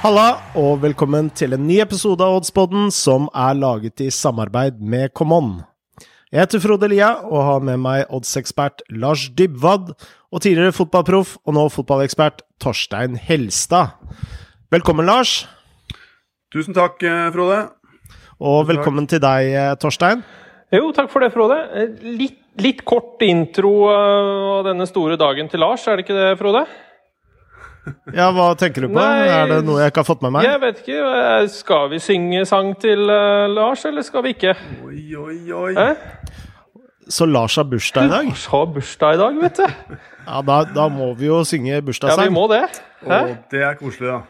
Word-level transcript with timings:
Halla, 0.00 0.38
og 0.56 0.78
velkommen 0.80 1.26
til 1.36 1.52
en 1.52 1.66
ny 1.68 1.74
episode 1.82 2.24
av 2.24 2.38
Oddspodden 2.38 2.86
som 2.88 3.26
er 3.36 3.58
laget 3.60 4.00
i 4.00 4.06
samarbeid 4.08 4.78
med 4.80 5.12
Common. 5.12 5.58
Jeg 6.32 6.40
heter 6.40 6.62
Frode 6.64 6.88
Lia 6.88 7.10
og 7.28 7.44
har 7.44 7.66
med 7.68 7.82
meg 7.84 8.06
oddsekspert 8.08 8.80
Lars 8.96 9.26
Dybwad 9.36 9.92
og 9.92 10.40
tidligere 10.40 10.72
fotballproff 10.72 11.36
og 11.44 11.58
nå 11.58 11.66
fotballekspert 11.76 12.40
Torstein 12.64 13.20
Helstad. 13.20 13.92
Velkommen, 14.72 15.04
Lars. 15.04 15.44
Tusen 16.48 16.72
takk, 16.72 16.96
eh, 17.04 17.28
Frode. 17.36 17.60
Og 18.40 18.70
velkommen 18.72 19.06
til 19.06 19.20
deg, 19.20 19.52
eh, 19.52 19.74
Torstein. 19.76 20.24
Jo, 20.72 20.94
takk 20.96 21.10
for 21.12 21.20
det, 21.20 21.34
Frode. 21.36 21.60
Eh, 21.76 21.88
litt, 22.16 22.40
litt 22.56 22.86
kort 22.86 23.20
intro 23.20 23.84
av 23.92 24.64
denne 24.64 24.88
store 24.88 25.20
dagen 25.20 25.46
til 25.50 25.60
Lars, 25.60 25.86
er 25.86 25.96
det 25.96 26.08
ikke 26.08 26.16
det, 26.16 26.38
Frode? 26.40 26.64
Ja, 28.14 28.26
hva 28.36 28.50
tenker 28.60 28.84
du 28.84 28.88
på? 28.90 28.98
Nei, 28.98 29.28
er 29.32 29.46
det 29.48 29.60
noe 29.64 29.80
jeg 29.80 29.92
ikke 29.92 30.02
har 30.02 30.08
fått 30.10 30.22
med 30.26 30.34
meg? 30.36 30.44
Jeg 30.44 30.60
vet 30.62 30.80
ikke. 30.82 30.98
eh, 31.20 31.46
Skal 31.52 31.86
vi 31.92 32.00
synge 32.04 32.42
sang 32.48 32.74
til 32.82 33.06
uh, 33.08 33.46
Lars, 33.48 33.84
eller 33.88 34.04
skal 34.06 34.24
vi 34.26 34.34
ikke? 34.36 34.54
Oi, 34.84 35.04
oi, 35.16 35.38
oi. 35.56 35.72
Eh? 35.80 36.40
Så 37.10 37.26
Lars 37.26 37.56
har 37.58 37.64
bursdag 37.70 38.06
i 38.06 38.12
dag? 38.12 38.26
Lars 38.28 38.44
har 38.52 38.66
bursdag 38.74 39.16
i 39.16 39.20
dag, 39.22 39.38
vet 39.42 39.62
du. 39.62 39.96
Ja, 40.26 40.42
da, 40.46 40.58
da 40.76 40.84
må 40.92 41.08
vi 41.18 41.26
jo 41.30 41.40
synge 41.48 41.80
bursdagssang. 41.82 42.26
Ja, 42.26 42.28
vi 42.28 42.34
må 42.36 42.44
det. 42.52 42.60
Hæ? 43.06 43.16
Å, 43.16 43.38
det 43.50 43.64
er 43.66 43.80
koselig, 43.80 44.12
da. 44.12 44.20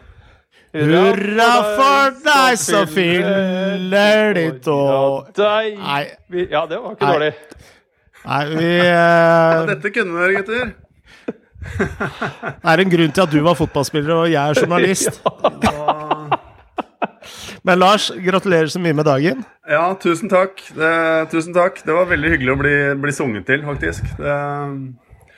Hurra 0.71 1.49
for 1.75 2.13
deg 2.23 2.59
som 2.63 2.87
fyller 2.87 4.37
ditt 4.37 4.69
år 4.71 5.25
Nei, 5.35 6.05
Ja, 6.47 6.61
det 6.71 6.79
var 6.79 6.93
ikke 6.95 7.09
Nei. 7.09 7.15
dårlig. 7.17 7.33
nei 8.23 8.45
vi 8.53 8.69
Ja, 8.79 9.01
eh, 9.57 9.65
dette 9.73 9.91
kunne 9.97 10.21
dere, 10.21 10.37
gutter. 10.39 10.71
Det 11.61 11.89
er 12.73 12.83
en 12.85 12.93
grunn 12.93 13.13
til 13.15 13.25
at 13.27 13.33
du 13.33 13.41
var 13.45 13.57
fotballspiller 13.59 14.15
og 14.23 14.31
jeg 14.33 14.41
er 14.41 14.61
journalist. 14.61 15.21
Men 17.67 17.77
Lars, 17.79 18.09
gratulerer 18.25 18.71
så 18.73 18.81
mye 18.81 18.97
med 18.97 19.05
dagen. 19.05 19.43
Ja, 19.69 19.91
tusen 20.01 20.31
takk. 20.33 20.63
Det, 20.73 20.93
tusen 21.33 21.53
takk. 21.57 21.83
Det 21.85 21.93
var 21.93 22.09
veldig 22.09 22.31
hyggelig 22.33 22.55
å 22.55 22.61
bli, 22.63 22.73
bli 23.03 23.13
sunget 23.13 23.45
til, 23.51 23.61
faktisk. 23.67 24.09
Det, 24.17 24.37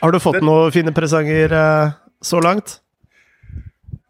Har 0.03 0.15
du 0.15 0.19
fått 0.23 0.39
Det- 0.39 0.47
noen 0.47 0.71
fine 0.75 0.95
presanger 0.95 1.53
eh, 1.53 1.91
så 2.23 2.41
langt? 2.43 2.79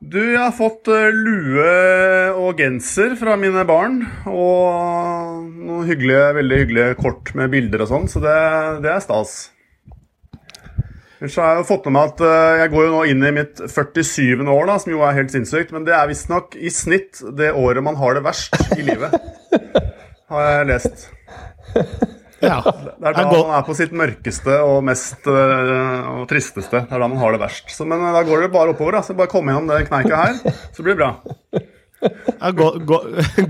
du, 0.02 0.18
jeg 0.34 0.40
har 0.42 0.52
fått 0.52 0.88
eh, 0.92 1.14
lue 1.14 2.34
og 2.36 2.58
genser 2.58 3.14
fra 3.16 3.36
mine 3.40 3.62
barn. 3.64 4.02
Og 4.28 5.46
noen 5.56 5.86
hyggelige, 5.88 6.34
veldig 6.36 6.58
hyggelige 6.58 6.94
kort 7.00 7.33
med 7.38 7.48
bilder 7.55 7.80
og 7.86 7.88
sånn, 7.88 8.08
så 8.12 8.20
det, 8.20 8.36
det 8.84 8.90
er 8.92 9.00
stas. 9.00 9.52
Ellers 11.22 11.36
så 11.36 11.42
har 11.44 11.52
jeg 11.52 11.60
jo 11.60 11.66
fått 11.68 11.84
med 11.86 11.94
meg 11.94 12.08
at 12.08 12.20
eh, 12.26 12.60
jeg 12.64 12.70
går 12.72 12.82
jo 12.82 12.92
nå 12.96 13.02
inn 13.12 13.20
i 13.22 13.28
mitt 13.36 13.60
47. 13.62 14.40
år, 14.42 14.64
da, 14.66 14.74
som 14.82 14.90
jo 14.90 15.04
er 15.06 15.14
helt 15.14 15.30
sinnssykt. 15.30 15.70
Men 15.70 15.84
det 15.86 15.94
er 15.94 16.08
visstnok 16.10 16.56
i 16.58 16.72
snitt 16.74 17.20
det 17.38 17.52
året 17.54 17.86
man 17.86 17.94
har 18.00 18.18
det 18.18 18.24
verst 18.26 18.56
i 18.74 18.82
livet. 18.82 19.14
Har 20.32 20.48
jeg 20.48 20.66
lest. 20.72 21.06
Ja. 22.42 22.56
Det 22.66 23.06
er 23.06 23.14
da 23.14 23.26
man 23.30 23.52
er 23.54 23.62
på 23.68 23.76
sitt 23.78 23.92
mørkeste 23.94 24.56
og 24.66 24.80
mest 24.88 25.28
øh, 25.30 26.08
og 26.10 26.24
tristeste. 26.26 26.80
Det 26.88 26.96
er 26.96 27.04
da 27.04 27.10
man 27.12 27.22
har 27.22 27.36
det 27.36 27.42
verst. 27.44 27.70
Så, 27.70 27.86
men 27.86 28.02
øh, 28.02 28.10
da 28.16 28.24
går 28.26 28.42
det 28.42 28.50
bare 28.56 28.74
oppover. 28.74 28.98
Da. 28.98 29.04
Så 29.06 29.14
bare 29.14 29.30
kom 29.30 29.46
gjennom 29.46 29.70
den 29.70 29.86
kneika 29.86 30.24
her, 30.24 30.58
så 30.74 30.82
blir 30.82 30.96
det 30.96 31.04
bra. 31.04 31.62
Er 32.03 32.53
go 32.56 32.72
go 32.83 32.98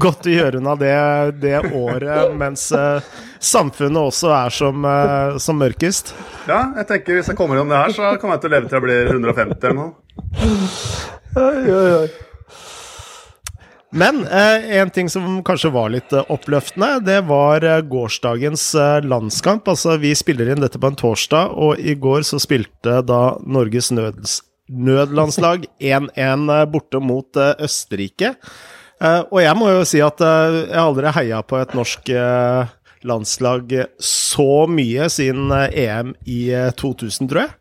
godt 0.02 0.26
å 0.28 0.32
gjøre 0.32 0.58
unna 0.60 0.74
det, 0.76 0.96
det 1.40 1.58
året 1.72 2.34
mens 2.36 2.66
eh, 2.76 3.00
samfunnet 3.40 4.02
også 4.02 4.28
er 4.36 4.50
som, 4.52 4.84
eh, 4.84 5.38
som 5.42 5.56
mørkest. 5.60 6.12
Ja, 6.50 6.72
jeg 6.76 6.86
tenker 6.90 7.14
Hvis 7.18 7.30
jeg 7.32 7.38
kommer 7.38 7.56
gjennom 7.56 7.72
det 7.72 7.80
her, 7.80 7.90
så 7.96 8.02
kommer 8.20 8.36
jeg 8.36 8.44
til 8.44 8.50
å 8.50 8.54
leve 8.56 8.66
til 8.68 8.76
jeg 8.78 8.84
blir 8.88 9.00
150 9.16 9.64
eller 9.70 9.78
noe. 9.80 9.90
Men 13.92 14.22
eh, 14.24 14.76
en 14.80 14.90
ting 14.90 15.08
som 15.12 15.42
kanskje 15.44 15.70
var 15.72 15.90
litt 15.92 16.12
eh, 16.16 16.24
oppløftende, 16.32 16.94
det 17.04 17.18
var 17.28 17.64
eh, 17.64 17.82
gårsdagens 17.84 18.70
eh, 18.74 19.00
landskamp. 19.04 19.68
Altså, 19.68 19.98
vi 20.00 20.14
spiller 20.16 20.48
inn 20.48 20.64
dette 20.64 20.80
på 20.80 20.88
en 20.88 20.96
torsdag, 20.96 21.52
og 21.52 21.76
i 21.76 21.92
går 22.00 22.24
så 22.24 22.40
spilte 22.40 23.02
da 23.04 23.22
Norges 23.44 23.92
nøds 23.92 24.40
nødlandslag 24.72 25.66
1-1 25.80 26.46
eh, 26.56 26.68
borte 26.72 27.00
mot 27.02 27.36
eh, 27.36 27.54
Østerrike. 27.66 28.34
Eh, 29.02 29.20
og 29.28 29.40
jeg 29.42 29.58
må 29.58 29.72
jo 29.72 29.82
si 29.88 30.02
at 30.04 30.22
jeg 30.22 30.78
aldri 30.78 31.12
heia 31.16 31.42
på 31.46 31.60
et 31.60 31.74
norsk 31.76 32.12
landslag 33.02 33.72
så 33.98 34.66
mye 34.70 35.08
siden 35.10 35.50
EM 35.52 36.14
i 36.28 36.44
eh, 36.54 36.70
2000, 36.78 37.30
tror 37.30 37.44
jeg. 37.44 37.56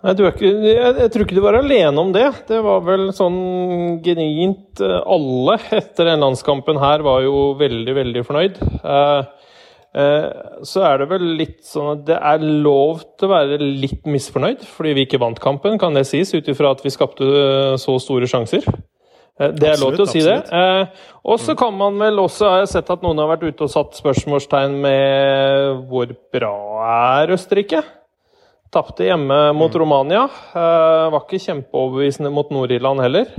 Nei, 0.00 0.14
ikke, 0.16 0.48
jeg, 0.64 0.92
jeg 0.96 1.12
tror 1.12 1.26
ikke 1.26 1.36
du 1.36 1.42
var 1.44 1.58
alene 1.58 2.00
om 2.00 2.12
det. 2.14 2.24
Det 2.48 2.62
var 2.64 2.80
vel 2.86 3.10
sånn 3.12 3.98
genuint 4.00 4.80
Alle 4.80 5.58
etter 5.76 6.08
den 6.08 6.24
landskampen 6.24 6.80
her 6.80 7.04
var 7.04 7.20
jo 7.26 7.50
veldig, 7.60 7.96
veldig 7.98 8.24
fornøyd. 8.24 8.62
Eh, 8.80 9.39
så 9.92 10.84
er 10.86 11.00
det 11.02 11.08
vel 11.10 11.24
litt 11.34 11.64
sånn 11.66 11.88
at 11.96 12.02
det 12.06 12.14
er 12.14 12.44
lov 12.62 13.00
til 13.18 13.26
å 13.26 13.32
være 13.32 13.56
litt 13.58 14.06
misfornøyd 14.06 14.62
fordi 14.62 14.92
vi 14.94 15.02
ikke 15.08 15.18
vant 15.18 15.40
kampen, 15.42 15.80
kan 15.82 15.96
det 15.98 16.04
sies, 16.06 16.30
ut 16.30 16.46
ifra 16.52 16.70
at 16.76 16.84
vi 16.84 16.92
skapte 16.94 17.26
eh, 17.26 17.74
så 17.80 17.96
store 17.98 18.28
sjanser. 18.30 18.62
Eh, 19.40 19.50
Det 19.56 19.72
er 19.72 19.80
lov 19.82 19.96
til 19.96 20.04
å 20.04 20.10
si 20.10 20.22
det. 20.22 20.36
Eh, 20.52 21.06
og 21.26 21.40
så 21.42 21.56
kan 21.58 21.74
man 21.74 21.98
vel 21.98 22.22
også 22.22 22.52
har 22.52 22.62
jeg 22.62 22.74
sett 22.76 22.92
at 22.94 23.02
noen 23.02 23.18
har 23.18 23.32
vært 23.32 23.48
ute 23.48 23.66
og 23.66 23.72
satt 23.72 23.98
spørsmålstegn 23.98 24.76
med 24.84 25.80
hvor 25.90 26.12
bra 26.34 26.54
er 27.16 27.34
Østerrike? 27.34 27.82
Tapte 28.70 29.08
hjemme 29.08 29.48
mot 29.58 29.74
Romania. 29.74 30.28
Eh, 30.54 31.08
var 31.10 31.24
ikke 31.24 31.42
kjempeoverbevisende 31.48 32.30
mot 32.30 32.52
Nord-Irland 32.54 33.02
heller. 33.02 33.32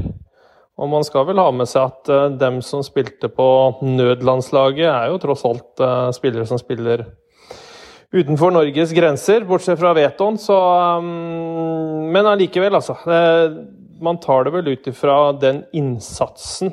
Og 0.79 0.89
man 0.89 1.03
skal 1.05 1.27
vel 1.27 1.41
ha 1.41 1.49
med 1.53 1.69
seg 1.69 1.89
at 1.89 2.11
eh, 2.11 2.29
dem 2.41 2.61
som 2.65 2.83
spilte 2.85 3.29
på 3.31 3.47
nødlandslaget, 3.83 4.87
er 4.87 5.11
jo 5.11 5.19
tross 5.21 5.43
alt 5.47 5.83
eh, 5.83 6.07
spillere 6.15 6.47
som 6.47 6.61
spiller 6.61 7.05
utenfor 8.11 8.51
Norges 8.55 8.91
grenser, 8.95 9.45
bortsett 9.47 9.79
fra 9.79 9.93
Veton, 9.95 10.35
så 10.39 10.57
um, 10.99 12.09
Men 12.11 12.27
allikevel, 12.27 12.75
altså. 12.75 12.97
Eh, 13.07 13.59
man 14.01 14.17
tar 14.19 14.47
det 14.47 14.55
vel 14.55 14.71
ut 14.73 14.87
ifra 14.89 15.15
den 15.37 15.59
innsatsen 15.77 16.71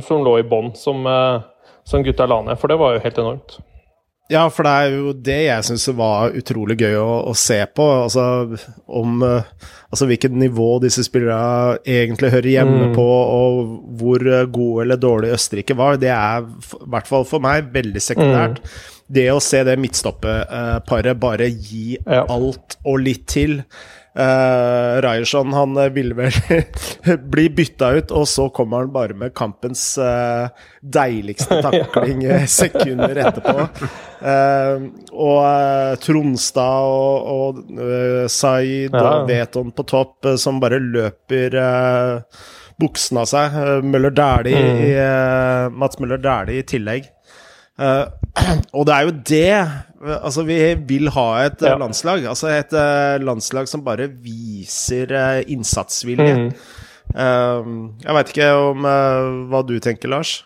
som 0.00 0.22
lå 0.24 0.32
i 0.40 0.46
bånn, 0.48 0.70
som, 0.72 1.04
som 1.84 2.06
gutta 2.06 2.24
la 2.24 2.38
ned. 2.46 2.56
For 2.56 2.72
det 2.72 2.78
var 2.80 2.94
jo 2.94 3.02
helt 3.04 3.20
enormt. 3.20 3.58
Ja, 4.28 4.42
for 4.52 4.66
det 4.66 4.72
er 4.76 4.90
jo 4.92 5.12
det 5.24 5.36
jeg 5.46 5.64
syns 5.64 5.86
var 5.96 6.34
utrolig 6.36 6.76
gøy 6.82 6.98
å, 7.00 7.12
å 7.30 7.32
se 7.38 7.62
på. 7.72 7.86
Altså 8.04 8.24
om 8.86 9.22
eh, 9.24 9.42
Altså 9.88 10.04
hvilket 10.04 10.34
nivå 10.36 10.66
disse 10.84 11.00
spillerne 11.06 11.78
egentlig 11.88 12.28
hører 12.34 12.50
hjemme 12.52 12.90
Mm. 12.90 12.92
på, 12.92 13.06
og 13.08 13.70
hvor 13.96 14.20
eh, 14.28 14.42
god 14.52 14.82
eller 14.84 14.98
dårlig 15.00 15.30
Østerrike 15.32 15.76
var. 15.78 15.96
Det 15.96 16.10
er 16.12 16.44
i 16.44 16.82
hvert 16.92 17.08
fall 17.08 17.24
for 17.24 17.40
meg 17.40 17.70
veldig 17.72 18.02
sekundært. 18.04 18.60
Det 19.08 19.24
å 19.32 19.40
se 19.40 19.62
det 19.64 19.78
midtstoppeparet 19.80 21.16
bare 21.18 21.48
gi 21.48 21.96
Ja. 22.04 22.26
alt 22.28 22.76
og 22.84 23.00
litt 23.00 23.24
til. 23.32 23.62
Uh, 24.18 24.98
Ryerson 25.04 25.52
han 25.54 25.76
eh, 25.78 25.90
ville 25.94 26.14
vel 26.16 26.32
bli 27.30 27.44
bytta 27.54 27.90
ut, 28.00 28.10
og 28.16 28.24
så 28.26 28.48
kommer 28.50 28.80
han 28.82 28.92
bare 28.94 29.14
med 29.14 29.34
kampens 29.36 29.82
uh, 30.02 30.48
deiligste 30.82 31.60
takling 31.66 32.24
eh, 32.26 32.46
sekunder 32.50 33.20
etterpå. 33.28 33.68
Uh, 34.18 34.88
og 35.12 35.38
uh, 35.44 35.92
Tronstad 36.02 36.88
og, 36.88 37.28
og 37.34 37.60
eh, 37.78 38.24
Zaid 38.32 38.96
Ja. 38.96 39.04
og 39.20 39.28
Veton 39.30 39.70
på 39.76 39.86
topp, 39.86 40.16
eh, 40.32 40.38
som 40.40 40.58
bare 40.62 40.80
løper 40.82 41.54
uh, 41.60 42.42
buksen 42.80 43.20
av 43.22 43.28
seg. 43.30 43.54
Uh, 43.54 43.76
Møller 43.86 44.10
Dæhlie 44.18 44.58
Mm. 44.58 44.82
eh, 44.96 45.68
Mats 45.78 46.00
Møller 46.02 46.18
Dæhlie 46.24 46.64
i 46.64 46.66
tillegg. 46.74 47.06
Eh, 47.78 48.04
og 48.76 48.88
det 48.88 48.96
er 48.96 49.06
jo 49.06 49.14
det 49.32 49.52
Altså, 49.98 50.44
vi 50.46 50.58
vil 50.86 51.10
ha 51.10 51.28
et 51.42 51.62
eh, 51.62 51.72
Ja. 51.72 51.78
landslag. 51.78 52.26
Altså 52.30 52.50
et 52.52 52.72
eh, 52.72 53.18
landslag 53.18 53.66
som 53.66 53.82
bare 53.82 54.06
viser 54.08 55.10
eh, 55.10 55.40
innsatsvilje. 55.50 56.34
Mm. 56.38 56.52
Uh, 57.08 57.88
jeg 58.04 58.14
veit 58.14 58.30
ikke 58.34 58.46
om 58.52 58.84
uh, 58.84 59.48
hva 59.48 59.62
du 59.64 59.78
tenker, 59.80 60.10
Lars? 60.12 60.44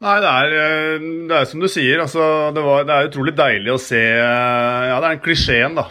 Nei, 0.00 0.14
det 0.22 0.30
er, 0.30 1.02
det 1.28 1.36
er 1.36 1.48
som 1.50 1.60
du 1.60 1.68
sier. 1.68 2.00
Altså, 2.00 2.22
det, 2.56 2.62
var, 2.64 2.86
det 2.88 2.94
er 2.94 3.10
utrolig 3.10 3.34
deilig 3.36 3.74
å 3.74 3.80
se 3.82 4.00
Ja, 4.00 4.96
det 5.02 5.08
er 5.08 5.16
en 5.16 5.22
klisjeen, 5.24 5.76
da. 5.76 5.84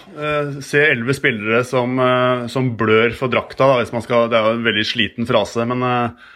Se 0.64 0.80
elleve 0.88 1.14
spillere 1.14 1.60
som, 1.68 2.00
som 2.50 2.72
blør 2.80 3.12
for 3.20 3.30
drakta, 3.30 3.68
da, 3.68 3.82
hvis 3.82 3.92
man 3.92 4.06
skal 4.06 4.32
Det 4.32 4.40
er 4.40 4.48
jo 4.48 4.56
en 4.56 4.66
veldig 4.70 4.86
sliten 4.88 5.28
frase, 5.28 5.68
men 5.68 5.84
øh, 5.84 6.32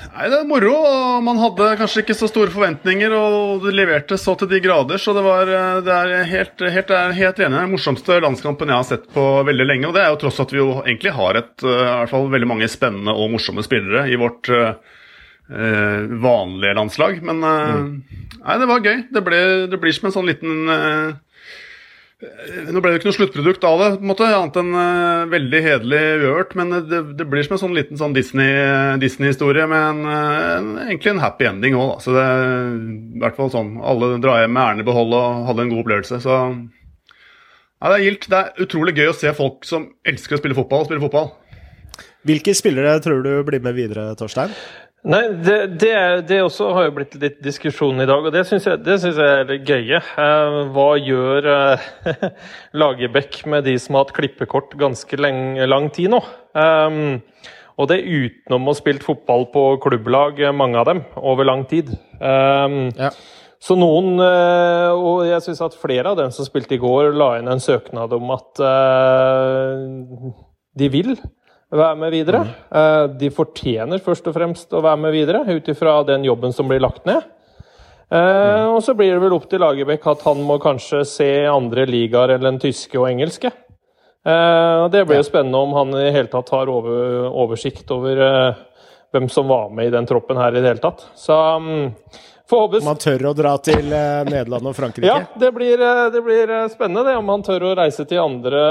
Nei, 0.00 0.28
det 0.32 0.38
er 0.38 0.46
moro. 0.48 0.72
og 0.74 1.24
Man 1.26 1.40
hadde 1.40 1.74
kanskje 1.80 2.02
ikke 2.04 2.16
så 2.16 2.28
store 2.30 2.52
forventninger, 2.52 3.12
og 3.14 3.66
det 3.66 3.74
leverte 3.76 4.18
så 4.20 4.34
til 4.40 4.48
de 4.50 4.60
grader. 4.64 5.00
Så 5.00 5.14
det 5.16 5.24
var 5.26 5.50
øh, 5.50 5.82
det 5.86 5.96
er 5.96 6.30
helt, 6.30 6.64
helt, 6.76 6.94
helt 7.18 7.42
enig. 7.42 7.58
Den 7.58 7.74
morsomste 7.74 8.20
landskampen 8.24 8.72
jeg 8.72 8.80
har 8.80 8.88
sett 8.88 9.10
på 9.14 9.26
veldig 9.48 9.66
lenge. 9.68 9.90
Og 9.90 9.96
det 9.96 10.04
er 10.04 10.14
jo 10.14 10.20
tross 10.24 10.40
at 10.42 10.54
vi 10.54 10.62
jo 10.62 10.70
egentlig 10.80 11.12
har 11.18 11.42
et, 11.42 11.52
øh, 11.62 11.76
i 11.84 11.98
hvert 12.00 12.14
fall 12.14 12.32
veldig 12.32 12.50
mange 12.54 12.70
spennende 12.72 13.14
og 13.14 13.34
morsomme 13.34 13.64
spillere 13.66 14.06
i 14.10 14.18
vårt 14.20 14.50
eh, 14.56 16.06
vanlige 16.24 16.76
landslag. 16.80 17.20
Men 17.26 17.44
eh, 17.44 17.80
nei, 18.40 18.60
det 18.62 18.70
var 18.72 18.86
gøy. 18.86 19.02
Det, 19.12 19.24
ble, 19.26 19.42
det 19.70 19.82
blir 19.82 19.96
som 19.96 20.08
en 20.10 20.16
sånn 20.16 20.30
liten 20.32 20.74
eh, 20.74 21.18
Nå 22.20 22.82
ble 22.84 22.90
det 22.90 22.98
ikke 22.98 23.08
noe 23.08 23.16
sluttprodukt 23.16 23.62
av 23.64 23.78
det, 23.80 23.86
på 23.96 24.04
en 24.04 24.08
måte, 24.10 24.26
annet 24.28 24.56
enn 24.60 24.74
uh, 24.76 25.30
veldig 25.32 25.60
hederlig 25.64 26.00
uørt. 26.20 26.52
Men 26.58 26.74
det, 26.90 26.98
det, 27.16 27.26
blir 27.32 27.46
som 27.46 27.56
en 27.56 27.62
sånn 27.62 27.76
liten 27.78 28.00
sånn 28.00 28.16
Disney-historie 28.16 29.00
Disney 29.00 29.70
med 29.70 29.86
en, 29.86 30.02
en, 30.04 30.68
egentlig 30.84 31.14
en 31.14 31.22
happy 31.24 31.48
ending 31.48 31.78
òg. 31.80 31.94
Så 32.04 32.12
det 32.16 32.26
i 32.26 33.22
hvert 33.22 33.38
fall 33.40 33.52
sånn 33.54 33.72
alle 33.80 34.18
drar 34.20 34.42
hjem 34.42 34.52
med 34.52 34.64
æren 34.66 34.84
i 34.84 34.86
behold 34.90 35.16
og 35.16 35.48
hadde 35.48 35.64
en 35.64 35.72
god 35.72 35.82
opplevelse. 35.86 36.20
Så 36.26 36.36
ja, 36.36 37.88
det 37.88 37.94
er 37.96 38.04
gildt. 38.04 38.28
Det 38.28 38.42
er 38.42 38.66
utrolig 38.66 38.96
gøy 38.98 39.14
å 39.14 39.16
se 39.16 39.32
folk 39.36 39.64
som 39.68 39.88
elsker 40.04 40.36
å 40.36 40.42
spille 40.42 40.58
fotball, 40.58 40.84
spille 40.90 41.04
fotball. 41.06 41.32
Hvilke 42.28 42.52
spillere 42.52 42.98
tror 43.00 43.24
du 43.24 43.32
blir 43.48 43.64
med 43.64 43.78
videre, 43.78 44.10
Torstein? 44.20 44.52
Nei, 45.00 45.22
det, 45.32 45.78
det, 45.80 45.92
det, 46.28 46.42
også 46.44 46.66
har 46.76 46.90
jo 46.90 46.96
blitt 46.98 47.14
litt 47.22 47.38
diskusjon 47.40 48.02
i 48.02 48.06
dag, 48.08 48.20
og 48.20 48.34
det 48.34 48.42
syns 48.44 48.66
jeg, 48.68 48.82
jeg, 48.84 49.14
er 49.24 49.46
litt 49.48 49.64
gøye. 49.64 49.96
Eh, 49.96 50.56
hva 50.74 50.88
gjør 51.00 51.48
eh, 51.54 51.86
Lagerbäck 52.82 53.38
med 53.48 53.64
de 53.64 53.78
som 53.80 53.96
har 53.96 54.04
hatt 54.04 54.12
klippekort 54.18 54.76
ganske 54.80 55.16
lang, 55.16 55.56
lang 55.64 55.88
tid 55.96 56.12
nå? 56.12 56.20
Um, 56.52 57.16
og 57.80 57.88
det 57.88 58.02
utenom 58.04 58.68
å 58.68 58.74
ha 58.74 58.76
spilt 58.76 59.06
fotball 59.06 59.48
på 59.54 59.64
klubblag, 59.80 60.44
mange 60.52 60.76
av 60.82 60.90
dem, 60.90 61.02
over 61.16 61.48
lang 61.48 61.64
tid. 61.70 61.94
Um, 62.20 62.90
ja. 62.92 63.14
Så 63.60 63.80
noen, 63.80 64.20
eh, 64.20 64.92
og 64.92 65.24
jeg 65.30 65.40
syns 65.48 65.64
at 65.64 65.80
flere 65.80 66.12
av 66.12 66.20
dem 66.20 66.28
som 66.32 66.44
spilte 66.44 66.76
i 66.76 66.82
går, 66.82 67.14
la 67.16 67.38
inn 67.40 67.48
en 67.48 67.60
søknad 67.60 68.12
om 68.16 68.36
at 68.36 68.60
de 70.76 70.92
vil 70.92 71.14
være 71.78 71.98
med 72.00 72.14
videre. 72.14 72.40
Mm. 72.70 73.18
De 73.20 73.30
fortjener 73.34 74.02
først 74.02 74.26
og 74.30 74.34
fremst 74.34 74.72
å 74.74 74.82
være 74.82 75.02
med 75.04 75.14
videre, 75.14 75.44
ut 75.46 75.68
ifra 75.70 76.00
den 76.08 76.24
jobben 76.26 76.54
som 76.56 76.70
blir 76.70 76.82
lagt 76.82 77.04
ned. 77.08 77.22
Mm. 78.10 78.72
Og 78.74 78.80
så 78.82 78.96
blir 78.98 79.12
det 79.14 79.22
vel 79.22 79.36
opp 79.36 79.46
til 79.50 79.62
Lagerbäck 79.62 80.08
at 80.10 80.24
han 80.26 80.40
må 80.42 80.56
kanskje 80.62 81.04
se 81.06 81.28
andre 81.46 81.84
ligaer 81.86 82.34
enn 82.34 82.42
den 82.42 82.58
tyske 82.62 82.98
og 82.98 83.06
engelske. 83.12 83.52
Og 84.26 84.88
det 84.90 85.04
blir 85.06 85.20
jo 85.20 85.28
spennende 85.28 85.60
om 85.62 85.76
han 85.78 85.94
i 85.94 86.08
det 86.08 86.16
hele 86.16 86.32
tatt 86.32 86.50
har 86.52 86.68
oversikt 86.74 87.92
over 87.94 88.18
hvem 89.14 89.28
som 89.30 89.46
var 89.50 89.70
med 89.74 89.88
i 89.88 89.94
den 89.94 90.06
troppen 90.10 90.38
her 90.38 90.54
i 90.54 90.60
det 90.60 90.72
hele 90.72 90.82
tatt. 90.82 91.06
Så 91.18 91.36
mm, 91.62 91.86
Om 92.50 92.90
han 92.90 93.00
tør 93.00 93.30
å 93.30 93.34
dra 93.36 93.54
til 93.62 93.86
Nederland 93.90 94.70
og 94.70 94.76
Frankrike? 94.76 95.06
Ja, 95.06 95.22
det 95.38 95.52
blir, 95.56 95.80
det 96.14 96.22
blir, 96.24 96.52
spennende 96.72 97.06
det, 97.10 97.16
om 97.20 97.28
han 97.30 97.44
tør 97.46 97.68
å 97.70 97.74
reise 97.78 98.06
til 98.08 98.22
andre, 98.22 98.62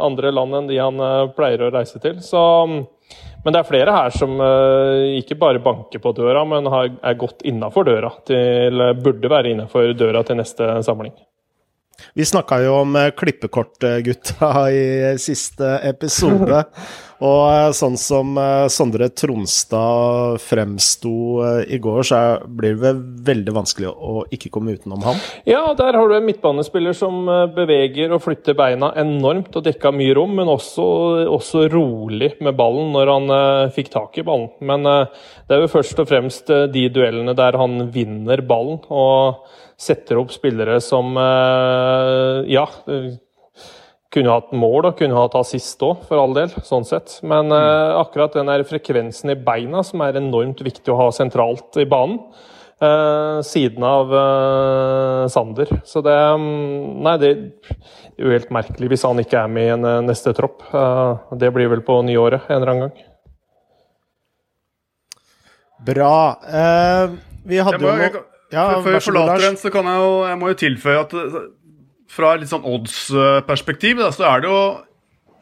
andre, 0.00 0.32
land 0.32 0.60
enn 0.60 0.70
de 0.70 0.80
han 0.80 1.02
pleier 1.36 1.66
å 1.66 1.72
reise 1.74 2.00
til. 2.02 2.20
Så, 2.24 2.40
men 2.72 3.52
det 3.52 3.60
er 3.60 3.68
flere 3.68 3.96
her 3.96 4.14
som 4.16 4.38
ikke 5.18 5.38
bare 5.40 5.62
banker 5.64 6.02
på 6.02 6.14
døra, 6.16 6.46
men 6.48 6.70
er 6.72 7.20
godt 7.20 7.44
innafor 7.48 7.88
døra. 7.90 8.14
Til, 8.28 8.86
burde 9.02 9.32
være 9.32 9.52
innafor 9.52 9.92
døra 9.98 10.24
til 10.26 10.40
neste 10.40 10.74
samling. 10.86 11.14
Vi 12.14 12.24
snakka 12.24 12.58
jo 12.64 12.74
om 12.82 12.96
klippekortgutta 13.16 14.70
i 14.72 14.84
siste 15.22 15.76
episode. 15.88 16.64
Og 17.22 17.42
eh, 17.46 17.68
sånn 17.76 17.94
som 18.00 18.34
eh, 18.40 18.66
Sondre 18.72 19.06
Tronstad 19.14 20.40
fremsto 20.42 21.14
eh, 21.46 21.74
i 21.76 21.78
går, 21.82 22.02
så 22.08 22.18
blir 22.46 22.74
det 22.80 22.92
veldig 23.28 23.54
vanskelig 23.54 23.92
å 23.92 24.24
ikke 24.34 24.50
komme 24.54 24.74
utenom 24.74 25.04
ham. 25.06 25.20
Ja, 25.46 25.62
der 25.78 25.98
har 25.98 26.10
du 26.10 26.16
en 26.16 26.26
midtbanespiller 26.26 26.96
som 26.96 27.24
beveger 27.54 28.14
og 28.14 28.24
flytter 28.24 28.56
beina 28.58 28.90
enormt 28.98 29.54
og 29.58 29.66
dekka 29.68 29.92
mye 29.94 30.16
rom, 30.18 30.34
men 30.40 30.50
også, 30.50 30.86
også, 31.30 31.66
rolig 31.72 32.32
med 32.42 32.56
ballen 32.58 32.90
når 32.96 33.10
han 33.12 33.32
fikk 33.74 33.92
tak 33.92 34.18
i 34.18 34.24
ballen. 34.26 34.50
Men 34.64 34.86
det 34.86 35.54
er 35.54 35.62
jo 35.62 35.70
først 35.70 36.00
og 36.02 36.08
fremst 36.10 36.50
de 36.74 36.86
duellene 36.92 37.36
der 37.38 37.58
han 37.60 37.86
vinner 37.94 38.42
ballen 38.46 38.80
og 38.90 39.44
setter 39.80 40.18
opp 40.20 40.32
spillere 40.34 40.80
som 40.82 41.14
Ja 41.16 42.66
kunne 44.12 44.32
hatt 44.32 44.52
mål 44.54 44.90
og 44.90 44.96
kunne 44.98 45.16
hatt 45.16 45.36
assist 45.40 45.82
òg, 45.84 46.04
for 46.08 46.20
all 46.20 46.34
del. 46.36 46.52
sånn 46.66 46.86
sett. 46.88 47.18
Men 47.24 47.48
mm. 47.48 47.56
uh, 47.56 48.00
akkurat 48.02 48.36
den 48.36 48.50
der 48.50 48.64
frekvensen 48.68 49.32
i 49.32 49.38
beina 49.38 49.84
som 49.86 50.04
er 50.04 50.20
enormt 50.20 50.60
viktig 50.64 50.92
å 50.92 50.98
ha 51.04 51.12
sentralt 51.14 51.80
i 51.80 51.88
banen. 51.88 52.20
Eh, 52.82 53.40
siden 53.46 53.84
av 53.86 54.14
eh, 54.14 55.28
Sander. 55.30 55.68
Så 55.86 56.00
det 56.02 56.16
um, 56.34 56.46
Nei, 57.04 57.12
det 57.22 57.28
er 57.30 58.24
jo 58.24 58.32
helt 58.32 58.50
merkelig 58.50 58.88
hvis 58.90 59.04
han 59.06 59.22
ikke 59.22 59.44
er 59.44 59.52
med 59.54 59.68
i 59.68 59.74
en 59.76 60.08
neste 60.08 60.32
tropp. 60.34 60.64
det 61.38 61.52
blir 61.54 61.70
vel 61.70 61.84
på 61.86 62.00
nyåret 62.02 62.50
en 62.50 62.56
eller 62.56 62.72
annen 62.72 62.88
gang. 62.88 63.04
Bra. 65.86 66.16
vi 67.46 67.58
hadde 67.58 67.82
jo 67.82 68.20
ja, 68.52 68.66
Før 68.82 68.96
jeg 68.96 69.02
forlater 69.06 69.46
den, 69.46 69.56
så 69.58 69.70
kan 69.74 69.86
jeg 69.88 69.98
jo 69.98 70.10
Jeg 70.28 70.38
må 70.38 70.50
jo 70.52 70.58
tilføye 70.60 71.00
at 71.06 71.14
fra 72.12 72.34
et 72.34 72.42
litt 72.42 72.52
sånn 72.52 72.66
odds-perspektiv, 72.68 74.02
så 74.12 74.26
er 74.28 74.42
det 74.42 74.50
jo 74.50 74.62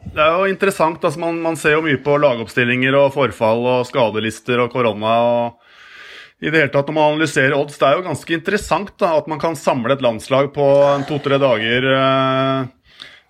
det 0.01 0.21
er 0.23 0.33
jo 0.33 0.49
interessant. 0.49 1.03
Altså 1.05 1.21
man, 1.21 1.37
man, 1.43 1.57
ser 1.59 1.75
jo 1.75 1.83
mye 1.85 1.99
på 2.01 2.15
lagoppstillinger 2.17 2.95
og 2.97 3.11
forfall 3.13 3.67
og 3.69 3.89
skadelister 3.89 4.63
og 4.63 4.71
korona. 4.73 5.17
og 5.21 5.61
i 6.41 6.49
det 6.49 6.57
hele 6.57 6.73
tatt 6.73 6.87
Når 6.89 6.95
man 6.97 7.11
analyserer 7.13 7.53
odds, 7.53 7.77
det 7.77 7.85
er 7.87 7.99
jo 7.99 8.07
ganske 8.07 8.33
interessant 8.33 8.95
da, 8.97 9.13
at 9.19 9.27
man 9.29 9.41
kan 9.41 9.57
samle 9.57 9.93
et 9.93 10.01
landslag 10.01 10.49
på 10.55 10.67
to-tre 11.09 11.37
dager 11.41 11.85
eh, 11.93 12.71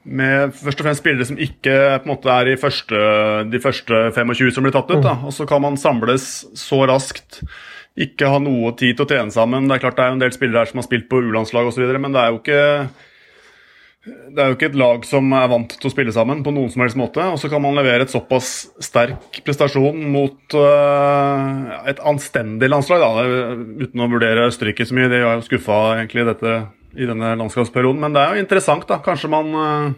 med 0.08 0.56
først 0.56 0.80
og 0.80 0.88
fremst 0.88 1.04
spillere 1.04 1.28
som 1.28 1.42
ikke 1.44 1.76
på 1.76 2.08
en 2.08 2.14
måte 2.14 2.32
er 2.32 2.54
i 2.54 2.58
første, 2.58 3.02
de 3.52 3.60
første 3.62 4.00
25 4.16 4.56
som 4.56 4.66
blir 4.66 4.74
tatt 4.74 4.96
ut. 4.96 5.04
Da. 5.04 5.18
Og 5.28 5.36
så 5.36 5.46
kan 5.50 5.62
man 5.62 5.78
samles 5.78 6.32
så 6.58 6.86
raskt. 6.90 7.44
Ikke 8.00 8.32
ha 8.32 8.40
noe 8.40 8.72
tid 8.80 8.96
til 8.96 9.04
å 9.04 9.12
trene 9.12 9.36
sammen. 9.36 9.68
Det 9.68 9.76
er 9.76 9.84
klart 9.84 10.00
det 10.00 10.08
er 10.08 10.14
jo 10.14 10.18
en 10.18 10.24
del 10.24 10.34
spillere 10.34 10.64
her 10.64 10.72
som 10.72 10.80
har 10.80 10.88
spilt 10.88 11.12
på 11.12 11.20
U-landslag 11.20 11.68
osv., 11.68 11.84
men 12.00 12.16
det 12.16 12.24
er 12.24 12.32
jo 12.32 12.40
ikke 12.40 12.64
det 14.02 14.42
er 14.42 14.50
jo 14.50 14.56
ikke 14.56 14.72
et 14.72 14.78
lag 14.82 15.04
som 15.06 15.28
er 15.38 15.50
vant 15.52 15.74
til 15.78 15.86
å 15.86 15.92
spille 15.94 16.14
sammen 16.16 16.40
på 16.42 16.54
noen 16.56 16.72
som 16.74 16.82
helst 16.82 16.98
måte. 16.98 17.22
Og 17.30 17.38
så 17.38 17.52
kan 17.52 17.62
man 17.62 17.78
levere 17.78 18.08
et 18.08 18.14
såpass 18.14 18.72
sterk 18.82 19.38
prestasjon 19.46 20.00
mot 20.10 20.56
uh, 20.58 21.86
et 21.86 22.02
anstendig 22.10 22.72
landslag, 22.72 23.04
da, 23.04 23.26
uten 23.84 24.02
å 24.02 24.10
vurdere 24.10 24.48
Østerrike 24.50 24.88
så 24.90 24.98
mye. 24.98 25.12
De 25.12 25.22
har 25.22 25.38
jo 25.38 25.46
skuffa 25.46 25.78
egentlig 26.00 26.26
dette 26.32 26.56
i 26.98 27.06
denne 27.06 27.36
landskapsperioden. 27.44 28.02
Men 28.02 28.18
det 28.18 28.24
er 28.24 28.34
jo 28.34 28.48
interessant, 28.48 28.90
da. 28.90 28.98
Kanskje 29.06 29.30
man 29.30 29.54
uh, 29.54 29.94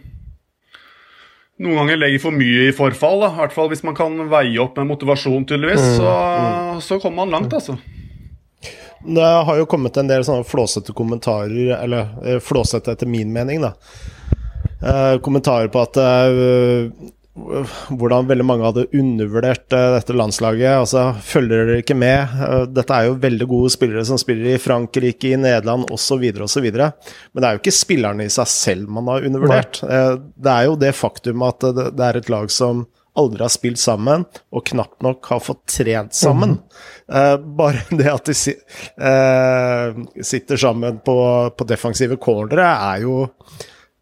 noen 1.63 1.79
ganger 1.79 2.03
legger 2.03 2.25
for 2.25 2.35
mye 2.35 2.67
i 2.67 2.75
forfall. 2.75 3.23
da, 3.23 3.31
I 3.31 3.43
hvert 3.45 3.55
fall 3.55 3.71
hvis 3.71 3.87
man 3.87 3.95
kan 3.95 4.19
veie 4.27 4.59
opp 4.59 4.75
med 4.81 4.91
motivasjon, 4.91 5.47
tydeligvis. 5.47 5.93
Så, 6.01 6.11
mm. 6.11 6.83
så 6.83 6.99
kommer 6.99 7.23
man 7.23 7.37
langt, 7.39 7.55
altså. 7.55 7.79
Det 9.05 9.21
har 9.21 9.57
jo 9.57 9.65
kommet 9.69 9.97
en 9.97 10.07
del 10.07 10.23
sånne 10.25 10.45
flåsete 10.47 10.95
kommentarer, 10.95 11.75
eller 11.75 12.13
eh, 12.23 12.39
flåsete 12.43 12.93
etter 12.95 13.09
min 13.09 13.33
mening, 13.33 13.63
da. 13.63 13.73
Eh, 14.83 15.17
kommentarer 15.23 15.67
på 15.71 15.81
at 15.83 15.99
eh, 15.99 16.87
hvordan 17.33 18.27
veldig 18.29 18.45
mange 18.45 18.67
hadde 18.67 18.85
undervurdert 18.93 19.65
dette 19.73 20.13
landslaget. 20.13 20.69
altså 20.83 21.07
Følger 21.25 21.65
dere 21.65 21.81
ikke 21.81 21.97
med? 21.97 22.35
Dette 22.75 22.93
er 22.93 23.07
jo 23.07 23.15
veldig 23.23 23.47
gode 23.49 23.71
spillere 23.73 24.03
som 24.05 24.19
spiller 24.21 24.51
i 24.51 24.61
Frankrike, 24.61 25.31
i 25.31 25.39
Nederland 25.41 25.89
osv. 25.89 26.27
osv. 26.45 26.67
Men 26.69 27.39
det 27.41 27.47
er 27.47 27.55
jo 27.57 27.63
ikke 27.63 27.73
spillerne 27.73 28.27
i 28.27 28.33
seg 28.35 28.51
selv 28.53 28.91
man 28.93 29.09
har 29.09 29.25
undervurdert. 29.25 29.81
Det 29.81 30.53
er 30.53 30.67
jo 30.69 30.77
det 30.77 30.93
faktum 30.93 31.41
at 31.49 31.65
det, 31.73 31.87
det 31.97 32.05
er 32.05 32.21
et 32.21 32.29
lag 32.29 32.53
som 32.53 32.85
aldri 33.13 33.43
har 33.43 33.51
spilt 33.53 33.79
sammen, 33.81 34.25
og 34.53 34.65
knapt 34.65 35.03
nok 35.05 35.27
har 35.29 35.43
fått 35.43 35.65
trent 35.75 36.15
sammen. 36.17 36.57
Mm. 36.57 37.13
Uh, 37.13 37.35
bare 37.57 37.83
det 37.99 38.09
at 38.09 38.25
de 38.29 38.37
si, 38.37 38.55
uh, 39.01 39.93
sitter 40.21 40.59
sammen 40.59 40.99
på, 41.05 41.17
på 41.57 41.69
defensive 41.69 42.17
cornere, 42.21 42.65
er 42.65 43.03
jo, 43.05 43.27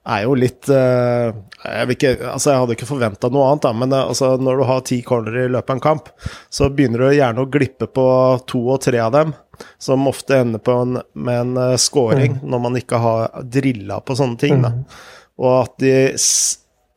er 0.08 0.24
jo 0.25 0.38
litt 0.39 0.72
uh, 0.72 1.27
jeg, 1.62 1.91
ikke, 1.98 2.15
altså 2.32 2.53
jeg, 2.53 2.63
hadde 2.63 2.77
ikke 2.80 2.89
forventa 2.89 3.32
noe 3.34 3.51
annet, 3.51 3.68
da, 3.68 3.74
men 3.84 3.98
altså 4.00 4.34
når 4.39 4.62
du 4.62 4.68
har 4.72 4.88
ti 4.88 5.01
cornere 5.06 5.46
i 5.46 5.51
løpet 5.51 5.75
av 5.75 5.80
en 5.80 5.86
kamp, 5.89 6.12
så 6.50 6.72
begynner 6.72 7.06
du 7.06 7.20
gjerne 7.20 7.44
å 7.44 7.51
glippe 7.51 7.91
på 7.91 8.08
to 8.50 8.63
og 8.72 8.82
tre 8.88 9.03
av 9.03 9.13
dem, 9.18 9.36
som 9.82 10.08
ofte 10.10 10.39
ender 10.41 10.63
på 10.63 10.80
en, 10.86 11.01
med 11.13 11.44
en 11.44 11.77
scoring, 11.77 12.39
mm. 12.39 12.48
når 12.50 12.63
man 12.63 12.80
ikke 12.80 13.03
har 13.03 13.44
drilla 13.44 14.00
på 14.01 14.15
sånne 14.18 14.41
ting. 14.41 14.63
Mm. 14.63 14.84
Og 15.41 15.53
at 15.60 15.75
de 15.84 15.94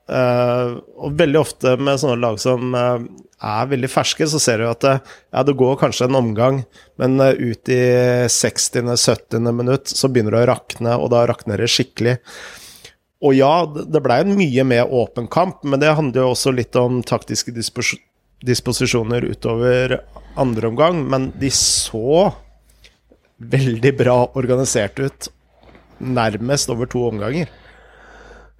Uh, 0.04 0.82
og 1.00 1.14
veldig 1.16 1.38
ofte 1.40 1.70
med 1.80 1.96
sånne 2.00 2.20
lag 2.20 2.37
som 2.42 2.75
uh, 2.76 3.00
er 3.40 3.70
veldig 3.70 3.88
ferske, 3.88 4.26
så 4.28 4.40
ser 4.42 4.61
du 4.61 4.66
at 4.68 4.82
det, 4.84 4.99
ja, 5.32 5.44
det 5.49 5.54
går 5.56 5.78
kanskje 5.80 6.11
en 6.11 6.18
omgang, 6.18 6.58
men 7.00 7.16
uh, 7.23 7.30
ut 7.32 7.73
i 7.73 7.80
60.-70. 8.28 9.49
minutt 9.49 9.88
så 9.88 10.11
begynner 10.12 10.37
det 10.37 10.42
å 10.44 10.50
rakne, 10.52 10.99
og 11.00 11.08
da 11.14 11.25
rakner 11.30 11.64
det 11.64 11.70
skikkelig. 11.73 12.18
Og 13.25 13.32
ja, 13.38 13.54
det 13.64 14.04
blei 14.04 14.20
en 14.20 14.37
mye 14.37 14.66
mer 14.68 14.92
åpen 14.92 15.30
kamp, 15.32 15.64
men 15.64 15.80
det 15.80 15.96
handler 15.96 16.26
jo 16.26 16.34
også 16.34 16.52
litt 16.52 16.76
om 16.76 17.00
taktiske 17.06 17.54
dispos 17.56 17.94
disposisjoner 18.44 19.25
utover 19.25 20.02
andre 20.37 20.68
omgang. 20.68 20.99
Men 21.08 21.30
de 21.40 21.49
så 21.54 22.28
veldig 23.40 23.92
bra 23.96 24.18
organisert 24.37 25.00
ut, 25.00 25.28
nærmest 25.99 26.68
over 26.68 26.90
to 26.90 27.06
omganger. 27.08 27.49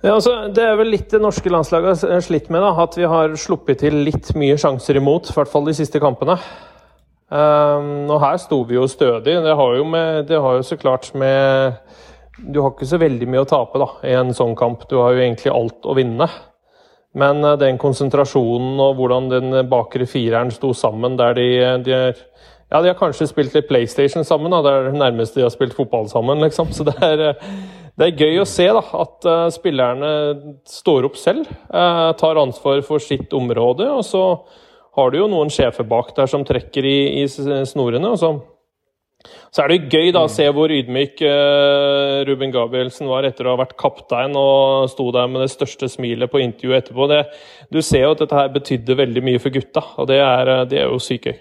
Ja, 0.04 0.18
altså, 0.18 0.34
det 0.52 0.61
er 0.61 0.75
vel 0.76 0.90
litt 0.92 1.08
det 1.14 1.23
norske 1.25 1.49
landslaget 1.49 2.02
har 2.04 2.20
slitt 2.20 2.50
med. 2.52 2.61
da, 2.61 2.75
At 2.82 2.96
vi 2.99 3.06
har 3.08 3.32
sluppet 3.40 3.80
til 3.80 4.02
litt 4.04 4.34
mye 4.37 4.58
sjanser 4.61 4.99
imot, 5.00 5.30
i 5.30 5.37
hvert 5.38 5.49
fall 5.49 5.64
de 5.64 5.73
siste 5.78 6.00
kampene. 6.02 6.37
Um, 7.32 8.11
og 8.12 8.18
her 8.20 8.37
sto 8.42 8.58
vi 8.68 8.76
jo 8.76 8.84
stødig. 8.84 9.38
Det 9.46 9.54
har 9.56 9.76
jo, 9.78 9.87
med, 9.88 10.26
det 10.28 10.42
har 10.44 10.58
jo 10.58 10.66
så 10.66 10.76
klart 10.76 11.08
med 11.16 11.78
du 12.37 12.58
har 12.61 12.75
ikke 12.75 12.90
så 12.90 12.99
veldig 13.00 13.28
mye 13.30 13.44
å 13.46 13.49
tape 13.49 13.80
da, 13.80 13.87
i 14.04 14.12
en 14.18 14.34
sånn 14.37 14.52
kamp. 14.58 14.84
Du 14.90 14.99
har 15.00 15.14
jo 15.14 15.23
egentlig 15.23 15.54
alt 15.54 15.88
å 15.88 15.96
vinne. 15.96 16.28
Men 17.16 17.40
uh, 17.40 17.54
den 17.56 17.80
konsentrasjonen 17.80 18.76
og 18.84 18.99
hvordan 19.00 19.30
den 19.32 19.56
bakre 19.73 20.04
fireren 20.11 20.52
sto 20.52 20.75
sammen 20.76 21.16
der 21.16 21.38
de, 21.38 21.49
de 21.87 21.96
er 21.96 22.20
ja, 22.75 22.80
de 22.82 22.90
har 22.90 22.99
kanskje 22.99 23.28
spilt 23.30 23.54
litt 23.54 23.68
PlayStation 23.70 24.25
sammen. 24.26 24.52
Da. 24.52 24.61
Det 24.64 24.70
er 24.75 24.87
det 24.90 25.00
nærmeste 25.00 25.38
de 25.38 25.46
har 25.46 25.52
spilt 25.54 25.76
fotball 25.76 26.08
sammen. 26.12 26.44
liksom. 26.44 26.73
Så 26.75 26.84
det 26.88 26.96
er, 27.00 27.38
det 27.94 28.06
er 28.08 28.24
gøy 28.24 28.40
å 28.42 28.48
se 28.48 28.66
da, 28.74 28.80
at 29.04 29.26
uh, 29.28 29.48
spillerne 29.54 30.08
står 30.66 31.06
opp 31.06 31.18
selv. 31.20 31.46
Uh, 31.70 32.10
tar 32.18 32.40
ansvar 32.40 32.82
for 32.86 33.02
sitt 33.02 33.34
område. 33.36 33.86
Og 33.86 34.02
så 34.06 34.24
har 34.98 35.12
du 35.12 35.20
jo 35.20 35.30
noen 35.30 35.52
sjefer 35.52 35.86
bak 35.86 36.10
der 36.16 36.30
som 36.30 36.46
trekker 36.46 36.86
i, 36.86 36.98
i 37.22 37.28
snorene. 37.30 38.10
og 38.10 38.18
så 38.18 38.34
så 39.54 39.62
er 39.62 39.70
det 39.70 39.92
gøy 39.94 40.10
da 40.12 40.24
å 40.26 40.28
se 40.28 40.44
hvor 40.52 40.72
ydmyk 40.74 41.22
uh, 41.24 42.24
Ruben 42.28 42.50
Gabrielsen 42.52 43.08
var 43.08 43.24
etter 43.24 43.46
å 43.46 43.54
ha 43.54 43.60
vært 43.62 43.76
kaptein 43.80 44.34
og 44.36 44.90
sto 44.92 45.06
der 45.14 45.30
med 45.30 45.44
det 45.44 45.52
største 45.52 45.88
smilet 45.88 46.28
på 46.32 46.42
intervjuet 46.42 46.82
etterpå. 46.82 47.06
Det, 47.08 47.22
du 47.72 47.78
ser 47.80 48.04
jo 48.04 48.12
at 48.16 48.24
dette 48.24 48.36
her 48.36 48.50
betydde 48.52 48.98
veldig 48.98 49.22
mye 49.24 49.40
for 49.40 49.54
gutta, 49.54 49.84
og 49.96 50.10
det 50.10 50.18
er, 50.20 50.50
det 50.68 50.82
er 50.82 50.90
jo 50.90 51.00
sykt 51.00 51.30
gøy. 51.30 51.38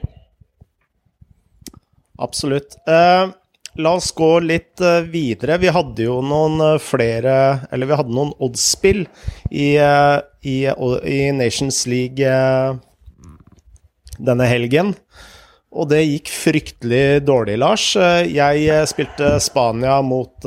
Absolutt. 2.24 2.78
Uh, 2.88 3.34
la 3.76 3.94
oss 3.98 4.12
gå 4.12 4.40
litt 4.40 4.82
uh, 4.82 5.02
videre. 5.02 5.58
Vi 5.58 5.72
hadde 5.74 6.06
jo 6.06 6.20
noen 6.26 6.62
uh, 6.62 6.82
flere 6.82 7.36
Eller 7.72 7.90
vi 7.90 7.98
hadde 7.98 8.16
noen 8.16 8.34
odds-spill 8.44 9.06
i, 9.50 9.76
i, 9.78 10.58
i, 10.68 11.20
Nations 11.36 11.84
League 11.90 12.34
denne 14.24 14.48
helgen. 14.50 14.94
Og 15.74 15.90
det 15.90 16.04
gikk 16.04 16.30
fryktelig 16.30 17.24
dårlig, 17.26 17.58
Lars. 17.62 17.86
Jeg 18.30 18.86
spilte 18.90 19.32
Spania 19.42 19.96
mot, 20.06 20.46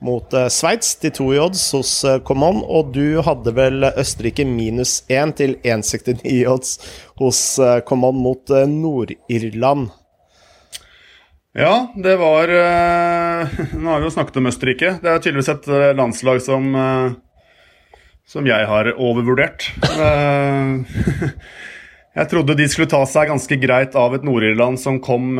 mot 0.00 0.36
Sveits 0.52 0.94
til 1.02 1.12
to 1.18 1.28
i 1.36 1.40
odds 1.42 1.66
hos 1.76 1.92
Common, 2.28 2.62
og 2.64 2.94
du 2.96 3.20
hadde 3.26 3.52
vel 3.56 3.90
Østerrike 3.92 4.48
minus 4.48 5.02
1 5.12 5.36
til 5.42 5.58
1,69 5.60 6.40
odds 6.48 6.72
hos 7.20 7.44
Common 7.88 8.24
mot 8.24 8.56
Nord-Irland. 8.72 9.92
Ja, 11.56 11.92
det 11.96 12.16
var 12.16 12.48
uh, 12.48 13.48
Nå 13.80 13.90
har 13.90 14.02
vi 14.02 14.10
jo 14.10 14.12
snakket 14.12 14.36
om 14.36 14.48
Østerrike. 14.50 14.90
Det 15.00 15.08
er 15.08 15.22
tydeligvis 15.24 15.54
et 15.54 15.68
uh, 15.72 15.94
landslag 15.96 16.42
som 16.44 16.68
uh, 16.76 17.14
som 18.26 18.42
jeg 18.42 18.66
har 18.66 18.88
overvurdert. 18.98 19.68
jeg 22.18 22.28
trodde 22.32 22.56
de 22.58 22.64
skulle 22.66 22.90
ta 22.90 22.98
seg 23.06 23.30
ganske 23.30 23.58
greit 23.62 23.94
av 23.94 24.16
et 24.16 24.26
Nord-Irland 24.26 24.80
som 24.82 24.98
kom 24.98 25.38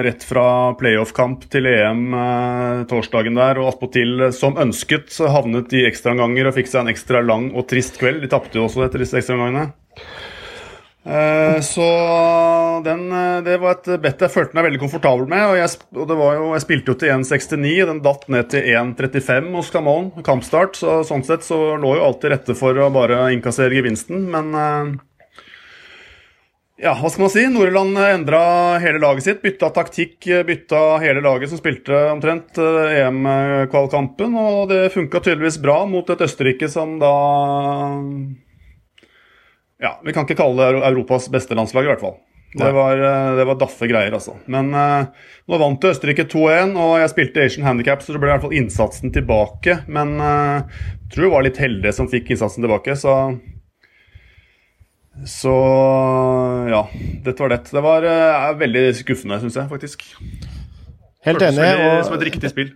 rett 0.00 0.24
fra 0.24 0.72
playoff-kamp 0.80 1.44
til 1.52 1.68
EM 1.68 2.16
torsdagen 2.88 3.36
der, 3.36 3.60
og 3.60 3.74
attpåtil 3.74 4.30
som 4.32 4.56
ønsket 4.64 5.12
havnet 5.28 5.76
i 5.76 5.84
ekstraomganger 5.90 6.48
og 6.48 6.56
fikk 6.56 6.72
seg 6.72 6.86
en 6.86 6.94
ekstra 6.94 7.20
lang 7.20 7.50
og 7.52 7.68
trist 7.68 8.00
kveld. 8.00 8.24
De 8.24 8.32
tapte 8.32 8.56
jo 8.56 8.64
også 8.64 8.88
etter 8.88 9.04
disse 9.04 9.20
ekstraomgangene. 9.20 9.68
Eh, 11.06 11.60
så 11.60 11.86
den, 12.84 13.12
eh, 13.12 13.42
det 13.42 13.60
var 13.62 13.76
et 13.76 13.90
bet 14.02 14.22
jeg 14.24 14.32
følte 14.32 14.58
meg 14.58 14.66
veldig 14.66 14.82
komfortabel 14.82 15.28
med. 15.30 15.44
Og 15.52 15.58
jeg, 15.60 15.82
og 15.94 16.14
jo, 16.18 16.46
jeg 16.56 16.64
spilte 16.64 16.92
jo 16.92 16.98
til 16.98 17.12
1,69, 17.14 17.74
den 17.92 18.00
datt 18.02 18.24
ned 18.32 18.48
til 18.50 18.66
1,35 18.74 19.52
hos 19.54 19.70
Camon, 19.70 20.10
kampstart. 20.26 20.78
Så 20.80 21.02
sånn 21.06 21.22
sett 21.26 21.46
så 21.46 21.76
lå 21.78 21.96
jo 21.98 22.06
alt 22.08 22.24
til 22.24 22.34
rette 22.34 22.56
for 22.58 22.74
å 22.74 22.90
bare 22.94 23.28
innkassere 23.34 23.78
gevinsten, 23.78 24.24
men 24.32 24.50
uh, 24.56 24.96
ja, 26.82 26.92
hva 26.98 27.08
skal 27.08 27.24
man 27.24 27.32
si? 27.32 27.44
Nordland 27.48 27.96
endra 28.02 28.40
hele 28.82 28.98
laget 29.00 29.24
sitt. 29.28 29.38
Bytta 29.44 29.70
taktikk, 29.72 30.18
bytta 30.48 30.80
hele 31.00 31.22
laget 31.24 31.48
som 31.52 31.60
spilte 31.60 32.02
omtrent 32.10 32.58
EM-kvalkampen. 32.60 34.34
Og 34.42 34.66
det 34.74 34.82
funka 34.92 35.22
tydeligvis 35.22 35.56
bra 35.62 35.78
mot 35.88 36.10
et 36.12 36.26
Østerrike 36.26 36.68
som 36.68 36.98
da 37.00 37.14
ja, 39.82 39.96
Vi 40.04 40.14
kan 40.16 40.24
ikke 40.24 40.38
kalle 40.38 40.70
det 40.72 40.86
Europas 40.88 41.28
beste 41.32 41.56
landslag, 41.58 41.84
i 41.84 41.92
hvert 41.92 42.04
fall. 42.04 42.16
Det 42.56 42.72
var, 42.72 42.96
eh, 42.96 43.36
det 43.36 43.44
var, 43.44 43.58
daffe 43.60 43.88
greier, 43.88 44.14
altså. 44.16 44.36
Men 44.48 44.70
uh, 44.72 45.08
nå 45.50 45.58
vant 45.60 45.82
Østerrike 45.84 46.24
2-1, 46.32 46.72
og 46.80 46.94
jeg 47.02 47.10
spilte 47.12 47.42
Asian 47.44 47.66
Handicap, 47.66 48.00
så 48.00 48.14
det 48.14 48.22
ble 48.22 48.30
i 48.30 48.32
hvert 48.32 48.46
fall 48.46 48.56
innsatsen 48.56 49.12
tilbake. 49.12 49.82
Men 49.92 50.14
uh, 50.22 50.62
jeg 50.62 51.10
tror 51.12 51.26
jeg 51.26 51.34
var 51.34 51.46
litt 51.48 51.60
heldig 51.60 51.92
som 51.92 52.08
fikk 52.08 52.32
innsatsen 52.32 52.64
tilbake, 52.64 52.96
så 52.96 53.36
Så 55.26 55.52
ja, 56.68 56.82
dette 57.24 57.40
var 57.40 57.52
det. 57.52 57.60
Det 57.72 57.84
var 57.84 58.08
uh, 58.08 58.56
veldig 58.56 58.86
skuffende, 59.02 59.40
syns 59.44 59.60
jeg, 59.60 59.68
faktisk. 59.68 60.08
Helt 61.28 61.42
enig. 61.42 61.70
og... 61.76 62.04
Som 62.08 62.16
et 62.16 62.28
riktig 62.30 62.52
spill. 62.54 62.72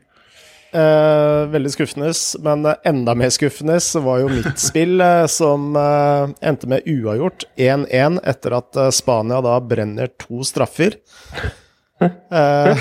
Eh, 0.70 1.46
veldig 1.50 1.70
skuffende, 1.74 2.12
men 2.46 2.66
enda 2.86 3.14
mer 3.18 3.32
skuffende 3.34 3.78
var 4.04 4.20
jo 4.22 4.28
mitt 4.30 4.60
spill, 4.68 5.00
eh, 5.02 5.24
som 5.26 5.74
eh, 5.74 6.30
endte 6.46 6.70
med 6.70 6.86
uavgjort 6.86 7.48
1-1 7.58 8.20
etter 8.30 8.54
at 8.60 8.78
eh, 8.78 8.92
Spania 8.94 9.40
da 9.42 9.56
brenner 9.62 10.12
to 10.20 10.44
straffer. 10.46 11.00
Eh, 12.00 12.78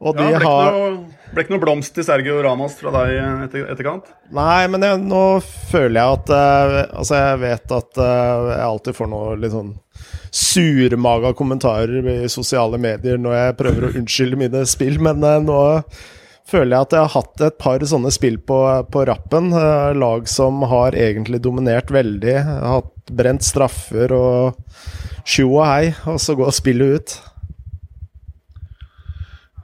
og 0.00 0.16
de 0.16 0.24
ja, 0.24 0.38
ble 0.38 0.46
har 0.48 0.70
noe, 0.72 0.92
Ble 1.34 1.42
ikke 1.44 1.52
noe 1.52 1.60
blomst 1.60 1.92
til 1.92 2.06
Sergio 2.06 2.38
Ramos 2.40 2.78
fra 2.78 2.88
deg 2.94 3.10
etter, 3.44 3.66
etterkant? 3.74 4.08
Nei, 4.32 4.62
men 4.72 4.86
jeg, 4.86 5.02
nå 5.04 5.20
føler 5.68 5.98
jeg 5.98 6.14
at 6.14 6.32
eh, 6.32 6.78
Altså, 6.96 7.18
jeg 7.20 7.42
vet 7.42 7.74
at 7.76 8.00
jeg 8.00 8.64
alltid 8.70 8.96
får 8.96 9.12
noe 9.12 9.36
litt 9.36 9.52
sånn 9.52 9.74
surmaga 10.32 11.34
kommentarer 11.36 12.08
i 12.14 12.16
sosiale 12.32 12.80
medier 12.80 13.20
når 13.20 13.36
jeg 13.36 13.58
prøver 13.60 13.84
å 13.84 13.94
unnskylde 14.00 14.40
mine 14.46 14.64
spill, 14.72 14.96
men 15.04 15.20
nå 15.44 15.60
føler 16.50 16.76
jeg 16.76 16.86
at 16.86 16.96
jeg 16.96 17.04
har 17.04 17.14
hatt 17.16 17.46
et 17.48 17.60
par 17.60 17.84
sånne 17.90 18.12
spill 18.14 18.38
på, 18.38 18.60
på 18.92 19.06
rappen. 19.08 19.52
Eh, 19.56 19.92
lag 19.98 20.28
som 20.30 20.62
har 20.70 20.96
egentlig 20.98 21.42
dominert 21.44 21.92
veldig. 21.94 22.36
Har 22.46 22.76
Hatt 22.76 22.92
brent 23.16 23.46
straffer 23.46 24.12
og 24.14 24.60
sjo 25.26 25.48
og 25.56 25.64
hei, 25.66 25.94
og 26.10 26.20
så 26.22 26.36
går 26.38 26.54
spillet 26.54 26.98
ut. 26.98 27.16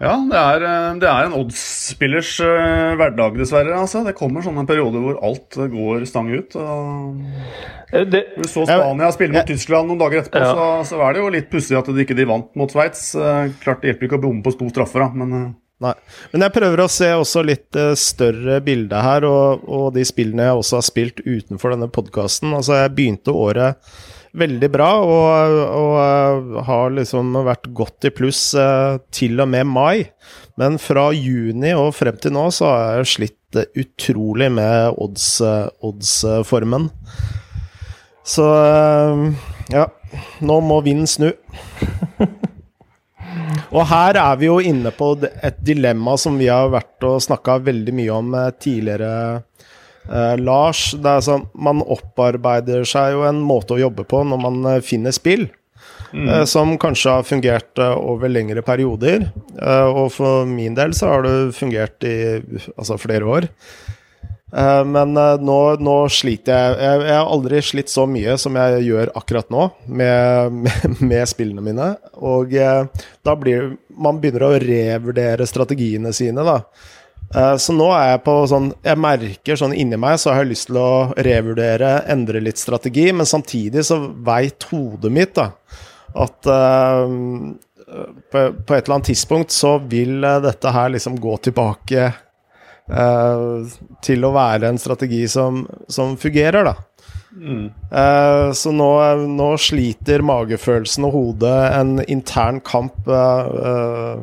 Ja, 0.02 0.16
det 0.26 0.38
er, 0.38 0.64
eh, 0.66 0.88
det 0.98 1.06
er 1.06 1.28
en 1.28 1.34
oddsspillers 1.38 2.32
uh, 2.42 2.94
hverdag, 2.98 3.36
dessverre. 3.38 3.76
Altså. 3.78 4.02
Det 4.02 4.16
kommer 4.18 4.42
sånne 4.42 4.66
perioder 4.66 5.04
hvor 5.04 5.20
alt 5.22 5.58
går 5.70 6.06
stang 6.10 6.32
ut. 6.34 6.56
Det, 7.92 8.24
du 8.34 8.46
så 8.48 8.64
Spania 8.66 9.12
spille 9.14 9.36
mot 9.36 9.46
Tyskland 9.46 9.90
noen 9.92 10.00
dager 10.00 10.22
etterpå, 10.22 10.42
ja. 10.42 10.54
så, 10.56 10.94
så, 10.94 11.02
er 11.04 11.14
det 11.14 11.22
jo 11.22 11.32
litt 11.34 11.50
pussig 11.52 11.76
at 11.78 11.90
de 11.92 12.02
ikke 12.02 12.16
de 12.18 12.26
vant 12.26 12.48
mot 12.58 12.72
Sveits. 12.72 13.10
Klart 13.62 13.84
det 13.84 13.92
hjelper 13.92 14.08
ikke 14.08 14.18
å 14.18 14.24
bomme 14.24 14.42
på 14.42 14.54
to 14.56 14.70
straffer, 14.72 15.04
da, 15.04 15.12
men 15.12 15.52
Nei. 15.82 15.92
Men 16.30 16.44
jeg 16.46 16.54
prøver 16.54 16.84
å 16.84 16.90
se 16.90 17.08
også 17.16 17.42
litt 17.46 17.78
uh, 17.78 17.92
større 17.98 18.60
bilde 18.64 19.02
her, 19.02 19.26
og, 19.26 19.64
og, 19.66 19.86
de 19.96 20.04
spillene 20.06 20.46
jeg 20.46 20.60
også 20.60 20.78
har 20.78 20.86
spilt 20.86 21.22
utenfor 21.24 21.74
denne 21.74 21.90
podkasten. 21.90 22.52
Altså, 22.54 22.76
jeg 22.78 22.94
begynte 22.94 23.34
året 23.34 23.80
veldig 24.38 24.68
bra, 24.72 24.90
og, 25.02 25.56
og 25.66 25.96
uh, 25.98 26.62
har 26.68 26.94
liksom 26.94 27.34
vært 27.48 27.66
godt 27.74 28.08
i 28.08 28.14
pluss 28.14 28.44
uh, 28.54 29.00
til 29.14 29.42
og 29.42 29.50
med 29.50 29.68
mai. 29.72 30.06
Men 30.60 30.78
fra 30.82 31.08
juni 31.16 31.74
og 31.74 31.94
frem 31.98 32.18
til 32.22 32.36
nå 32.36 32.46
så 32.54 32.70
har 32.70 33.02
jeg 33.02 33.12
slitt 33.16 33.62
utrolig 33.82 34.48
med 34.54 34.94
odds-formen. 35.02 36.88
Odds 36.92 37.40
så 38.22 38.44
ja, 39.72 39.88
nå 40.46 40.60
må 40.62 40.78
vinden 40.86 41.10
snu. 41.10 41.32
Og 43.72 43.86
her 43.88 44.18
er 44.20 44.36
vi 44.40 44.48
jo 44.48 44.58
inne 44.60 44.92
på 44.94 45.14
et 45.24 45.62
dilemma 45.64 46.16
som 46.20 46.36
vi 46.40 46.50
har 46.52 46.72
vært 46.72 47.06
og 47.08 47.22
snakka 47.24 47.60
veldig 47.64 47.94
mye 47.96 48.18
om 48.18 48.36
eh, 48.36 48.50
tidligere. 48.60 49.14
Eh, 50.10 50.36
Lars, 50.42 50.90
det 50.98 51.16
er 51.16 51.24
sånn, 51.24 51.48
man 51.54 51.82
opparbeider 51.82 52.84
seg 52.88 53.16
jo 53.16 53.26
en 53.28 53.40
måte 53.46 53.76
å 53.76 53.82
jobbe 53.82 54.04
på 54.08 54.22
når 54.28 54.42
man 54.44 54.62
eh, 54.74 54.80
finner 54.84 55.14
spill. 55.16 55.48
Mm. 56.12 56.28
Eh, 56.28 56.44
som 56.44 56.74
kanskje 56.78 57.16
har 57.16 57.24
fungert 57.24 57.80
eh, 57.80 57.96
over 57.96 58.32
lengre 58.32 58.62
perioder. 58.64 59.30
Eh, 59.56 59.88
og 59.88 60.12
for 60.12 60.48
min 60.48 60.76
del 60.76 60.92
så 60.96 61.14
har 61.14 61.26
det 61.26 61.56
fungert 61.56 62.04
i 62.04 62.16
altså 62.76 63.00
flere 63.00 63.28
år. 63.38 63.48
Uh, 64.52 64.84
men 64.84 65.16
uh, 65.16 65.40
nå, 65.40 65.58
nå, 65.80 65.94
sliter 66.12 66.52
jeg. 66.52 66.72
jeg. 66.84 67.04
jeg 67.08 67.16
har 67.16 67.30
aldri 67.34 67.60
slitt 67.64 67.92
så 67.92 68.04
mye 68.04 68.34
som 68.40 68.56
jeg 68.60 68.82
gjør 68.84 69.12
akkurat 69.16 69.48
nå 69.52 69.68
med, 69.88 70.58
med, 70.66 70.98
med 71.00 71.28
spillene 71.30 71.64
mine. 71.64 71.86
Og 72.20 72.52
uh, 72.60 73.06
da 73.24 73.36
blir 73.38 73.78
Man 73.92 74.20
begynner 74.20 74.44
å 74.46 74.58
revurdere 74.60 75.46
strategiene 75.48 76.12
sine, 76.16 76.44
da. 76.44 76.62
så 77.60 77.74
nå 77.76 77.90
er 77.92 78.06
jeg 78.14 78.20
på 78.24 78.32
sånn 78.48 78.70
Jeg 78.80 79.00
merker 79.00 79.58
sånn 79.60 79.74
inni 79.76 79.98
meg 80.00 80.16
så 80.20 80.30
har 80.32 80.40
jeg 80.42 80.50
lyst 80.54 80.70
til 80.70 80.78
å 80.80 80.92
revurdere, 81.12 81.90
endre 82.08 82.40
litt 82.40 82.60
strategi, 82.60 83.10
men 83.12 83.28
samtidig 83.28 83.84
så 83.84 83.98
veit 84.24 84.64
hodet 84.70 85.12
mitt 85.12 85.36
da 85.36 85.50
at 86.12 86.48
på, 86.48 86.56
på 88.32 88.74
et 88.74 88.80
eller 88.80 88.96
annet 88.96 89.12
tidspunkt 89.12 89.52
så 89.52 89.76
vil 89.92 90.24
dette 90.44 90.72
her 90.72 90.92
liksom 90.92 91.20
gå 91.20 91.36
tilbake 91.48 92.10
Uh, 92.92 93.64
til 94.04 94.24
å 94.26 94.34
være 94.34 94.68
en 94.68 94.80
strategi 94.80 95.24
som, 95.30 95.62
som 95.88 96.16
fungerer, 96.20 96.66
da. 96.68 96.74
Mm. 97.32 97.70
Uh, 97.88 98.52
så 98.52 98.72
nå, 98.76 98.90
nå, 99.32 99.48
sliter 99.56 100.24
magefølelsen 100.26 101.08
og 101.08 101.14
hodet 101.16 101.58
en 101.72 101.94
intern 102.04 102.60
kamp 102.60 103.08
uh, 103.08 104.20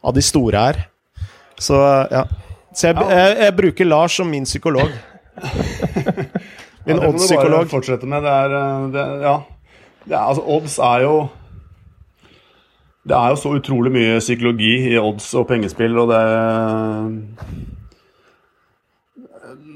av 0.00 0.16
de 0.16 0.24
store 0.24 0.64
her. 0.64 0.86
Så 1.60 1.76
ja. 2.08 2.24
Så 2.74 2.86
jeg, 2.86 2.96
jeg, 3.10 3.36
jeg 3.42 3.54
bruker 3.58 3.88
Lars 3.88 4.16
som 4.16 4.28
min 4.30 4.46
psykolog. 4.46 4.90
min 6.86 6.96
Ja, 6.96 7.00
det 7.00 7.08
odds-psykolog. 7.08 7.66
fortsette 7.70 8.06
med. 8.06 8.22
Det 8.22 8.30
er, 8.30 8.54
eh, 8.60 8.86
det, 8.94 9.06
ja. 9.24 9.36
Det 10.04 10.14
er, 10.14 10.22
altså, 10.22 10.42
odds 10.46 10.78
er 10.78 11.02
jo 11.02 11.28
Det 13.04 13.16
er 13.16 13.28
jo 13.28 13.36
så 13.36 13.52
utrolig 13.56 13.92
mye 13.92 14.18
psykologi 14.20 14.92
i 14.92 14.98
odds 14.98 15.34
og 15.34 15.46
pengespill, 15.48 15.98
og 15.98 16.08
det 16.12 16.20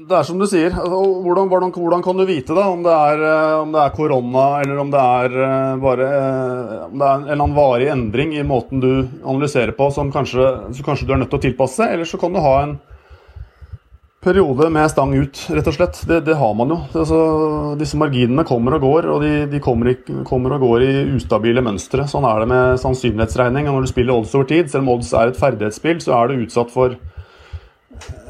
Det 0.05 0.13
er 0.13 0.25
som 0.27 0.37
du 0.37 0.45
sier. 0.45 0.69
Altså, 0.69 0.97
hvordan, 1.25 1.47
hvordan, 1.49 1.71
hvordan 1.73 2.03
kan 2.05 2.19
du 2.19 2.27
vite 2.29 2.53
da, 2.53 2.67
om 2.69 2.83
det 2.85 2.93
er, 2.93 3.21
eh, 3.25 3.53
om 3.63 3.71
det 3.73 3.81
er 3.81 3.93
korona, 3.95 4.43
eller 4.61 4.81
om 4.83 4.91
det 4.93 5.01
er 5.01 5.37
eh, 5.41 5.77
bare 5.81 6.09
eh, 6.09 6.73
Om 6.85 6.99
det 6.99 7.07
er 7.07 7.15
en 7.15 7.23
eller 7.23 7.33
annen 7.39 7.55
varig 7.55 7.87
endring 7.89 8.35
i 8.37 8.43
måten 8.45 8.83
du 8.83 8.91
analyserer 9.23 9.73
på, 9.73 9.87
som 9.95 10.11
kanskje, 10.13 10.45
så 10.77 10.85
kanskje 10.85 11.07
du 11.07 11.15
er 11.15 11.23
nødt 11.23 11.31
til 11.33 11.39
å 11.41 11.45
tilpasse, 11.47 11.87
eller 11.89 12.05
så 12.05 12.19
kan 12.21 12.35
du 12.35 12.41
ha 12.43 12.53
en 12.61 12.75
periode 14.25 14.69
med 14.73 14.91
stang 14.93 15.15
ut, 15.17 15.41
rett 15.57 15.71
og 15.71 15.77
slett. 15.79 16.03
Det, 16.05 16.21
det 16.27 16.37
har 16.37 16.53
man 16.57 16.75
jo. 16.75 16.79
Altså, 17.01 17.19
disse 17.81 17.97
marginene 17.97 18.45
kommer 18.45 18.77
og 18.77 18.85
går, 18.85 19.09
og 19.09 19.25
de, 19.25 19.33
de 19.49 19.63
kommer, 19.63 19.89
i, 19.89 20.21
kommer 20.25 20.53
og 20.53 20.67
går 20.67 20.85
i 20.85 20.93
ustabile 21.17 21.65
mønstre. 21.65 22.05
Sånn 22.09 22.29
er 22.29 22.45
det 22.45 22.51
med 22.53 22.77
sannsynlighetsregning. 22.81 23.69
Og 23.69 23.79
når 23.79 23.89
du 23.89 23.93
spiller 23.95 24.17
odds 24.17 24.37
over 24.37 24.49
tid, 24.53 24.69
selv 24.69 24.85
om 24.85 24.95
odds 24.99 25.13
er 25.17 25.33
et 25.33 25.41
ferdighetsspill, 25.41 26.01
så 26.05 26.17
er 26.19 26.29
du 26.29 26.45
utsatt 26.45 26.73
for 26.73 26.97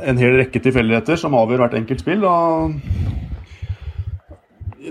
en 0.03 0.17
hel 0.19 0.35
rekke 0.39 0.61
tilfeldigheter 0.63 1.19
som 1.19 1.35
avgjør 1.37 1.65
hvert 1.65 1.77
enkelt 1.79 2.03
spill. 2.03 2.25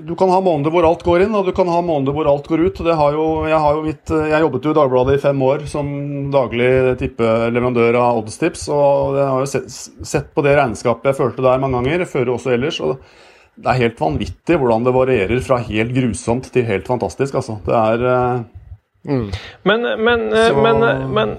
Du 0.04 0.14
kan 0.18 0.30
ha 0.32 0.40
måneder 0.42 0.72
hvor 0.74 0.86
alt 0.88 1.04
går 1.06 1.24
inn, 1.24 1.34
og 1.38 1.46
du 1.46 1.52
kan 1.54 1.68
ha 1.70 1.78
måneder 1.84 2.16
hvor 2.16 2.28
alt 2.30 2.48
går 2.50 2.64
ut. 2.66 2.80
Har 2.98 3.14
jo, 3.14 3.26
jeg, 3.46 3.60
har 3.62 3.76
jo 3.76 3.84
mitt, 3.84 4.10
jeg 4.10 4.42
jobbet 4.42 4.66
jo 4.66 4.72
i 4.72 4.78
Dagbladet 4.80 5.18
i 5.18 5.22
fem 5.22 5.44
år 5.46 5.66
som 5.70 5.92
daglig 6.34 6.70
tippeleverandør 7.02 8.00
av 8.00 8.22
oddstips. 8.22 8.66
Og 8.74 9.20
jeg 9.20 9.28
har 9.30 9.44
jo 9.44 9.52
sett, 9.52 9.78
sett 10.14 10.34
på 10.34 10.44
det 10.46 10.56
regnskapet 10.58 11.12
jeg 11.12 11.20
følte 11.20 11.46
der 11.46 11.62
mange 11.62 11.78
ganger, 11.78 12.08
før 12.10 12.34
også 12.34 12.56
ellers. 12.56 12.80
og 12.82 12.98
Det 13.54 13.70
er 13.70 13.80
helt 13.84 14.02
vanvittig 14.02 14.58
hvordan 14.58 14.88
det 14.88 14.96
varierer 14.98 15.46
fra 15.46 15.62
helt 15.70 15.94
grusomt 15.94 16.50
til 16.52 16.66
helt 16.68 16.90
fantastisk. 16.90 17.38
altså. 17.38 17.60
Det 17.68 17.78
er... 17.78 18.44
eh, 19.08 19.40
Men, 19.64 19.82
men, 20.04 20.32
eh, 20.32 20.48
Så- 20.48 20.62
men, 20.62 20.82
eh, 20.82 21.06
men 21.06 21.38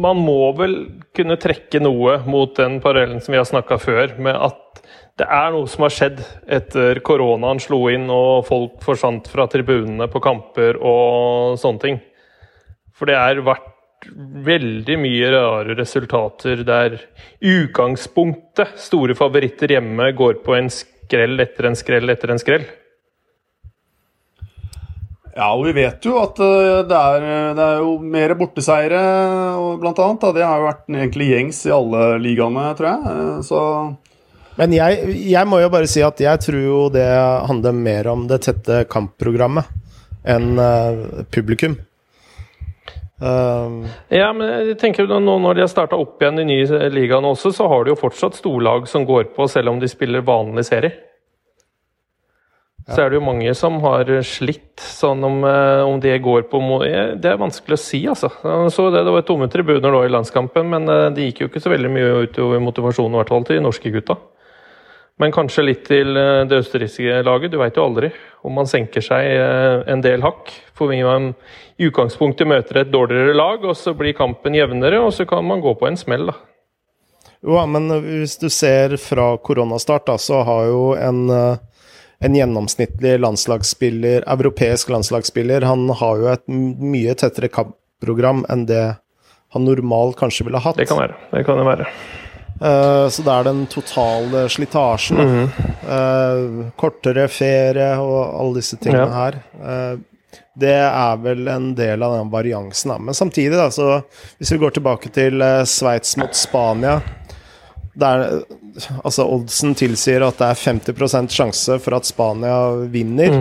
man 0.00 0.16
må 0.16 0.56
vel 0.56 0.74
kunne 1.14 1.36
trekke 1.36 1.80
noe 1.80 2.18
mot 2.26 2.54
den 2.54 2.80
parallellen 2.80 3.22
som 3.22 3.32
vi 3.32 3.38
har 3.38 3.44
snakka 3.44 3.78
før, 3.78 4.18
med 4.18 4.34
at 4.36 4.82
det 5.18 5.26
er 5.26 5.50
noe 5.50 5.66
som 5.66 5.82
har 5.82 5.90
skjedd 5.90 6.20
etter 6.46 7.00
koronaen 7.00 7.58
slo 7.60 7.88
inn 7.88 8.08
og 8.10 8.46
folk 8.46 8.80
forsvant 8.80 9.26
fra 9.26 9.48
tribunene 9.50 10.06
på 10.10 10.22
kamper 10.22 10.76
og 10.76 11.58
sånne 11.58 11.80
ting. 11.80 12.00
For 12.94 13.06
det 13.06 13.16
har 13.16 13.34
vært 13.42 13.74
veldig 14.46 14.96
mye 15.00 15.30
rare 15.34 15.74
resultater 15.78 16.62
der 16.64 17.00
utgangspunktet, 17.42 18.76
store 18.78 19.16
favoritter 19.18 19.74
hjemme, 19.74 20.12
går 20.16 20.38
på 20.44 20.56
en 20.56 20.70
skrell 20.70 21.40
etter 21.42 21.66
en 21.66 21.78
skrell 21.78 22.14
etter 22.14 22.30
en 22.30 22.38
skrell. 22.38 22.66
Ja, 25.36 25.52
og 25.54 25.64
vi 25.68 25.74
vet 25.76 26.04
jo 26.06 26.16
at 26.22 26.38
eh, 26.42 26.82
det 26.88 26.98
er, 26.98 27.26
det 27.54 27.64
er 27.64 27.80
jo 27.84 27.96
mer 28.02 28.34
borteseiere, 28.38 29.00
blant 29.80 30.02
annet. 30.02 30.20
Da. 30.24 30.34
Det 30.34 30.46
har 30.46 30.60
jo 30.60 30.68
vært 30.68 30.86
egentlig 30.90 31.30
gjengs 31.32 31.64
i 31.68 31.74
alle 31.74 32.04
ligaene, 32.22 32.68
tror 32.78 32.90
jeg. 32.90 33.16
Eh, 33.16 33.40
Så 33.46 33.60
Men 34.58 34.74
jeg, 34.74 35.18
jeg 35.30 35.46
må 35.46 35.60
jo 35.62 35.70
bare 35.70 35.90
si 35.90 36.02
at 36.02 36.18
jeg 36.20 36.42
tror 36.42 36.62
jo 36.62 36.80
det 36.90 37.06
handler 37.50 37.76
mer 37.76 38.08
om 38.10 38.26
det 38.30 38.40
tette 38.48 38.82
kampprogrammet 38.90 39.68
enn 40.28 40.58
eh, 40.58 41.04
publikum. 41.30 41.78
Um, 43.18 43.82
Ja, 44.14 44.28
men 44.30 44.46
jeg 44.46 44.76
tenker 44.78 45.08
nå 45.10 45.38
når 45.42 45.56
de 45.58 45.64
har 45.64 45.70
starta 45.70 45.98
opp 45.98 46.22
igjen 46.22 46.38
de 46.38 46.44
nye 46.46 46.90
ligaene 46.94 47.32
også, 47.32 47.50
så 47.54 47.66
har 47.70 47.84
de 47.84 47.94
jo 47.94 47.98
fortsatt 47.98 48.38
storlag 48.38 48.86
som 48.90 49.06
går 49.06 49.32
på, 49.34 49.48
selv 49.50 49.72
om 49.72 49.80
de 49.82 49.90
spiller 49.90 50.22
vanlig 50.26 50.68
serie. 50.68 51.07
Så 52.88 53.02
er 53.02 53.10
det 53.10 53.18
jo 53.18 53.26
mange 53.26 53.52
som 53.56 53.76
har 53.84 54.08
slitt, 54.24 54.80
sånn 54.80 55.20
om, 55.26 55.42
eh, 55.44 55.82
om 55.84 55.98
det 56.00 56.14
går 56.24 56.46
på 56.48 56.60
eh, 56.86 57.18
Det 57.20 57.34
er 57.34 57.40
vanskelig 57.40 57.76
å 57.76 57.82
si, 57.82 58.00
altså. 58.08 58.30
Så 58.72 58.88
det, 58.94 59.02
det 59.04 59.12
var 59.12 59.26
tomme 59.28 59.48
tribuner 59.52 59.92
nå 59.92 60.06
i 60.06 60.12
landskampen, 60.12 60.70
men 60.72 60.88
eh, 60.88 61.10
det 61.12 61.26
gikk 61.26 61.42
jo 61.42 61.48
ikke 61.50 61.62
så 61.66 61.74
veldig 61.74 61.90
mye 61.92 62.24
utover 62.24 62.64
motivasjonen, 62.64 63.12
i 63.12 63.20
hvert 63.20 63.34
fall 63.34 63.44
til 63.44 63.58
de 63.58 63.66
norske 63.66 63.92
gutta. 63.92 64.16
Men 65.20 65.34
kanskje 65.34 65.66
litt 65.66 65.82
til 65.84 66.14
det 66.14 66.60
østerrikske 66.62 67.24
laget. 67.26 67.50
Du 67.50 67.58
veit 67.58 67.74
jo 67.74 67.88
aldri 67.88 68.12
om 68.46 68.54
man 68.54 68.68
senker 68.70 69.02
seg 69.02 69.26
en 69.90 70.04
del 70.04 70.22
hakk. 70.22 70.52
For 70.78 70.94
man 70.94 71.32
i 71.74 71.88
utgangspunktet 71.88 72.46
møter 72.46 72.84
et 72.84 72.92
dårligere 72.92 73.34
lag, 73.34 73.66
og 73.66 73.74
så 73.74 73.96
blir 73.98 74.14
kampen 74.14 74.54
jevnere, 74.54 75.02
og 75.02 75.10
så 75.16 75.26
kan 75.26 75.42
man 75.42 75.58
gå 75.64 75.74
på 75.74 75.90
en 75.90 75.98
smell, 75.98 76.30
da. 76.30 76.36
jo, 77.42 77.58
men 77.66 77.90
hvis 78.06 78.38
du 78.38 78.46
ser 78.46 78.94
fra 79.02 79.32
koronastart, 79.42 80.06
da, 80.06 80.14
så 80.22 80.44
har 80.46 80.70
jo 80.70 80.84
en, 80.94 81.26
en 82.20 82.34
gjennomsnittlig 82.34 83.18
landslagsspiller, 83.20 84.24
europeisk 84.26 84.88
landslagsspiller, 84.90 85.62
han 85.62 85.90
har 85.90 86.16
jo 86.18 86.30
et 86.32 86.46
mye 86.48 87.14
tettere 87.18 87.50
kampprogram 87.52 88.44
enn 88.50 88.66
det 88.66 88.86
han 89.54 89.64
normalt 89.64 90.18
kanskje 90.18 90.48
ville 90.48 90.60
hatt. 90.60 90.76
Det 90.76 90.88
kan 90.90 90.98
være. 91.00 91.14
Det 91.32 91.44
kan 91.46 91.60
det 91.60 91.68
være. 91.68 91.86
Uh, 92.58 93.06
så 93.08 93.22
det 93.22 93.32
er 93.32 93.46
den 93.46 93.66
totale 93.70 94.48
slitasjen. 94.50 95.16
Mm 95.16 95.48
-hmm. 95.48 95.50
uh, 95.88 96.70
kortere 96.76 97.28
ferie 97.28 97.98
og 97.98 98.40
alle 98.40 98.54
disse 98.54 98.76
tingene 98.76 99.06
Ja. 99.06 99.14
her. 99.14 99.34
Uh, 99.62 100.00
det 100.54 100.74
er 100.74 101.16
vel 101.16 101.48
en 101.48 101.74
del 101.74 102.02
av 102.02 102.18
den 102.18 102.30
variansen. 102.30 102.90
Da. 102.90 102.98
Men 102.98 103.14
samtidig, 103.14 103.56
da, 103.56 103.70
så 103.70 104.02
hvis 104.38 104.52
vi 104.52 104.58
går 104.58 104.70
tilbake 104.70 105.08
til 105.08 105.42
Sveits 105.64 106.16
mot 106.16 106.34
Spania 106.34 107.00
der, 107.94 108.42
altså 109.02 109.26
Oddsen 109.28 109.74
tilsier 109.78 110.24
at 110.26 110.38
det 110.40 110.48
er 110.48 110.62
50% 110.62 111.34
sjanse 111.34 111.78
for 111.82 111.96
at 111.98 112.08
Spania 112.08 112.58
vinner. 112.90 113.34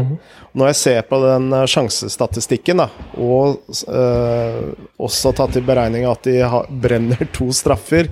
Når 0.58 0.72
jeg 0.72 0.78
ser 0.80 1.02
på 1.10 1.20
den 1.22 1.52
eh, 1.54 1.66
sjansestatistikken, 1.70 2.82
da, 2.82 2.88
og 3.22 3.60
eh, 3.94 4.62
også 4.98 5.34
tatt 5.38 5.60
i 5.60 5.64
beregning 5.66 6.08
at 6.10 6.26
de 6.26 6.40
har, 6.42 6.70
brenner 6.70 7.28
to 7.36 7.52
straffer, 7.54 8.10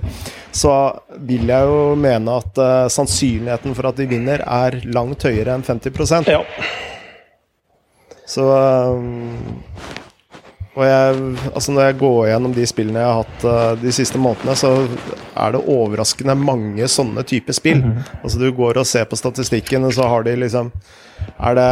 så 0.54 0.74
vil 1.26 1.50
jeg 1.50 1.70
jo 1.70 1.96
mene 1.98 2.38
at 2.38 2.62
eh, 2.62 2.88
sannsynligheten 2.92 3.74
for 3.76 3.90
at 3.90 3.98
de 3.98 4.08
vinner, 4.10 4.44
er 4.46 4.78
langt 4.94 5.26
høyere 5.26 5.56
enn 5.56 5.66
50% 5.66 6.30
Ja. 6.30 6.42
Så 8.26 8.42
um, 8.42 9.36
Og 10.76 10.84
jeg, 10.84 11.20
altså 11.56 11.72
når 11.72 11.86
jeg 11.86 11.96
går 12.02 12.18
gjennom 12.28 12.52
de 12.52 12.64
spillene 12.68 13.00
jeg 13.00 13.08
har 13.08 13.22
hatt 13.22 13.44
uh, 13.48 13.78
de 13.80 13.92
siste 13.96 14.20
månedene, 14.20 14.56
så 14.60 14.74
er 15.32 15.54
det 15.54 15.62
overraskende 15.72 16.36
mange 16.36 16.88
sånne 16.92 17.24
typer 17.24 17.56
spill. 17.56 17.80
Altså 18.20 18.40
Du 18.42 18.50
går 18.56 18.82
og 18.82 18.88
ser 18.88 19.06
på 19.08 19.16
statistikken, 19.16 19.86
og 19.88 19.94
så 19.96 20.08
har 20.10 20.26
de 20.26 20.36
liksom 20.36 20.72
Er 21.40 21.56
det 21.56 21.68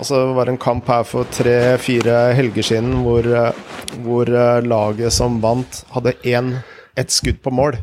Altså 0.00 0.18
det 0.18 0.34
var 0.34 0.50
en 0.50 0.58
kamp 0.58 0.88
her 0.90 1.04
for 1.06 1.30
tre-fire 1.30 2.34
helger 2.34 2.66
siden 2.66 3.04
hvor, 3.06 3.22
uh, 3.22 3.54
hvor 4.02 4.26
uh, 4.26 4.58
laget 4.66 5.14
som 5.14 5.38
vant, 5.42 5.84
hadde 5.94 6.16
én, 6.26 6.56
ett 6.98 7.14
skudd 7.14 7.38
på 7.42 7.54
mål, 7.54 7.78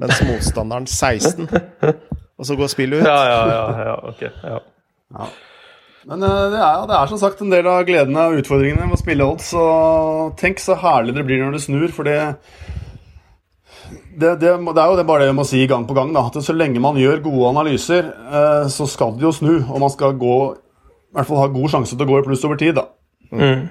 mens 0.00 0.24
motstanderen 0.24 0.88
16. 0.88 1.44
Og 2.40 2.48
så 2.48 2.56
går 2.56 2.72
spillet 2.72 3.02
ut. 3.02 3.04
Ja, 3.04 3.20
ja, 3.28 3.40
ja. 3.52 3.64
ja, 3.84 3.96
ok. 4.08 4.22
Ja. 4.48 5.28
Men 6.08 6.24
eh, 6.24 6.44
det 6.52 6.60
er, 6.60 6.84
det 6.88 6.96
er 6.96 7.10
som 7.10 7.20
sagt 7.20 7.42
en 7.44 7.52
del 7.52 7.68
av 7.68 7.82
gledene 7.88 8.28
og 8.30 8.40
utfordringene 8.40 8.88
med 8.88 8.96
å 8.96 9.00
spille 9.00 9.26
odds. 9.26 9.50
Og 9.58 10.36
tenk 10.40 10.62
så 10.62 10.78
herlig 10.80 11.16
det 11.16 11.26
blir 11.28 11.42
når 11.42 11.58
det 11.58 11.64
snur, 11.66 11.90
for 11.94 12.08
det 12.08 12.20
det, 14.20 14.36
det, 14.42 14.50
er 14.50 14.88
jo 14.90 14.96
det 14.98 15.06
bare 15.08 15.24
det 15.24 15.30
jeg 15.30 15.38
må 15.38 15.46
si 15.48 15.60
gang 15.70 15.84
på 15.88 15.96
gang. 15.96 16.12
Da, 16.14 16.26
at 16.28 16.38
Så 16.44 16.54
lenge 16.56 16.82
man 16.82 16.98
gjør 17.00 17.22
gode 17.24 17.52
analyser, 17.54 18.10
eh, 18.30 18.64
så 18.72 18.86
skal 18.90 19.14
det 19.16 19.26
jo 19.26 19.34
snu. 19.34 19.54
Og 19.66 19.78
man 19.82 19.92
skal 19.92 20.16
gå, 20.18 20.38
i 20.54 21.18
hvert 21.18 21.28
fall 21.28 21.42
ha 21.42 21.52
god 21.52 21.74
sjanse 21.74 21.96
til 21.96 22.06
å 22.06 22.10
gå 22.10 22.20
i 22.20 22.26
pluss 22.26 22.44
over 22.48 22.60
tid. 22.60 22.78
da. 22.78 22.88
Mm. 23.30 23.68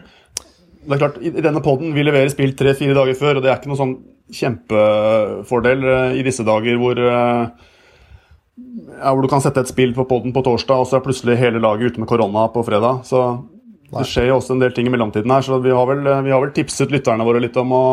Det 0.80 0.96
er 0.96 1.02
klart, 1.02 1.20
I 1.22 1.44
denne 1.44 1.62
poden 1.64 1.94
vi 1.94 2.06
leverer 2.06 2.32
spill 2.32 2.56
tre-fire 2.58 2.96
dager 2.98 3.18
før, 3.20 3.38
og 3.38 3.44
det 3.44 3.52
er 3.52 3.60
ikke 3.60 3.72
noen 3.72 3.84
sånn 3.84 3.98
kjempefordel 4.34 5.86
eh, 5.86 6.20
i 6.20 6.26
disse 6.26 6.46
dager 6.48 6.78
hvor 6.80 7.00
eh, 7.02 7.69
ja, 9.00 9.14
hvor 9.14 9.24
du 9.24 9.30
kan 9.32 9.44
sette 9.44 9.64
et 9.64 9.72
spill 9.72 9.94
på 9.96 10.06
poden 10.10 10.34
på 10.36 10.44
torsdag, 10.46 10.84
og 10.84 10.90
så 10.90 11.00
er 11.00 11.06
plutselig 11.06 11.40
hele 11.40 11.62
laget 11.64 11.94
ute 11.94 12.04
med 12.04 12.10
korona 12.10 12.48
på 12.54 12.64
fredag. 12.68 13.04
Så 13.08 13.24
det 13.90 14.06
skjer 14.10 14.30
jo 14.30 14.38
også 14.40 14.56
en 14.56 14.64
del 14.64 14.74
ting 14.76 14.90
i 14.90 14.94
mellomtiden 14.94 15.32
her, 15.34 15.46
så 15.46 15.60
vi 15.64 15.74
har 15.74 15.90
vel, 15.90 16.06
vi 16.26 16.34
har 16.34 16.44
vel 16.44 16.54
tipset 16.56 16.94
lytterne 16.94 17.26
våre 17.26 17.42
litt 17.44 17.58
om 17.58 17.74
å, 17.74 17.86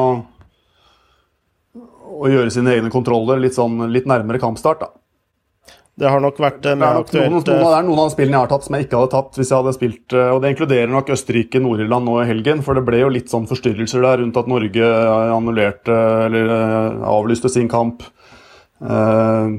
å 2.16 2.30
gjøre 2.32 2.52
sine 2.52 2.74
egne 2.76 2.92
kontroller 2.92 3.40
litt, 3.40 3.56
sånn, 3.56 3.86
litt 3.92 4.08
nærmere 4.08 4.42
kampstart. 4.42 4.84
da. 4.84 4.92
Det 5.96 6.10
har 6.12 6.20
nok 6.20 6.36
vært 6.36 6.66
eh, 6.66 6.74
er, 6.74 6.80
mer 6.80 6.98
aktuelt 7.00 7.30
noen, 7.32 7.40
noen, 7.40 7.54
eh, 7.56 7.62
det 7.64 7.76
er 7.78 7.84
noen 7.86 8.00
av 8.02 8.10
spillene 8.12 8.36
jeg 8.36 8.44
har 8.44 8.50
tatt 8.50 8.66
som 8.66 8.74
jeg 8.76 8.84
ikke 8.84 8.98
hadde 9.00 9.12
tatt 9.14 9.38
hvis 9.38 9.48
jeg 9.48 9.56
hadde 9.56 9.72
spilt 9.72 10.16
eh, 10.16 10.32
Og 10.34 10.42
det 10.42 10.50
inkluderer 10.52 10.90
nok 10.92 11.12
Østerrike, 11.14 11.62
Nord-Irland 11.64 12.04
nå 12.04 12.18
i 12.20 12.26
helgen, 12.28 12.60
for 12.66 12.76
det 12.76 12.82
ble 12.84 13.00
jo 13.00 13.12
litt 13.14 13.32
sånn 13.32 13.48
forstyrrelser 13.48 14.04
der 14.04 14.20
rundt 14.20 14.36
at 14.36 14.50
Norge 14.52 14.90
eh, 14.90 15.30
annullerte 15.32 15.96
eller 16.26 16.52
eh, 16.52 17.06
avlyste 17.08 17.48
sin 17.52 17.70
kamp. 17.72 18.04
Eh, 18.84 19.56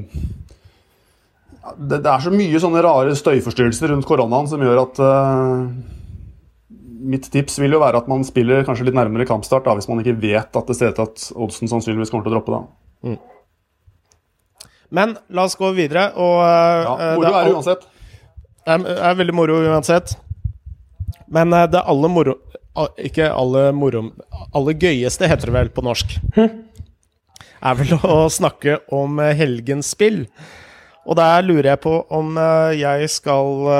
det, 1.76 2.00
det 2.04 2.10
er 2.10 2.24
så 2.24 2.32
mye 2.32 2.60
sånne 2.62 2.82
rare 2.84 3.14
støyforstyrrelser 3.18 3.92
rundt 3.92 4.08
koronaen 4.08 4.48
som 4.50 4.62
gjør 4.64 4.82
at 4.82 5.00
eh, 5.04 5.62
mitt 7.08 7.28
tips 7.32 7.58
vil 7.62 7.76
jo 7.76 7.82
være 7.82 8.02
at 8.02 8.08
man 8.10 8.24
spiller 8.26 8.64
kanskje 8.66 8.88
litt 8.88 8.98
nærmere 8.98 9.26
kampstart, 9.28 9.66
da, 9.66 9.74
hvis 9.78 9.88
man 9.90 10.02
ikke 10.02 10.18
vet 10.20 10.58
at 10.58 10.70
det 10.70 10.76
ser 10.76 10.92
ut 10.92 10.98
til 10.98 11.06
at 11.06 11.26
oddsen 11.46 11.70
sannsynligvis 11.70 12.12
kommer 12.12 12.26
til 12.26 12.34
å 12.34 12.38
droppe. 12.38 12.58
da. 12.58 13.08
Mm. 13.08 13.18
Men 14.94 15.16
la 15.28 15.44
oss 15.44 15.56
gå 15.58 15.70
videre. 15.76 16.08
Og, 16.16 16.38
uh, 16.40 16.84
ja, 16.84 17.14
moro 17.18 17.32
er 17.32 17.48
det 17.48 17.56
uansett. 17.56 17.84
Det 18.64 18.74
er, 18.74 18.86
er, 18.96 19.18
veldig 19.20 19.36
moro 19.36 19.58
uansett. 19.68 20.14
Men 21.28 21.52
uh, 21.52 21.66
det 21.68 21.84
aller 21.84 22.12
moro 22.12 22.38
Ikke 23.04 23.26
alle 23.34 23.68
moro 23.76 24.04
Aller 24.56 24.76
gøyeste, 24.80 25.28
heter 25.28 25.50
det 25.50 25.56
vel 25.56 25.70
på 25.74 25.84
norsk. 25.84 26.16
Er 26.38 27.74
vel 27.74 27.96
å 28.06 28.28
snakke 28.32 28.78
om 28.94 29.18
helgens 29.18 29.92
spill. 29.96 30.22
Og 31.08 31.16
der 31.16 31.44
lurer 31.46 31.70
jeg 31.72 31.80
på 31.80 31.94
om 32.12 32.36
jeg 32.76 33.08
skal 33.08 33.70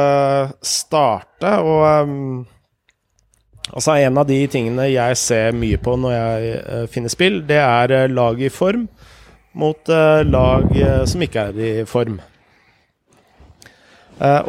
starte, 0.65 1.51
og 1.61 1.83
um, 2.09 2.47
Altså, 3.69 3.99
en 4.01 4.17
av 4.17 4.25
de 4.29 4.39
tingene 4.49 4.87
jeg 4.89 5.17
ser 5.21 5.57
mye 5.57 5.77
på 5.83 5.93
når 6.01 6.15
jeg 6.15 6.87
finner 6.89 7.13
spill, 7.13 7.43
det 7.45 7.59
er 7.61 8.09
lag 8.09 8.41
i 8.41 8.49
form 8.53 8.87
mot 9.59 9.91
lag 10.25 10.73
som 11.11 11.25
ikke 11.25 11.45
er 11.51 11.59
i 11.61 11.71
form. 11.89 12.17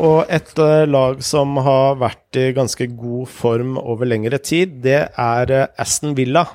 og 0.05 0.23
et 0.29 0.53
lag 0.87 1.23
som 1.25 1.57
har 1.65 1.99
vært 1.99 2.39
i 2.39 2.45
ganske 2.55 2.87
god 2.95 3.27
form 3.27 3.77
over 3.77 4.05
lengre 4.05 4.37
tid, 4.37 4.79
det 4.83 5.01
er 5.17 5.53
Aston 5.77 6.15
Villa. 6.15 6.45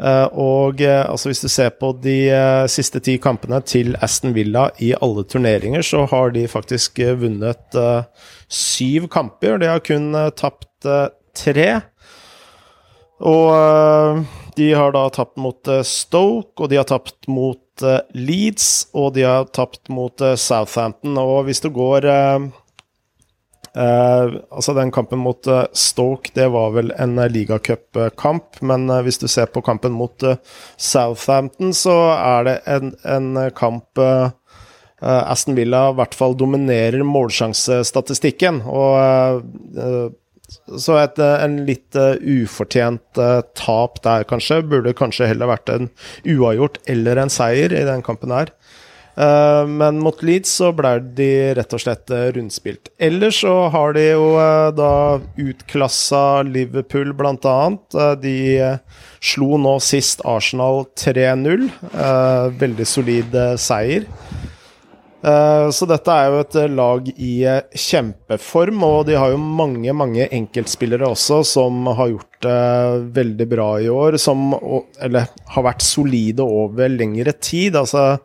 Og 0.00 0.80
altså 0.80 1.28
hvis 1.28 1.42
du 1.44 1.48
ser 1.52 1.70
på 1.76 1.90
de 2.00 2.32
siste 2.72 3.02
ti 3.04 3.18
kampene 3.20 3.58
til 3.68 3.92
Aston 4.00 4.32
Villa 4.32 4.70
i 4.80 4.94
alle 4.96 5.26
turneringer, 5.28 5.84
så 5.84 6.06
har 6.08 6.32
de 6.32 6.46
faktisk 6.48 7.02
vunnet 7.20 7.76
syv 8.48 9.10
kamper. 9.12 9.58
De 9.60 9.68
har 9.68 9.84
kun 9.84 10.14
tapt 10.40 10.88
tre. 11.36 11.68
Og 13.20 14.24
de 14.56 14.70
har 14.72 14.96
da 14.96 15.02
tapt 15.12 15.36
mot 15.36 15.68
Stoke, 15.84 16.56
og 16.56 16.72
de 16.72 16.80
har 16.80 16.88
tapt 16.88 17.28
mot 17.28 17.84
Leeds, 18.16 18.88
og 18.96 19.12
de 19.18 19.28
har 19.28 19.44
tapt 19.52 19.92
mot 19.92 20.16
Southampton. 20.16 21.20
Og 21.20 21.44
hvis 21.44 21.60
du 21.60 21.68
går 21.76 22.08
Altså, 23.74 24.74
den 24.74 24.90
kampen 24.90 25.20
mot 25.22 25.46
Stoke, 25.78 26.32
det 26.34 26.48
var 26.50 26.72
vel 26.74 26.90
en 26.98 27.14
ligacupkamp, 27.30 28.58
men 28.66 28.90
hvis 29.06 29.20
du 29.22 29.28
ser 29.30 29.46
på 29.54 29.62
kampen 29.62 29.94
mot 29.94 30.24
Southampton, 30.74 31.70
så 31.76 31.94
er 32.16 32.48
det 32.48 32.56
en, 32.66 32.90
en 33.06 33.44
kamp 33.54 34.02
Aston 35.00 35.54
Villa 35.54 35.84
i 35.92 35.98
hvert 36.00 36.18
fall 36.18 36.34
dominerer 36.40 37.06
målsjansestatistikken. 37.06 38.62
Og 38.66 40.18
så 40.50 40.96
et, 41.00 41.18
en 41.20 41.58
litt 41.66 41.96
uh, 41.98 42.16
ufortjent 42.18 43.20
uh, 43.20 43.40
tap 43.58 44.00
der, 44.04 44.26
kanskje. 44.28 44.62
Burde 44.66 44.96
kanskje 44.96 45.28
heller 45.30 45.50
vært 45.50 45.70
en 45.72 45.90
uavgjort 46.26 46.80
eller 46.90 47.20
en 47.22 47.32
seier 47.32 47.74
i 47.74 47.86
den 47.86 48.04
kampen 48.06 48.34
her. 48.34 48.52
Uh, 49.18 49.66
men 49.68 49.98
mot 50.00 50.22
Leeds 50.24 50.52
så 50.60 50.70
ble 50.76 50.94
de 51.18 51.30
rett 51.58 51.76
og 51.76 51.82
slett 51.82 52.12
rundspilt. 52.36 52.92
Ellers 53.00 53.40
så 53.42 53.54
har 53.74 53.96
de 53.96 54.06
jo 54.12 54.28
da 54.76 54.92
utklassa 55.40 56.42
Liverpool, 56.46 57.12
blant 57.16 57.44
annet. 57.48 57.98
de 58.22 58.36
slo 59.20 59.58
nå 59.60 59.78
sist 59.84 60.22
Arsenal 60.24 60.84
3-0. 60.98 61.68
veldig 62.60 62.86
solid 62.88 63.36
seier. 63.60 64.06
Eh, 65.20 65.70
så 65.76 65.84
dette 65.84 66.12
er 66.14 66.30
jo 66.32 66.38
et 66.40 66.54
eh, 66.56 66.70
lag 66.72 67.08
i 67.12 67.32
eh, 67.44 67.76
kjempeform, 67.76 68.84
og 68.86 69.02
de 69.10 69.18
har 69.20 69.34
jo 69.34 69.40
mange 69.40 69.92
mange 69.92 70.24
enkeltspillere 70.32 71.10
også 71.12 71.42
som 71.44 71.90
har 71.98 72.14
gjort 72.14 72.38
det 72.46 72.60
veldig 73.18 73.48
bra 73.50 73.68
i 73.84 73.90
år. 73.92 74.16
Som 74.22 74.54
eller, 74.56 75.28
har 75.54 75.66
vært 75.66 75.84
solide 75.84 76.46
over 76.46 76.88
lengre 76.92 77.36
tid. 77.36 77.76
Altså, 77.76 78.16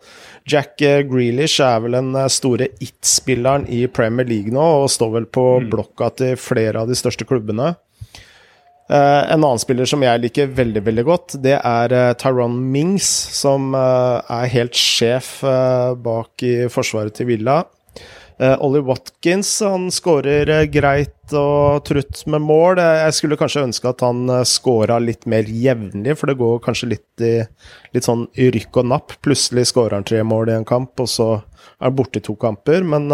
Jack 0.46 0.78
Grealish 1.10 1.64
er 1.64 1.80
vel 1.82 1.98
den 1.98 2.12
store 2.30 2.68
it-spilleren 2.84 3.66
i 3.72 3.86
Premier 3.90 4.28
League 4.30 4.54
nå, 4.54 4.66
og 4.84 4.92
står 4.94 5.16
vel 5.16 5.26
på 5.26 5.46
mm. 5.64 5.72
blokka 5.74 6.12
til 6.22 6.36
flere 6.38 6.84
av 6.84 6.92
de 6.92 6.98
største 6.98 7.26
klubbene. 7.26 7.74
Uh, 8.86 9.26
en 9.34 9.42
annen 9.42 9.58
spiller 9.58 9.90
som 9.90 10.04
jeg 10.06 10.22
liker 10.22 10.52
veldig 10.54 10.84
veldig 10.86 11.06
godt, 11.08 11.36
det 11.42 11.56
er 11.58 11.96
uh, 11.96 12.12
Tyron 12.22 12.60
Mings, 12.70 13.08
som 13.34 13.74
uh, 13.74 14.22
er 14.30 14.52
helt 14.54 14.78
sjef 14.78 15.40
bak 16.06 16.46
i 16.46 16.68
forsvaret 16.70 17.18
til 17.18 17.32
Villa. 17.32 17.64
Ollie 18.38 18.84
Watkins 18.84 19.48
han 19.64 19.88
skårer 19.94 20.66
greit 20.68 21.34
og 21.34 21.86
trutt 21.88 22.26
med 22.28 22.44
mål. 22.44 22.82
Jeg 22.84 23.16
skulle 23.16 23.38
kanskje 23.40 23.64
ønske 23.64 23.90
at 23.90 24.04
han 24.04 24.26
uh, 24.28 24.42
skåra 24.44 25.00
litt 25.00 25.24
mer 25.30 25.48
jevnlig, 25.48 26.18
for 26.20 26.30
det 26.30 26.38
går 26.42 26.60
kanskje 26.66 26.92
litt 26.92 27.24
i 27.24 27.36
litt 27.96 28.08
sånn 28.08 28.28
rykk 28.36 28.82
og 28.82 28.90
napp. 28.92 29.16
Plutselig 29.26 29.70
skårer 29.72 30.00
han 30.00 30.08
tre 30.08 30.20
mål 30.28 30.52
i 30.52 30.58
en 30.60 30.68
kamp, 30.68 31.00
og 31.00 31.10
så 31.10 31.30
er 31.40 31.88
han 31.88 31.96
borte 31.96 32.20
i 32.20 32.26
to 32.26 32.36
kamper. 32.40 32.84
Men 32.84 33.08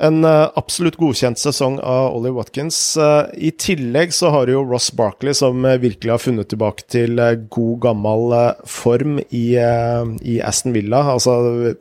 en 0.00 0.24
uh, 0.24 0.48
absolutt 0.56 0.96
godkjent 1.00 1.38
sesong 1.40 1.76
av 1.84 2.14
Ollie 2.16 2.32
Watkins. 2.32 2.78
Uh, 2.96 3.28
I 3.36 3.52
tillegg 3.60 4.14
så 4.16 4.32
har 4.32 4.48
jo 4.48 4.62
Ross 4.64 4.88
Barkley, 4.96 5.36
som 5.36 5.64
uh, 5.66 5.76
virkelig 5.80 6.14
har 6.14 6.22
funnet 6.22 6.48
tilbake 6.52 6.86
til 6.88 7.20
god, 7.52 7.74
gammel 7.84 8.34
form 8.64 9.20
i, 9.28 9.44
i, 9.54 10.40
Aston 10.40 10.74
Villa. 10.76 11.04
Altså, 11.14 11.74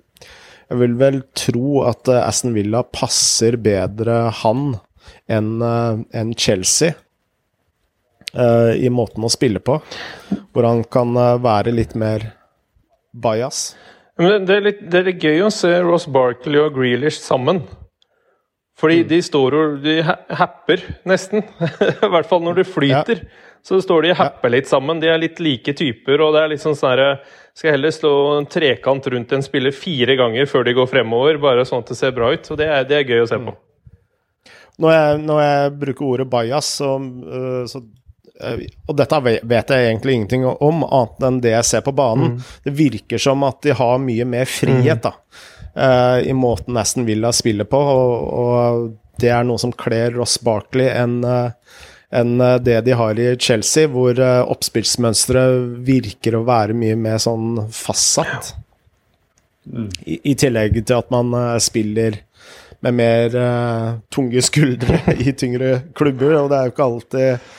jeg 0.70 0.80
vil 0.84 0.96
vel 1.00 1.22
tro 1.38 1.82
at 1.90 2.10
Aston 2.14 2.54
Villa 2.54 2.84
passer 2.86 3.58
bedre 3.62 4.30
han 4.44 4.76
enn 5.30 5.62
en 5.62 6.34
Chelsea. 6.38 6.94
I 8.30 8.90
måten 8.94 9.26
å 9.26 9.32
spille 9.34 9.58
på, 9.66 9.80
hvor 10.54 10.68
han 10.68 10.84
kan 10.94 11.18
være 11.42 11.74
litt 11.74 11.96
mer 11.98 12.28
bajas. 13.10 13.72
Det 14.20 14.38
det 14.46 15.00
er 15.00 15.08
litt 15.08 15.24
gøy 15.24 15.48
å 15.48 15.54
se 15.54 15.72
Ross 15.82 16.06
Barkley 16.06 16.62
og 16.62 16.78
Grealish 16.78 17.18
sammen. 17.24 17.64
Fordi 18.80 19.02
mm. 19.04 19.08
de 19.10 19.20
står 19.24 19.56
og 19.58 19.78
de 19.84 20.00
happer, 20.04 20.84
nesten. 21.08 21.44
I 22.06 22.10
hvert 22.14 22.30
fall 22.30 22.44
når 22.46 22.62
de 22.62 22.68
flyter. 22.68 23.24
Ja. 23.24 23.46
Så 23.66 23.82
står 23.84 24.06
de 24.06 24.14
og 24.14 24.20
happer 24.22 24.54
litt 24.54 24.70
sammen. 24.70 25.02
De 25.02 25.10
er 25.12 25.20
litt 25.20 25.40
like 25.44 25.74
typer. 25.76 26.22
og 26.24 26.36
det 26.36 26.44
er 26.44 26.52
litt 26.54 26.64
sånn 26.64 26.78
sånn 26.80 27.02
Skal 27.58 27.76
heller 27.76 27.92
slå 27.92 28.14
en 28.38 28.48
trekant 28.48 29.10
rundt 29.12 29.36
en 29.36 29.44
spiller 29.44 29.76
fire 29.76 30.16
ganger 30.16 30.48
før 30.48 30.64
de 30.64 30.78
går 30.78 30.88
fremover, 30.88 31.42
bare 31.44 31.68
sånn 31.68 31.84
at 31.84 31.92
det 31.92 32.00
ser 32.00 32.16
bra 32.16 32.32
ut. 32.32 32.52
og 32.52 32.58
Det 32.62 32.70
er, 32.70 32.88
det 32.88 33.02
er 33.02 33.10
gøy 33.10 33.26
å 33.26 33.30
se 33.30 33.42
på. 33.44 33.52
Mm. 33.52 33.66
Når 34.80 34.96
jeg, 34.96 35.22
når 35.28 35.42
jeg 35.44 35.72
bruker 35.82 36.08
ordet 36.08 36.30
bajas, 36.32 36.72
så, 36.80 36.94
øh, 36.96 37.64
så 37.68 37.82
øh, 37.84 38.62
og 38.88 38.96
dette 38.96 39.20
vet 39.28 39.74
jeg 39.76 39.90
egentlig 39.90 40.16
ingenting 40.16 40.46
om, 40.48 40.86
annet 40.88 41.26
enn 41.28 41.42
det 41.44 41.52
jeg 41.58 41.68
ser 41.68 41.84
på 41.84 41.92
banen. 41.92 42.38
Mm. 42.38 42.54
Det 42.64 42.78
virker 42.80 43.20
som 43.20 43.44
at 43.44 43.60
de 43.68 43.76
har 43.76 44.00
mye 44.00 44.30
mer 44.38 44.48
frihet, 44.48 45.04
mm. 45.04 45.08
da 45.10 45.18
uh, 45.80 46.20
i 46.22 46.36
måten 46.36 46.78
Aston 46.78 47.08
Villa 47.08 47.32
spiller 47.36 47.68
på, 47.70 47.80
og, 47.80 48.34
og, 48.44 48.90
det 49.20 49.32
er 49.36 49.44
noe 49.44 49.60
som 49.60 49.74
kler 49.76 50.14
Ross 50.16 50.38
Barkley 50.44 50.88
enn 50.96 51.18
uh, 51.28 51.50
enn 52.10 52.42
eh, 52.42 52.56
det 52.56 52.82
de 52.82 52.96
har 52.98 53.20
i 53.20 53.36
Chelsea, 53.40 53.90
hvor 53.90 54.18
uh, 54.20 54.42
oppspillsmønsteret 54.50 55.78
virker 55.86 56.38
å 56.38 56.46
være 56.48 56.78
mye 56.78 56.98
mer 57.00 57.20
sånn 57.22 57.62
fastsatt. 57.74 58.54
I, 59.70 60.18
I, 60.24 60.34
tillegg 60.40 60.80
til 60.80 60.98
at 60.98 61.12
man 61.14 61.34
uh, 61.36 61.58
spiller 61.62 62.22
med 62.86 62.96
mer 62.96 63.36
uh, 63.38 64.00
tunge 64.14 64.42
skuldre 64.46 65.04
i 65.28 65.36
tyngre 65.38 65.84
klubber, 65.98 66.40
og 66.42 66.50
det 66.52 66.60
er 66.60 66.70
jo 66.70 66.76
ikke 66.76 66.90
alltid 66.90 67.52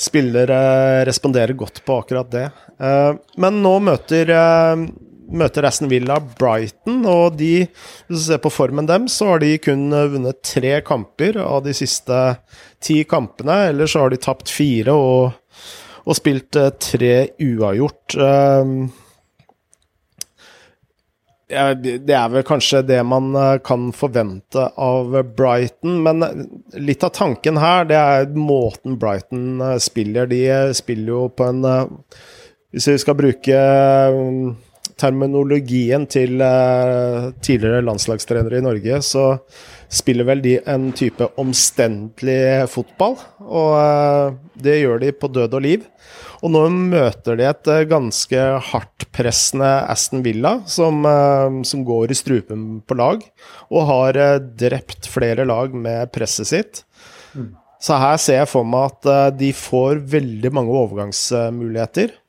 spillere 0.00 0.58
responderer 1.04 1.52
godt 1.58 1.82
på 1.84 1.98
akkurat 2.00 2.30
det. 2.32 2.46
men 3.36 3.58
nå 3.60 3.72
møter 3.84 4.30
møter 5.30 5.66
Aston 5.66 5.90
Villa 5.90 6.18
Brighton, 6.38 7.04
og 7.08 7.36
de, 7.40 7.66
hvis 8.08 8.24
du 8.24 8.26
ser 8.26 8.40
på 8.42 8.52
formen 8.52 8.88
dem, 8.88 9.08
så 9.10 9.32
har 9.32 9.42
de 9.42 9.54
kun 9.62 9.88
vunnet 9.90 10.42
tre 10.46 10.78
kamper 10.86 11.38
av 11.42 11.62
de 11.66 11.74
siste 11.76 12.18
ti 12.82 13.02
kampene. 13.08 13.66
Ellers 13.70 13.94
så 13.94 14.04
har 14.04 14.14
de 14.14 14.20
tapt 14.20 14.50
fire 14.52 14.94
og, 14.96 15.62
og 16.06 16.18
spilt 16.18 16.58
eh, 16.58 16.72
tre 16.80 17.14
uavgjort. 17.42 18.16
Um, 18.18 18.90
det 21.50 22.14
er 22.14 22.28
vel 22.30 22.44
kanskje 22.46 22.84
det 22.86 23.00
man 23.02 23.32
eh, 23.34 23.56
kan 23.66 23.88
forvente 23.96 24.68
av 24.78 25.16
Brighton, 25.34 25.98
men 26.04 26.22
litt 26.78 27.02
av 27.02 27.10
tanken 27.16 27.58
her, 27.58 27.88
det 27.90 27.98
er 27.98 28.30
måten 28.38 28.98
Brighton 29.02 29.58
eh, 29.58 29.78
spiller. 29.82 30.30
De 30.30 30.44
spiller 30.78 31.14
jo 31.16 31.28
på 31.34 31.50
en 31.50 31.64
Hvis 32.70 32.86
vi 32.86 32.98
skal 33.02 33.18
bruke 33.18 33.62
terminologien 35.00 36.04
til 36.10 36.40
uh, 36.44 37.30
tidligere 37.44 37.84
landslagstrenere 37.86 38.60
i 38.60 38.64
Norge, 38.64 39.00
så 39.04 39.24
spiller 39.90 40.28
vel 40.28 40.42
de 40.44 40.56
en 40.70 40.90
type 40.96 41.26
omstendelig 41.40 42.68
fotball. 42.72 43.16
Og 43.40 43.70
uh, 43.76 44.36
det 44.60 44.80
gjør 44.82 45.00
de 45.02 45.14
på 45.16 45.30
død 45.32 45.56
og 45.56 45.64
liv. 45.64 45.86
Og 46.40 46.52
nå 46.54 46.64
møter 46.72 47.38
de 47.40 47.48
et 47.48 47.72
uh, 47.72 47.80
ganske 47.88 48.44
hardtpressende 48.70 49.72
Aston 49.90 50.24
Villa, 50.26 50.58
som, 50.68 51.02
som, 51.66 51.84
går 51.86 52.12
i 52.12 52.18
strupen 52.18 52.68
på 52.84 52.96
lag, 53.00 53.24
og 53.72 53.88
har 53.88 54.20
drept 54.60 55.08
flere 55.10 55.48
lag 55.48 55.74
med 55.74 56.12
presset 56.14 56.52
sitt. 56.52 56.84
Mm. 57.34 57.52
Så 57.80 57.96
her 57.96 58.18
ser 58.20 58.42
jeg 58.42 58.50
for 58.50 58.66
meg 58.68 58.90
at 58.90 59.38
de 59.40 59.54
får 59.56 60.02
veldig 60.12 60.50
mange 60.52 60.74
overgangsmuligheter 60.82 62.19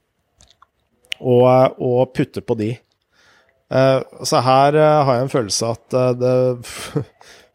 og, 1.22 1.78
og 1.82 2.14
putte 2.18 2.42
på 2.42 2.54
de. 2.60 2.78
Uh, 3.72 4.04
så 4.28 4.42
her 4.44 4.76
uh, 4.76 5.06
har 5.08 5.16
jeg 5.16 5.24
en 5.24 5.32
følelse 5.32 5.64
at 5.72 5.96
uh, 5.96 6.12
det, 6.20 6.36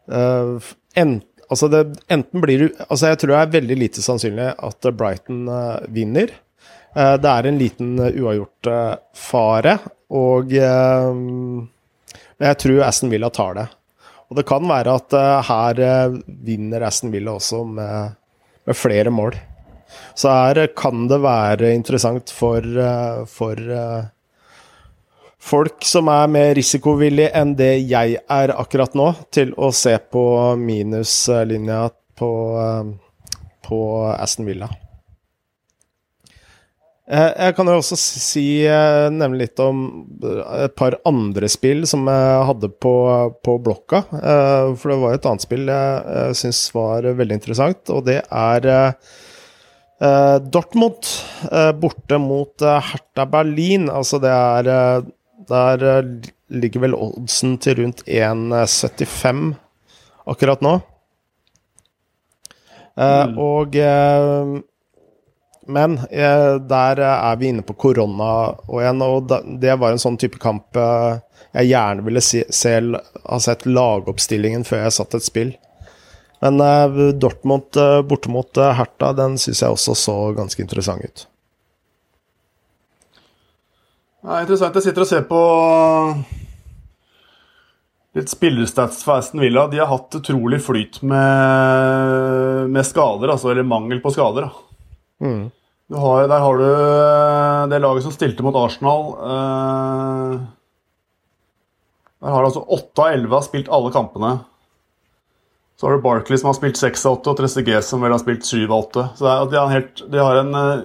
en, 1.01 1.21
altså 1.45 1.67
det 1.69 1.81
enten 2.09 2.41
blir 2.41 2.73
Altså 2.87 3.07
jeg 3.11 3.19
tror 3.21 3.31
det 3.33 3.41
er 3.41 3.55
veldig 3.57 3.77
lite 3.77 4.01
sannsynlig 4.01 4.47
at 4.55 4.81
Brighton 4.97 5.49
vinner. 5.93 6.27
det 6.95 7.29
er 7.29 7.45
en 7.45 7.57
liten 7.59 7.99
uavgjort 7.99 8.67
fare, 9.13 9.77
og 10.09 10.51
jeg 10.55 11.11
tror 12.63 12.83
Aston 12.87 13.11
Villa 13.11 13.29
tar 13.29 13.53
det. 13.59 13.67
Og 14.31 14.35
det 14.39 14.45
kan 14.47 14.63
være 14.71 14.95
at 14.95 15.11
her 15.51 15.75
vinner 16.25 16.87
Aston 16.87 17.11
Villa 17.11 17.31
også 17.35 17.65
med, 17.67 18.15
med 18.65 18.75
flere 18.79 19.11
mål. 19.13 19.35
Så 20.17 20.29
her 20.33 20.67
kan 20.77 21.07
det 21.11 21.19
være 21.21 21.73
interessant 21.75 22.31
for, 22.33 22.61
eh, 22.61 23.19
for 23.29 23.59
eh, 23.59 24.07
folk 25.37 25.85
som 25.85 26.09
er 26.09 26.31
mer 26.31 26.55
risikovillige 26.57 27.29
enn 27.37 27.53
det 27.59 27.75
jeg 27.85 28.17
er 28.17 28.55
akkurat 28.57 28.97
nå, 28.97 29.11
til 29.31 29.53
å 29.53 29.69
se 29.75 29.93
på 30.11 30.25
minuslinja 30.57 31.83
på, 32.17 32.31
eh, 32.63 33.39
på 33.67 33.79
Aston 34.15 34.49
Villa. 34.49 34.71
Jeg 37.07 37.53
kan 37.55 37.69
jo 37.71 37.77
også 37.79 37.95
si, 37.95 38.65
nevne 38.67 39.37
litt 39.39 39.61
om 39.63 39.77
et 40.57 40.73
par 40.75 40.97
andre 41.07 41.47
spill 41.47 41.85
som 41.87 42.01
jeg 42.11 42.41
hadde 42.49 42.67
på, 42.83 42.91
på 43.47 43.53
blokka. 43.63 44.01
For 44.11 44.91
det 44.91 44.97
var 44.99 45.15
et 45.15 45.29
annet 45.31 45.45
spill 45.45 45.71
jeg 45.71 46.35
syns 46.35 46.65
var 46.75 47.07
veldig 47.07 47.37
interessant, 47.39 47.93
og 47.95 48.03
det 48.09 48.17
er 48.27 48.67
Dortmund 49.99 51.07
uh, 51.51 51.71
borte 51.73 52.19
mot 52.21 52.61
uh, 52.61 52.77
Hertha 52.85 53.25
Berlin. 53.25 53.89
Altså 53.89 54.19
det 54.21 54.29
er 54.29 55.07
Der 55.47 55.83
ligger 56.49 56.83
vel 56.83 56.95
oddsen 56.95 57.57
til 57.57 57.79
rundt 57.81 58.03
1,75 58.05 59.55
akkurat 60.27 60.61
nå. 60.61 60.73
Mm. 62.97 63.37
Og 63.37 63.75
Men 65.67 65.97
der 66.09 67.01
er 67.03 67.35
vi 67.39 67.51
inne 67.51 67.63
på 67.63 67.75
korona 67.77 68.31
og 68.67 68.81
igjen, 68.81 69.03
og 69.05 69.31
det 69.61 69.75
var 69.79 69.93
en 69.93 70.01
sånn 70.01 70.17
type 70.19 70.39
kamp 70.41 70.75
jeg 71.57 71.71
gjerne 71.71 72.05
ville 72.05 72.21
se, 72.21 72.43
se, 72.53 72.73
ha 73.23 73.39
sett 73.41 73.65
lagoppstillingen 73.69 74.65
før 74.67 74.85
jeg 74.85 74.95
satt 74.97 75.17
et 75.17 75.25
spill. 75.25 75.53
Men 76.39 76.61
uh, 76.61 77.13
Dortmund 77.13 77.77
uh, 77.77 78.01
borte 78.01 78.29
mot 78.29 78.57
uh, 78.57 78.71
Hertha, 78.77 79.13
den 79.17 79.37
syns 79.41 79.63
jeg 79.63 79.73
også 79.73 79.95
så 79.97 80.17
ganske 80.37 80.61
interessant 80.61 81.05
ut. 81.05 81.25
Det 84.21 84.35
er 84.35 84.43
interessant. 84.45 84.77
Jeg 84.77 84.89
sitter 84.89 85.05
og 85.05 85.09
ser 85.09 85.23
på 85.29 85.41
litt 88.17 88.31
spillerstats 88.33 89.03
for 89.05 89.21
Aston 89.21 89.41
Villa. 89.41 89.67
De 89.71 89.79
har 89.79 89.89
hatt 89.91 90.17
utrolig 90.19 90.59
flyt 90.65 90.99
med, 91.05 92.67
med 92.73 92.85
skader, 92.85 93.31
altså, 93.33 93.53
eller 93.53 93.65
mangel 93.65 94.01
på 94.03 94.11
skader. 94.13 94.49
Mm. 95.23 95.47
Har, 95.93 96.25
der 96.27 96.43
har 96.43 96.59
du 96.59 96.65
det 97.71 97.79
laget 97.79 98.03
som 98.03 98.11
stilte 98.11 98.43
mot 98.43 98.57
Arsenal. 98.59 99.13
der 102.19 102.33
har 102.33 102.43
altså 102.49 102.65
8 102.65 103.05
av 103.05 103.13
11 103.13 103.45
spilt 103.47 103.71
alle 103.71 103.93
kampene. 103.95 104.33
Så 105.77 105.85
har 105.85 105.93
du 105.93 106.01
Barkley 106.01 106.37
som 106.41 106.49
har 106.49 106.55
spilt 106.57 106.77
6 106.79 107.05
av 107.05 107.19
8, 107.19 107.29
og 107.29 107.37
Trezeguet 107.37 107.85
som 107.85 108.01
vel 108.01 108.15
har 108.15 108.21
spilt 108.21 108.45
7 108.45 108.63
av 108.65 108.79
8. 108.79 109.05
Så 109.19 109.29
de 109.51 109.59
har, 109.59 109.69
helt, 109.69 110.01
de 110.09 110.23
har 110.23 110.39
en 110.39 110.57
uh, 110.57 110.79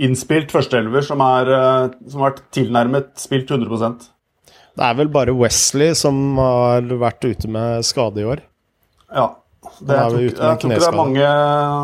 innspilt 0.00 0.54
førsteelver 0.54 1.04
som, 1.04 1.20
er, 1.20 1.50
uh, 1.52 1.92
som 2.08 2.22
har 2.22 2.32
vært 2.32 2.42
tilnærmet 2.56 3.12
spilt 3.20 3.52
100% 3.52 4.08
Det 4.80 4.86
er 4.88 4.96
vel 4.96 5.12
bare 5.12 5.36
Wesley 5.36 5.92
som 5.98 6.40
har 6.40 6.88
vært 6.88 7.28
ute 7.28 7.52
med 7.52 7.84
skade 7.84 8.24
i 8.24 8.28
år. 8.32 8.44
Ja. 9.12 9.28
Det, 9.64 9.92
jeg, 9.92 10.10
tror, 10.10 10.24
jeg, 10.24 10.34
tror 10.38 10.70
ikke 10.70 10.80
det 10.82 10.86
er 10.86 10.96
mange 10.96 11.28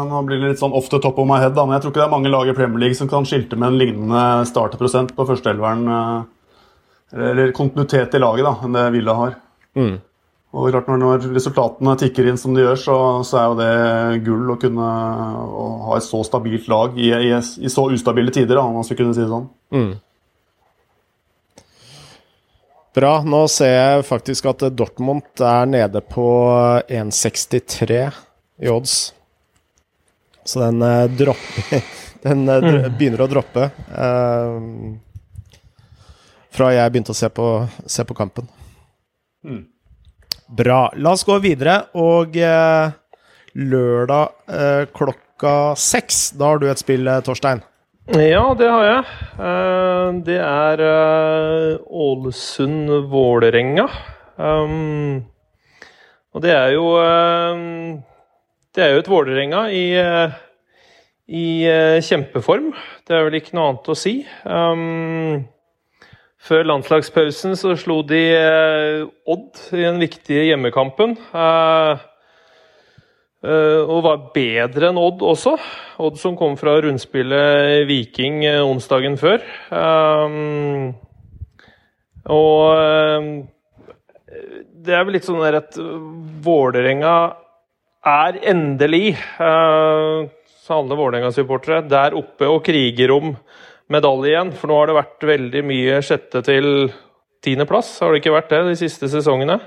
Nå 0.07 0.19
blir 0.29 0.39
det 0.39 0.51
litt 0.53 0.61
sånn 0.61 0.75
off 0.77 0.91
the 0.93 0.99
top 1.03 1.17
of 1.19 1.27
my 1.27 1.39
head, 1.43 1.57
da, 1.57 1.65
men 1.67 1.75
jeg 1.75 1.83
tror 1.83 1.93
ikke 1.93 2.01
det 2.03 2.05
er 2.07 2.13
mange 2.13 2.31
lag 2.31 2.49
i 2.49 2.55
Premier 2.55 2.85
League 2.85 2.97
som 2.97 3.09
kan 3.11 3.25
skilte 3.29 3.57
med 3.59 3.73
en 3.73 3.81
lignende 3.81 4.27
starterprosent 4.49 5.13
på 5.17 5.27
førsteelveren, 5.29 5.89
uh, 5.91 7.25
eller 7.33 7.53
kontinuitet 7.57 8.17
i 8.17 8.21
laget, 8.23 8.47
da, 8.49 8.55
enn 8.65 8.79
det 8.79 8.93
Villa 8.97 9.17
har. 9.19 9.43
Mm. 9.77 9.97
Og 10.51 10.73
klart 10.73 10.89
Når 10.91 11.29
resultatene 11.31 11.93
tikker 12.01 12.27
inn 12.27 12.39
som 12.41 12.57
de 12.57 12.65
gjør, 12.65 12.79
så, 12.83 12.95
så 13.27 13.39
er 13.39 13.45
jo 13.47 13.59
det 13.61 14.23
gull 14.27 14.51
å 14.51 14.59
kunne 14.59 14.87
å 15.47 15.67
ha 15.87 15.99
et 15.99 16.07
så 16.07 16.25
stabilt 16.27 16.67
lag 16.71 16.99
i, 16.99 17.13
i, 17.15 17.31
i 17.39 17.71
så 17.71 17.87
ustabile 17.95 18.35
tider, 18.35 18.57
da, 18.59 18.65
om 18.67 18.81
man 18.81 18.87
skal 18.87 18.99
kunne 18.99 19.15
si 19.15 19.23
det 19.23 19.31
sånn. 19.31 19.47
Mm. 19.71 19.93
Bra. 22.99 23.13
Nå 23.23 23.45
ser 23.47 23.71
jeg 23.77 24.07
faktisk 24.09 24.51
at 24.51 24.67
Dortmund 24.75 25.45
er 25.47 25.71
nede 25.71 26.03
på 26.03 26.27
1,63 26.91 28.03
i 28.59 28.75
odds. 28.75 28.97
Så 30.43 30.65
den 30.65 30.83
uh, 30.83 31.07
dropper 31.07 31.85
Den 32.25 32.43
mm. 32.45 32.97
begynner 32.99 33.23
å 33.25 33.31
droppe. 33.31 33.71
Uh, 33.95 34.59
fra 36.51 36.73
jeg 36.75 36.93
begynte 36.93 37.15
å 37.15 37.17
se 37.17 37.31
på, 37.33 37.47
se 37.87 38.05
på 38.05 38.17
kampen. 38.19 38.51
Mm. 39.47 39.63
Bra. 40.51 40.91
La 40.99 41.13
oss 41.15 41.25
gå 41.27 41.37
videre. 41.43 41.77
Og 41.99 42.37
eh, 42.37 42.91
lørdag 43.55 44.29
eh, 44.51 44.85
klokka 44.95 45.75
seks, 45.79 46.31
da 46.39 46.53
har 46.53 46.59
du 46.61 46.67
et 46.71 46.81
spill, 46.81 47.07
eh, 47.09 47.23
Torstein? 47.27 47.63
Ja, 48.11 48.55
det 48.59 48.69
har 48.71 48.85
jeg. 48.89 49.05
Eh, 49.39 50.09
det 50.27 50.41
er 50.43 50.83
eh, 50.87 51.79
Ålesund-Vålerenga. 52.07 53.87
Um, 54.41 55.25
og 56.33 56.41
det 56.41 56.53
er 56.55 56.71
jo 56.73 56.97
Det 58.73 58.81
er 58.81 58.95
jo 58.95 59.01
et 59.03 59.11
Vålerenga 59.11 59.67
i, 59.75 59.85
i 61.29 61.67
kjempeform. 62.07 62.71
Det 63.05 63.17
er 63.17 63.27
vel 63.27 63.37
ikke 63.37 63.57
noe 63.59 63.69
annet 63.69 63.91
å 63.91 63.99
si. 63.99 64.15
Um, 64.47 65.45
før 66.41 66.65
landslagspausen 66.69 67.57
så 67.59 67.75
slo 67.79 68.01
de 68.07 68.21
eh, 68.37 69.03
Odd 69.31 69.61
i 69.77 69.85
den 69.85 70.01
viktige 70.03 70.47
hjemmekampen. 70.49 71.17
Eh, 71.37 72.01
eh, 73.45 73.83
og 73.85 74.01
var 74.07 74.25
bedre 74.35 74.91
enn 74.91 75.01
Odd 75.01 75.25
også. 75.27 75.57
Odd 76.01 76.19
som 76.21 76.39
kom 76.41 76.57
fra 76.61 76.79
rundspillet 76.81 77.85
Viking 77.91 78.43
onsdagen 78.65 79.19
før. 79.21 79.45
Og 82.31 82.65
det 84.81 84.95
er 84.97 85.05
vel 85.05 85.17
litt 85.17 85.27
sånn 85.27 85.43
at 85.45 85.77
Vålerenga 86.45 87.15
er 88.07 88.39
endelig, 88.49 89.17
sa 89.37 90.77
alle 90.79 90.97
Vålerenga-supportere, 90.97 91.83
der 91.91 92.17
oppe 92.17 92.49
og 92.49 92.63
kriger 92.65 93.13
om 93.13 93.35
medalje 93.93 94.33
igjen. 94.33 94.53
For 94.57 94.71
nå 94.71 94.79
har 94.79 94.91
det 94.91 94.99
vært 94.99 95.29
veldig 95.33 95.63
mye 95.67 96.01
sjette 96.07 96.43
til 96.47 96.91
tiendeplass, 97.45 97.95
har 98.03 98.13
det 98.13 98.21
ikke 98.21 98.37
vært 98.37 98.53
det 98.53 98.65
de 98.69 98.79
siste 98.79 99.09
sesongene? 99.11 99.59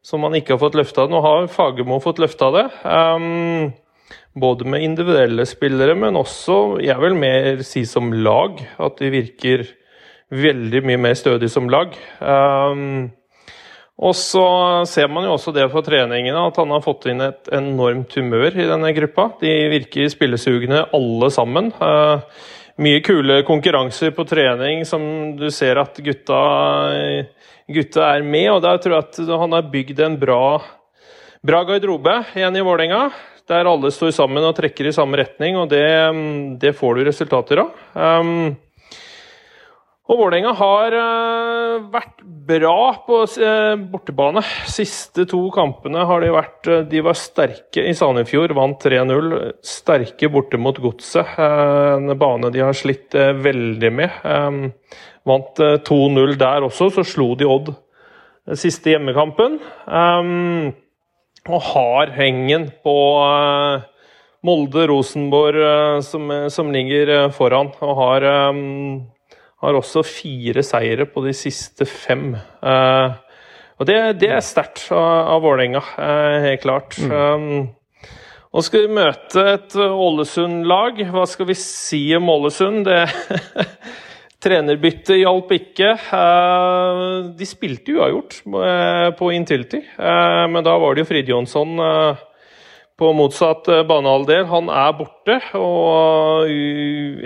Som 0.00 0.22
man 0.24 0.34
ikke 0.36 0.54
har 0.54 0.62
fått 0.62 0.78
løfta. 0.78 1.04
Nå 1.12 1.20
har 1.20 1.50
Fagermo 1.52 1.98
fått 2.00 2.22
løfta 2.22 2.48
det. 2.54 2.66
Um, 2.88 3.68
både 4.32 4.64
med 4.64 4.86
individuelle 4.86 5.44
spillere, 5.48 5.94
men 5.98 6.16
også, 6.16 6.80
jeg 6.80 6.96
vil 7.02 7.18
mer 7.20 7.60
si 7.66 7.84
som 7.88 8.08
lag, 8.24 8.62
at 8.80 9.00
de 9.02 9.12
virker 9.12 9.66
veldig 10.30 10.80
mye 10.86 11.00
mer 11.04 11.18
stødig 11.18 11.50
som 11.52 11.68
lag. 11.68 11.92
Um, 12.22 13.10
og 14.00 14.14
så 14.16 14.46
ser 14.88 15.10
man 15.12 15.26
jo 15.26 15.34
også 15.34 15.52
det 15.52 15.66
for 15.72 15.84
treningene, 15.84 16.46
at 16.48 16.56
han 16.56 16.72
har 16.72 16.80
fått 16.84 17.10
inn 17.10 17.20
et 17.20 17.50
enormt 17.52 18.14
humør 18.16 18.56
i 18.56 18.68
denne 18.70 18.94
gruppa. 18.96 19.26
De 19.42 19.52
virker 19.74 20.08
spillesugne 20.08 20.86
alle 20.96 21.28
sammen. 21.34 21.68
Uh, 21.76 22.24
mye 22.80 23.00
kule 23.04 23.42
konkurranser 23.48 24.12
på 24.16 24.24
trening 24.28 24.84
som 24.88 25.02
du 25.36 25.48
ser 25.52 25.80
at 25.80 25.98
gutta, 26.00 26.40
gutta 27.68 28.06
er 28.14 28.24
med. 28.24 28.48
Og 28.54 28.62
der 28.64 28.80
tror 28.80 28.96
jeg 28.96 29.08
at 29.08 29.20
han 29.44 29.56
har 29.56 29.68
bygd 29.72 30.00
en 30.06 30.16
bra, 30.20 30.44
bra 31.44 31.60
garderobe 31.68 32.16
igjen 32.34 32.56
i 32.56 32.64
Vålerenga. 32.64 33.04
Der 33.50 33.66
alle 33.66 33.90
står 33.92 34.14
sammen 34.14 34.44
og 34.46 34.54
trekker 34.56 34.86
i 34.86 34.94
samme 34.94 35.18
retning, 35.18 35.56
og 35.58 35.72
det, 35.72 35.86
det 36.62 36.74
får 36.78 36.96
du 36.96 37.06
resultater 37.08 37.64
av. 37.64 37.72
Um, 37.98 38.52
Og 40.10 40.18
Vålerenga 40.18 40.50
har 40.58 40.94
uh, 40.98 41.82
vært 41.92 42.22
bra 42.48 42.78
på 43.06 43.20
uh, 43.30 43.76
bortebane. 43.92 44.42
Siste 44.66 45.22
to 45.30 45.44
kampene 45.54 46.02
har 46.08 46.24
de 46.24 46.32
vært 46.34 46.66
uh, 46.66 46.80
De 46.90 47.02
var 47.06 47.14
sterke 47.18 47.84
i 47.86 47.92
Sandefjord, 47.94 48.50
vant 48.58 48.82
3-0. 48.82 49.36
Sterke 49.62 50.30
borte 50.34 50.58
mot 50.58 50.80
Godset, 50.82 51.36
en 51.38 52.10
bane 52.18 52.50
de 52.50 52.64
har 52.64 52.74
slitt 52.74 53.14
veldig 53.14 53.92
med. 53.94 54.18
Vant 55.28 55.62
2-0 55.86 56.34
der 56.40 56.66
også, 56.66 56.90
så 56.96 57.06
slo 57.06 57.28
de 57.38 57.46
Odd 57.46 57.70
siste 58.58 58.90
hjemmekampen. 58.90 59.60
Og 61.50 61.62
har 61.70 62.12
hengen 62.16 62.66
på 62.82 62.96
Molde, 64.48 64.88
Rosenborg, 64.90 66.02
som, 66.02 66.74
ligger 66.74 67.30
foran. 67.36 67.70
og 67.84 67.96
har 68.00 68.28
har 69.60 69.76
også 69.76 70.04
fire 70.06 70.64
seire 70.64 71.06
på 71.08 71.24
de 71.26 71.34
siste 71.36 71.86
fem. 71.88 72.32
Uh, 72.64 73.16
og 73.80 73.88
det, 73.88 73.98
det 74.20 74.30
er 74.32 74.44
sterkt 74.44 74.86
av, 74.92 75.36
av 75.36 75.44
Vålerenga, 75.44 75.82
uh, 75.96 76.36
helt 76.46 76.64
klart. 76.64 76.96
Mm. 77.00 77.70
Nå 78.50 78.62
skal 78.66 78.86
vi 78.86 78.96
møte 78.96 79.44
et 79.52 79.76
Ålesund-lag. 79.78 81.04
Hva 81.12 81.26
skal 81.30 81.46
vi 81.52 81.58
si 81.58 82.02
om 82.16 82.32
Ålesund? 82.32 82.88
Det 82.88 83.04
Trenerbyttet 84.40 85.18
hjalp 85.20 85.50
ikke. 85.52 85.90
De 87.36 87.44
spilte 87.46 87.92
uavgjort 87.92 88.38
på 89.18 89.28
Intility, 89.36 89.82
men 90.00 90.64
da 90.64 90.78
var 90.80 90.96
det 90.96 91.04
jo 91.04 91.10
Fridjonsson 91.10 91.74
på 93.00 93.10
motsatt 93.16 93.68
eh, 93.72 93.84
banehalvdel. 93.88 94.44
Han 94.50 94.68
er 94.72 94.96
borte, 94.98 95.38
og 95.56 96.50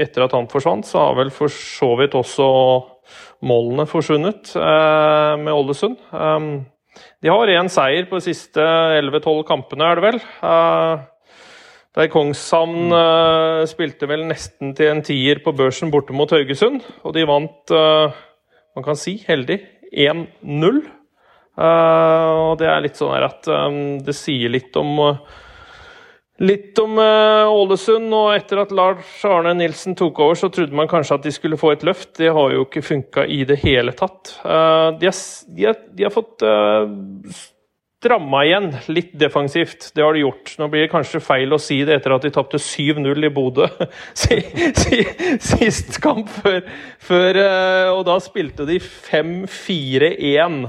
etter 0.01 0.27
at 0.27 0.37
han 0.37 0.51
forsvant, 0.51 0.87
så 0.87 1.09
har 1.09 1.19
vel 1.19 1.33
for 1.35 1.51
så 1.53 1.91
vidt 1.99 2.15
også 2.19 2.47
målene 3.45 3.87
forsvunnet 3.91 4.55
eh, 4.57 5.35
med 5.41 5.53
Ålesund. 5.53 5.99
Um, 6.15 6.65
de 7.25 7.33
har 7.33 7.51
én 7.51 7.71
seier 7.73 8.07
på 8.09 8.21
de 8.21 8.29
siste 8.29 8.63
11-12 8.63 9.43
kampene, 9.49 9.89
er 9.89 9.99
det 9.99 10.05
vel. 10.07 10.21
Uh, 10.45 11.03
der 11.95 12.11
Kongshavn 12.11 12.95
uh, 12.95 13.63
spilte 13.71 14.09
vel 14.11 14.27
nesten 14.29 14.75
til 14.79 14.93
en 14.93 15.03
tier 15.07 15.43
på 15.45 15.55
børsen 15.57 15.93
borte 15.95 16.15
mot 16.17 16.31
Haugesund, 16.35 16.83
og 17.03 17.17
de 17.17 17.27
vant, 17.29 17.75
uh, 17.75 18.15
man 18.79 18.87
kan 18.87 18.99
si, 18.99 19.19
heldig 19.27 19.61
1-0. 19.95 20.85
og 21.55 22.53
det 22.59 22.67
er 22.67 22.81
litt 22.83 22.99
sånn 22.99 23.15
at 23.23 23.47
um, 23.47 23.77
det 24.03 24.15
sier 24.19 24.51
litt 24.51 24.75
om 24.75 24.97
Litt 26.43 26.79
om 26.83 26.99
uh, 26.99 27.47
Ålesund. 27.47 28.11
og 28.11 28.35
Etter 28.35 28.65
at 28.65 28.75
Lars 28.75 29.23
Arne 29.29 29.55
Nilsen 29.55 29.95
tok 29.99 30.19
over, 30.19 30.35
så 30.39 30.51
trodde 30.51 30.75
man 30.75 30.91
kanskje 30.91 31.15
at 31.21 31.27
de 31.27 31.33
skulle 31.35 31.59
få 31.61 31.75
et 31.75 31.87
løft. 31.87 32.17
Det 32.19 32.33
har 32.35 32.55
jo 32.57 32.67
ikke 32.67 32.83
funka 32.83 33.27
i 33.31 33.45
det 33.47 33.61
hele 33.63 33.95
tatt. 33.95 34.41
Uh, 34.43 34.91
de, 34.99 35.07
har, 35.07 35.19
de, 35.55 35.69
har, 35.69 35.77
de, 35.95 36.07
har, 36.09 36.15
fått 36.15 36.43
uh, 36.43 36.91
stramma 38.03 38.43
igjen 38.49 38.69
litt 38.91 39.15
defensivt. 39.21 39.93
Det 39.95 40.03
har 40.03 40.19
de 40.19 40.25
gjort. 40.25 40.57
Nå 40.59 40.69
blir 40.73 40.83
det 40.85 40.93
kanskje 40.93 41.23
feil 41.23 41.55
å 41.55 41.63
si 41.63 41.79
det 41.87 42.01
etter 42.01 42.17
at 42.17 42.27
de 42.27 42.35
tapte 42.35 42.59
7-0 42.59 43.29
i 43.31 43.33
Bodø 43.33 43.71
sist 45.51 46.01
kamp 46.03 46.29
før, 46.43 46.67
før 46.99 47.39
Og 47.95 48.03
da 48.11 48.19
spilte 48.21 48.67
de 48.69 48.83
5-4-1 48.83 50.67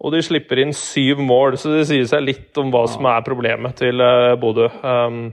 og 0.00 0.14
de 0.14 0.22
slipper 0.24 0.62
inn 0.62 0.72
syv 0.76 1.20
mål, 1.20 1.58
så 1.60 1.74
det 1.74 1.84
sier 1.90 2.06
seg 2.08 2.24
litt 2.24 2.56
om 2.60 2.72
hva 2.72 2.86
som 2.88 3.04
er 3.10 3.20
problemet 3.26 3.76
til 3.82 4.00
uh, 4.00 4.32
Bodø. 4.40 4.70
Um, 4.80 5.28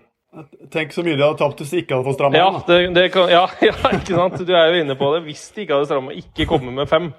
Tenk 0.74 0.92
så 0.94 1.02
mye 1.06 1.16
de 1.16 1.24
hadde 1.24 1.40
tapt 1.40 1.64
hvis 1.64 1.72
de 1.74 1.82
ikke 1.82 1.96
hadde 1.96 2.06
fått 2.06 2.18
stramma 2.20 2.38
ja, 2.38 2.50
det, 2.68 2.76
det 2.94 3.08
kan, 3.14 3.32
ja, 3.32 3.48
ja, 3.70 3.74
ikke 3.96 4.20
sant? 4.20 4.44
Du 4.46 4.52
er 4.54 4.70
jo 4.70 4.84
inne 4.84 4.98
på 5.00 5.10
det. 5.16 5.24
Hvis 5.26 5.48
de 5.56 5.64
ikke 5.64 5.80
hadde 5.80 5.90
stramma, 5.90 6.14
ikke 6.20 6.50
komme 6.50 6.74
med 6.76 6.90
fem. 6.92 7.10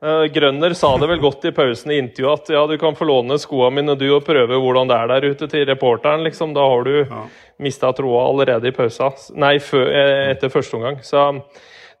Uh, 0.00 0.24
Grønner 0.32 0.72
sa 0.76 0.92
det 1.00 1.08
vel 1.10 1.20
godt 1.20 1.48
i 1.48 1.54
pausen 1.56 1.92
i 1.92 1.98
intervjuet 2.00 2.44
at 2.44 2.54
ja, 2.54 2.62
du 2.68 2.76
kan 2.80 2.94
få 2.96 3.08
låne 3.08 3.36
skoene 3.40 3.80
mine 3.80 3.96
du 4.00 4.06
og 4.14 4.22
prøve 4.28 4.60
hvordan 4.60 4.88
det 4.88 4.96
er 4.96 5.10
der 5.10 5.26
ute 5.32 5.48
til 5.50 5.66
reporteren. 5.68 6.24
liksom. 6.28 6.54
Da 6.56 6.68
har 6.68 6.86
du 6.86 6.94
ja. 7.00 7.24
mista 7.60 7.90
troa 7.96 8.28
allerede 8.28 8.70
i 8.70 8.76
pausa. 8.76 9.10
Nei, 9.40 9.56
før, 9.64 9.88
eh, 9.88 10.30
etter 10.30 10.52
første 10.52 10.78
omgang. 10.78 11.02
Så 11.04 11.26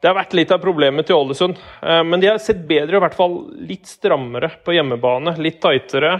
det 0.00 0.08
har 0.08 0.16
vært 0.16 0.34
litt 0.36 0.52
av 0.54 0.62
problemet 0.62 1.04
til 1.08 1.18
Ålesund. 1.20 1.58
Eh, 1.84 2.02
men 2.08 2.22
de 2.22 2.30
har 2.30 2.40
sett 2.40 2.62
bedre, 2.68 2.96
i 2.96 3.02
hvert 3.04 3.16
fall 3.16 3.42
litt 3.68 3.88
strammere 3.88 4.48
på 4.64 4.72
hjemmebane. 4.72 5.36
Litt 5.44 5.60
tightere. 5.62 6.16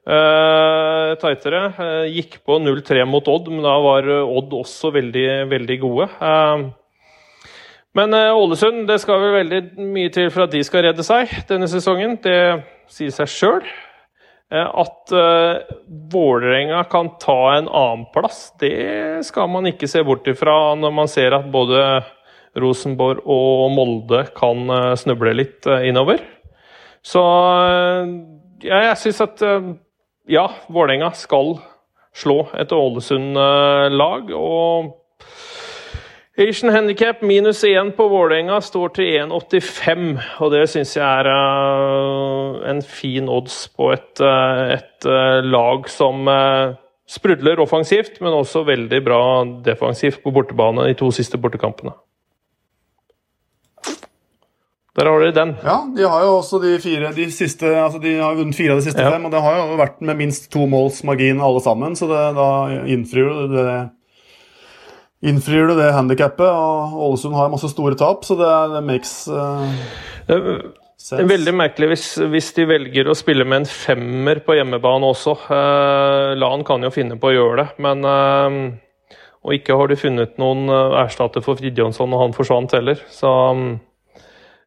Uh, 0.00 1.12
tightere. 1.20 1.58
Uh, 1.76 2.06
gikk 2.08 2.38
på 2.48 2.56
0-3 2.58 3.04
mot 3.06 3.26
Odd, 3.28 3.50
men 3.52 3.62
da 3.62 3.74
var 3.84 4.08
Odd 4.24 4.54
også 4.56 4.90
veldig, 4.96 5.26
veldig 5.50 5.76
gode. 5.82 6.08
Uh, 6.18 7.52
men 7.94 8.14
Ålesund, 8.16 8.86
det 8.88 8.96
skal 9.02 9.20
vel 9.20 9.36
veldig 9.36 9.60
mye 9.92 10.10
til 10.14 10.30
for 10.32 10.46
at 10.46 10.54
de 10.54 10.62
skal 10.66 10.86
redde 10.88 11.04
seg 11.06 11.30
denne 11.50 11.68
sesongen. 11.70 12.16
Det 12.22 12.40
sier 12.90 13.14
seg 13.14 13.30
sjøl. 13.30 13.70
At 14.50 15.12
Vålerenga 16.10 16.84
kan 16.90 17.12
ta 17.22 17.38
en 17.56 17.66
annenplass, 17.66 18.48
det 18.62 19.22
skal 19.26 19.50
man 19.50 19.68
ikke 19.70 19.86
se 19.90 20.02
bort 20.06 20.26
ifra 20.30 20.56
når 20.78 20.94
man 20.94 21.10
ser 21.10 21.36
at 21.36 21.46
både 21.50 21.82
Rosenborg 22.58 23.22
og 23.30 23.70
Molde 23.74 24.24
kan 24.36 24.70
eh, 24.70 24.94
snuble 24.98 25.34
litt 25.36 25.66
eh, 25.70 25.86
innover. 25.90 26.22
Så 27.06 27.22
eh, 27.22 28.14
ja, 28.66 28.80
jeg 28.90 28.96
syns 29.04 29.20
at 29.24 29.44
ja, 30.30 30.48
Vålerenga 30.68 31.12
skal 31.16 31.54
slå 32.16 32.42
et 32.58 32.72
Ålesund-lag. 32.74 34.34
Og 34.36 34.90
Asian 36.40 36.72
Handicap 36.74 37.22
minus 37.24 37.62
1 37.64 37.94
på 37.96 38.08
Vålerenga 38.10 38.58
står 38.64 38.92
til 38.98 39.14
1,85. 39.22 40.04
Og 40.44 40.52
det 40.52 40.66
syns 40.74 40.92
jeg 40.98 41.06
er 41.06 41.30
en 42.68 42.84
fin 42.84 43.32
odds 43.32 43.62
på 43.72 43.88
et, 43.94 44.20
et 44.20 45.08
lag 45.48 45.88
som 45.88 46.28
sprudler 47.10 47.64
offensivt, 47.64 48.20
men 48.20 48.36
også 48.36 48.66
veldig 48.68 49.02
bra 49.06 49.24
defensivt 49.64 50.20
på 50.22 50.36
bortebane 50.36 50.90
de 50.90 51.00
to 51.00 51.08
siste 51.14 51.40
bortekampene. 51.40 51.96
Der 54.98 55.06
har 55.06 55.22
dere 55.22 55.34
den. 55.34 55.52
Ja, 55.62 55.76
de 55.94 56.08
har 56.10 56.24
jo 56.26 56.32
også 56.40 56.58
de 56.64 56.74
fire 56.82 57.12
de 57.14 57.28
siste, 57.30 57.68
altså 57.78 58.00
de 58.02 58.16
har 58.18 58.34
vunnet 58.34 58.58
fire 58.58 58.74
av 58.74 58.80
de 58.80 58.88
siste 58.88 59.04
ja. 59.04 59.12
fem. 59.14 59.28
Og 59.28 59.30
det 59.30 59.42
har 59.44 59.60
jo 59.60 59.78
vært 59.78 60.02
med 60.02 60.18
minst 60.18 60.50
to 60.50 60.66
måls 60.70 61.04
margin 61.06 61.42
alle 61.44 61.62
sammen, 61.62 61.94
så 61.98 62.10
det, 62.10 62.24
da 62.38 62.50
innfrir 62.90 63.30
du 63.30 63.56
det 63.56 63.70
Innfrir 65.20 65.66
du 65.68 65.74
det 65.76 65.90
handikappet. 65.92 66.48
Og 66.48 67.00
Ålesund 67.10 67.36
har 67.36 67.50
masse 67.52 67.68
store 67.68 67.92
tap, 68.00 68.22
så 68.24 68.38
det, 68.40 68.52
det 68.72 68.80
makes 68.88 69.10
uh, 69.28 69.68
det 70.30 71.16
er 71.16 71.28
veldig 71.28 71.52
merkelig 71.56 71.90
hvis, 71.90 72.06
hvis, 72.32 72.48
de 72.56 72.64
velger 72.68 73.08
å 73.08 73.16
spille 73.16 73.44
med 73.48 73.62
en 73.62 73.68
femmer 73.68 74.40
på 74.44 74.56
hjemmebane 74.56 75.10
også. 75.12 75.34
Uh, 75.48 76.32
Lan 76.40 76.64
kan 76.64 76.80
jo 76.84 76.92
finne 76.94 77.20
på 77.20 77.28
å 77.28 77.34
gjøre 77.34 77.60
det, 77.60 77.66
men 77.84 78.08
uh, 78.08 78.56
Og 79.44 79.56
ikke 79.56 79.76
har 79.76 79.92
de 79.92 80.00
funnet 80.00 80.40
noen 80.40 80.72
erstatter 81.00 81.44
for 81.44 81.60
Fridtjonsson, 81.60 82.16
og 82.16 82.24
han 82.24 82.36
forsvant 82.36 82.72
heller. 82.76 83.04
Så 83.12 83.28
um, 83.28 83.78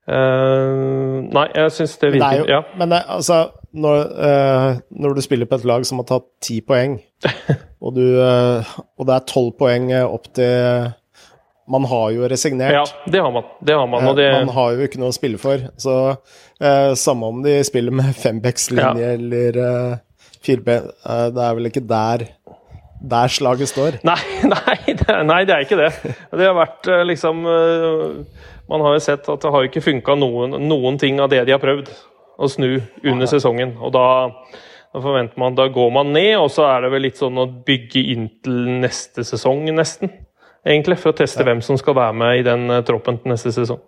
Uh, 0.03 1.23
nei, 1.31 1.45
jeg 1.55 1.71
syns 1.77 1.93
det 2.01 2.09
virker 2.17 2.41
jo, 2.41 2.47
ja. 2.51 2.57
Men 2.75 2.91
det, 2.91 2.97
altså, 3.07 3.37
når, 3.71 4.01
uh, 4.11 4.81
når, 4.99 5.15
du 5.15 5.23
spiller 5.23 5.47
på 5.47 5.61
et 5.61 5.67
lag 5.69 5.85
som 5.87 6.01
har 6.01 6.09
tatt 6.09 6.27
ti 6.43 6.57
poeng, 6.65 6.97
og, 7.83 7.93
du, 7.95 8.03
uh, 8.19 8.73
og, 8.97 9.05
det 9.07 9.15
er 9.15 9.29
tolv 9.31 9.53
poeng 9.61 9.93
opp 10.03 10.27
til 10.35 10.91
Man 11.71 11.87
har 11.87 12.09
jo 12.11 12.27
resignert. 12.27 12.75
Ja, 12.75 12.83
det 13.07 13.21
har 13.23 13.31
man. 13.31 13.45
Det 13.63 13.77
har 13.79 13.87
man, 13.87 14.09
det... 14.17 14.27
man 14.35 14.51
har 14.51 14.73
jo 14.75 14.83
ikke 14.83 14.99
noe 14.99 15.13
å 15.13 15.15
spille 15.15 15.39
for. 15.39 15.61
Så 15.79 15.95
samme 16.99 17.29
om 17.31 17.39
de 17.45 17.53
spiller 17.63 17.95
med 17.95 18.11
fembackslinje 18.19 18.99
ja. 18.99 19.13
eller 19.15 19.59
firebe... 20.43 20.75
det 21.31 21.45
er 21.45 21.55
vel 21.55 21.71
ikke 21.71 21.85
der 21.87 22.27
der 23.03 23.31
slaget 23.31 23.71
står? 23.71 24.01
Nei, 24.07 24.19
nei, 24.53 24.75
nei, 25.23 25.39
det 25.47 25.55
er 25.55 25.63
ikke 25.63 25.79
det. 25.79 25.89
Det 26.35 26.45
har 26.49 26.59
vært 26.59 26.91
liksom 27.07 27.47
man 28.69 28.81
har 28.81 28.95
jo 28.95 29.03
sett 29.03 29.29
at 29.29 29.41
det 29.43 29.51
har 29.51 29.67
ikke 29.67 29.83
funka 29.83 30.15
noen, 30.19 30.55
noen, 30.67 30.99
ting 30.99 31.19
av 31.21 31.31
det 31.31 31.43
de 31.47 31.55
har 31.55 31.61
prøvd 31.61 31.89
å 32.39 32.49
snu 32.49 32.69
under 33.03 33.29
sesongen. 33.29 33.75
Og 33.83 33.93
da, 33.95 34.07
da, 34.93 34.99
forventer 34.99 35.39
man, 35.41 35.57
da 35.57 35.67
går 35.71 35.91
man 35.93 36.13
ned, 36.15 36.35
og 36.39 36.49
så 36.53 36.67
er 36.69 36.85
det 36.85 36.93
vel 36.95 37.07
litt 37.07 37.19
sånn 37.19 37.39
å 37.41 37.49
bygge 37.67 38.05
inn 38.15 38.29
til 38.43 38.61
neste 38.83 39.25
sesong, 39.27 39.65
nesten. 39.75 40.13
Egentlig, 40.63 41.01
for 41.01 41.11
å 41.11 41.17
teste 41.17 41.43
ja. 41.43 41.49
hvem 41.49 41.63
som 41.65 41.79
skal 41.79 41.97
være 41.97 42.15
med 42.15 42.39
i 42.39 42.45
den 42.47 42.69
uh, 42.71 42.79
troppen 42.87 43.19
til 43.19 43.33
neste 43.33 43.51
sesong. 43.51 43.81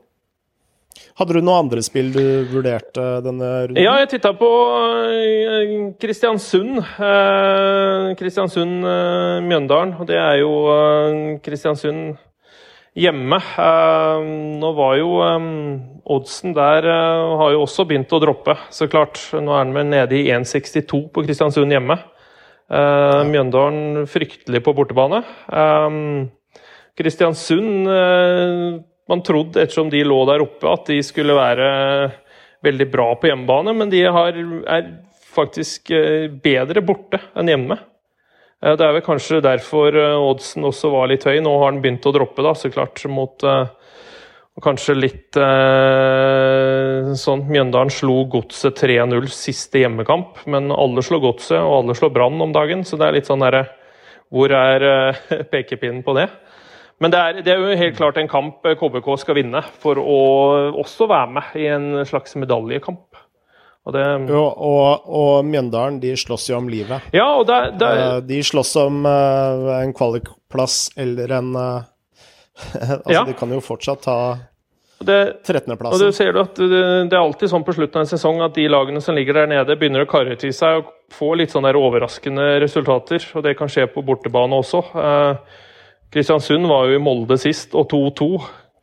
Hadde 1.15 1.37
du 1.37 1.39
noen 1.39 1.63
andre 1.63 1.79
spill 1.83 2.09
du 2.11 2.23
vurderte 2.51 3.03
denne 3.23 3.47
runden? 3.69 3.79
Ja, 3.79 3.93
jeg 4.01 4.09
titta 4.11 4.33
på 4.35 4.49
uh, 4.75 5.71
Kristiansund. 6.03 6.81
Uh, 6.99 8.11
Kristiansund-Mjøndalen. 8.19 9.95
og 9.95 10.11
det 10.11 10.19
er 10.19 10.41
jo 10.43 10.51
Kristiansund 11.47 12.17
hjemme. 12.95 13.37
Eh, 13.59 14.25
nå 14.61 14.71
var 14.77 14.95
jo 14.99 15.19
eh, 15.25 15.47
oddsen 16.15 16.55
der 16.55 16.87
eh, 16.87 17.35
har 17.41 17.53
jo 17.53 17.63
også 17.65 17.85
begynt 17.87 18.13
å 18.15 18.21
droppe, 18.23 18.57
så 18.73 18.87
klart. 18.91 19.19
Nå 19.35 19.53
er 19.53 19.67
den 19.67 19.75
vel 19.75 19.89
nede 19.91 20.17
i 20.17 20.29
1,62 20.33 21.05
på 21.13 21.25
Kristiansund 21.27 21.75
hjemme. 21.75 21.99
Mjøndalen 22.65 24.07
fryktelig 24.09 24.57
på 24.65 24.71
bortebane. 24.73 25.19
Kristiansund 26.97 27.85
man 27.85 29.21
trodde, 29.21 29.61
ettersom 29.61 29.91
de 29.93 30.01
lå 30.01 30.17
der 30.25 30.41
oppe, 30.41 30.71
at 30.71 30.89
de 30.89 30.97
skulle 31.05 31.35
være 31.37 31.67
veldig 32.65 32.87
bra 32.89 33.05
på 33.21 33.29
hjemmebane, 33.29 33.75
men 33.77 33.93
de 33.93 34.01
har, 34.09 34.41
er 34.65 34.89
faktisk 35.35 35.93
bedre 36.41 36.81
borte 36.89 37.21
enn 37.37 37.53
hjemme. 37.53 37.77
Eh, 38.65 38.73
det 38.73 38.85
er 38.85 38.97
vel 38.97 39.05
kanskje 39.05 39.43
derfor 39.45 39.93
eh, 39.93 40.17
oddsen 40.17 40.65
også 40.65 40.89
var 40.93 41.11
litt 41.13 41.27
høy. 41.29 41.37
Nå 41.45 41.53
har 41.61 41.75
den 41.75 41.83
begynt 41.85 42.09
å 42.09 42.15
droppe, 42.15 42.45
da, 42.45 42.55
så 42.57 42.73
klart, 42.73 43.05
mot 43.05 43.45
Kanskje 44.63 44.93
litt 44.95 45.35
eh, 45.35 47.09
sånn 47.19 47.41
Mjøndalen 47.49 47.91
slo 47.91 48.21
Godset 48.31 48.77
3-0 48.79 49.27
siste 49.35 49.81
hjemmekamp, 49.81 50.45
men 50.47 50.71
alle 50.71 51.03
slår 51.03 51.25
Godset, 51.25 51.59
og 51.59 51.81
alle 51.81 51.95
slår 51.97 52.13
Brann 52.15 52.39
om 52.39 52.53
dagen, 52.55 52.85
så 52.87 52.95
det 52.95 53.09
er 53.09 53.17
litt 53.17 53.27
sånn 53.27 53.43
derre 53.43 53.65
Hvor 54.31 54.55
er 54.55 54.85
eh, 54.87 55.43
pekepinnen 55.51 56.05
på 56.07 56.15
det? 56.15 56.29
Men 57.03 57.11
det 57.11 57.19
er, 57.19 57.41
det 57.43 57.51
er, 57.51 57.59
jo 57.59 57.81
helt 57.81 57.97
klart 57.97 58.21
en 58.21 58.31
kamp 58.31 58.63
KBK 58.63 59.09
skal 59.19 59.35
vinne 59.41 59.59
for 59.83 59.99
å 59.99 60.19
også 60.79 61.09
være 61.11 61.33
med 61.35 61.57
i 61.59 61.67
en 61.75 61.89
slags 62.07 62.37
medaljekamp. 62.39 63.14
Og, 63.85 63.93
det, 63.93 64.03
jo, 64.31 64.41
og, 64.41 65.05
og, 65.05 65.45
Mjøndalen 65.45 65.99
de 66.01 66.15
slåss 66.17 66.49
jo 66.49 66.57
om 66.57 66.69
livet. 66.71 67.05
Ja, 67.13 67.27
og 67.37 67.45
det, 67.45 67.59
det, 67.77 67.91
uh, 68.01 68.17
De 68.25 68.39
slåss 68.41 68.73
om 68.81 69.03
uh, 69.05 69.75
en 69.77 69.93
kvalikplass 69.93 70.95
eller 70.97 71.35
en 71.37 71.51
uh, 71.53 71.85
Altså, 72.95 73.13
ja. 73.13 73.21
De 73.27 73.35
kan 73.37 73.53
jo 73.53 73.61
fortsatt 73.61 74.01
ta 74.07 74.17
13.-plassen. 75.05 75.91
Og 75.91 76.01
du 76.01 76.15
ser 76.15 76.37
at 76.39 76.57
det, 76.57 76.79
er 77.11 77.19
alltid 77.19 77.51
sånn 77.51 77.65
på 77.67 77.75
slutten 77.75 77.99
av 77.99 78.05
en 78.07 78.09
sesong 78.09 78.39
at 78.41 78.55
de 78.55 78.65
lagene 78.71 79.03
som 79.03 79.13
ligger 79.17 79.37
der 79.37 79.51
nede, 79.51 79.75
begynner 79.77 80.05
å 80.05 80.09
karre 80.09 80.37
til 80.39 80.53
seg 80.55 80.79
og 80.79 80.89
få 81.13 81.33
litt 81.37 81.53
sånne 81.53 81.69
der 81.69 81.77
overraskende 81.77 82.47
resultater. 82.63 83.21
Og 83.35 83.43
det 83.45 83.57
kan 83.59 83.69
skje 83.69 83.89
på 83.91 84.01
bortebane 84.07 84.55
også. 84.63 84.81
Kristiansund 86.15 86.71
var 86.71 86.87
jo 86.87 86.95
i 86.95 87.03
Molde 87.03 87.37
sist, 87.43 87.75
og 87.75 87.91
2-2 87.91 88.29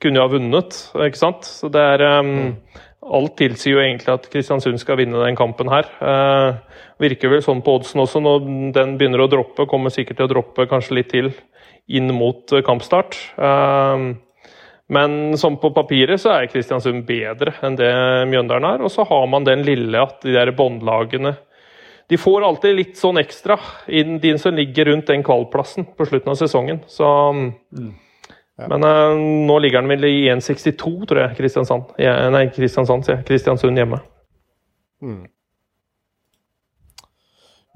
kunne 0.05 0.21
jo 0.21 0.27
ha 0.27 0.31
vunnet, 0.31 0.79
ikke 1.09 1.23
sant? 1.25 1.49
Så 1.49 1.73
det 1.73 1.81
er 1.97 2.05
um, 2.21 2.33
mm 2.37 2.83
alt 3.03 3.35
tilsier 3.39 3.77
jo 3.77 3.83
egentlig 3.83 4.13
at 4.13 4.27
Kristiansund 4.31 4.79
skal 4.81 4.99
vinne 5.01 5.21
den 5.25 5.39
kampen 5.39 5.71
her. 5.73 5.89
Eh, 5.99 6.83
virker 7.03 7.33
vel 7.33 7.43
sånn 7.45 7.63
på 7.65 7.77
oddsen 7.79 8.03
også. 8.03 8.23
Når 8.23 8.45
den 8.77 8.97
begynner 9.01 9.25
å 9.25 9.31
droppe, 9.31 9.67
kommer 9.71 9.95
sikkert 9.95 10.21
til 10.21 10.29
å 10.29 10.33
droppe 10.37 10.69
kanskje 10.71 10.99
litt 11.01 11.11
til 11.13 11.33
inn 11.91 12.13
mot 12.15 12.53
eh, 12.55 12.63
kampstart. 12.67 13.19
Eh, 13.37 14.07
men 14.93 15.39
som 15.41 15.57
på 15.57 15.73
papiret 15.75 16.21
så 16.21 16.35
er 16.37 16.51
Kristiansund 16.53 17.07
bedre 17.09 17.55
enn 17.65 17.79
det 17.81 17.93
Mjøndalen 18.31 18.69
er. 18.75 18.85
Og 18.85 18.93
så 18.93 19.07
har 19.09 19.27
man 19.31 19.49
den 19.49 19.65
lille 19.67 19.99
at 20.03 20.21
de 20.25 20.37
der 20.37 20.53
båndlagene 20.57 21.37
De 22.11 22.19
får 22.21 22.45
alltid 22.45 22.75
litt 22.77 22.99
sånn 23.01 23.17
ekstra, 23.17 23.55
inn 23.89 24.19
de 24.21 24.35
som 24.37 24.53
ligger 24.53 24.91
rundt 24.91 25.09
den 25.09 25.23
kvalplassen 25.25 25.87
på 25.97 26.05
slutten 26.05 26.35
av 26.35 26.37
sesongen. 26.37 26.83
Så 26.91 27.07
mm. 27.09 27.87
Ja. 28.61 28.69
Men 28.69 28.85
uh, 28.85 29.17
nå 29.49 29.59
ligger 29.65 29.81
han 29.81 29.91
vel 29.91 30.05
i 30.05 30.17
1,62, 30.33 30.77
tror 31.09 31.23
jeg, 31.25 31.37
Kristiansand. 31.39 31.95
Ja, 32.01 32.17
nei, 32.33 32.47
Kristiansand, 32.53 33.07
sier 33.07 33.19
jeg. 33.19 33.27
Kristiansund 33.31 33.81
hjemme. 33.81 34.03
Mm. 35.03 35.25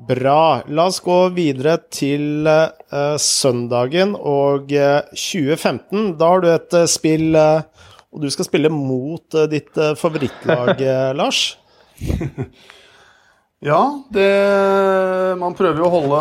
Bra. 0.06 0.60
La 0.68 0.88
oss 0.90 1.00
gå 1.00 1.16
videre 1.32 1.78
til 1.88 2.44
uh, 2.44 3.16
søndagen 3.22 4.12
og 4.18 4.68
uh, 4.76 5.00
eh, 5.00 5.12
2015. 5.16 6.12
Da 6.20 6.32
har 6.34 6.44
du 6.44 6.50
et 6.52 6.80
spill 6.92 7.32
Og 7.36 8.20
du 8.22 8.28
skal 8.32 8.46
spille 8.48 8.68
mot 8.72 9.38
ditt 9.50 9.72
favorittlag, 10.00 10.82
Lars. 11.20 11.46
Ja, 13.64 13.80
det, 14.12 14.26
man 15.40 15.54
prøver 15.56 15.80
jo 15.80 15.86
å 15.88 15.92
holde 15.94 16.18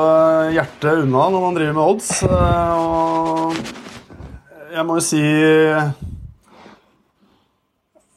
hjertet 0.56 1.02
unna 1.04 1.26
når 1.34 1.42
man 1.44 1.58
driver 1.58 1.76
med 1.76 1.90
odds. 1.92 2.12
Og 2.24 3.85
jeg 4.76 4.84
må 4.88 4.98
jo 5.00 5.04
si 5.04 5.22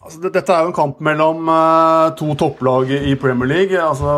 altså, 0.02 0.18
Dette 0.24 0.54
er 0.54 0.64
jo 0.64 0.70
en 0.72 0.76
kamp 0.76 1.02
mellom 1.04 1.48
uh, 1.50 2.11
to 2.18 2.34
topplag 2.38 2.90
i 2.96 3.14
Premier 3.20 3.50
League. 3.50 3.78
Altså, 3.78 4.12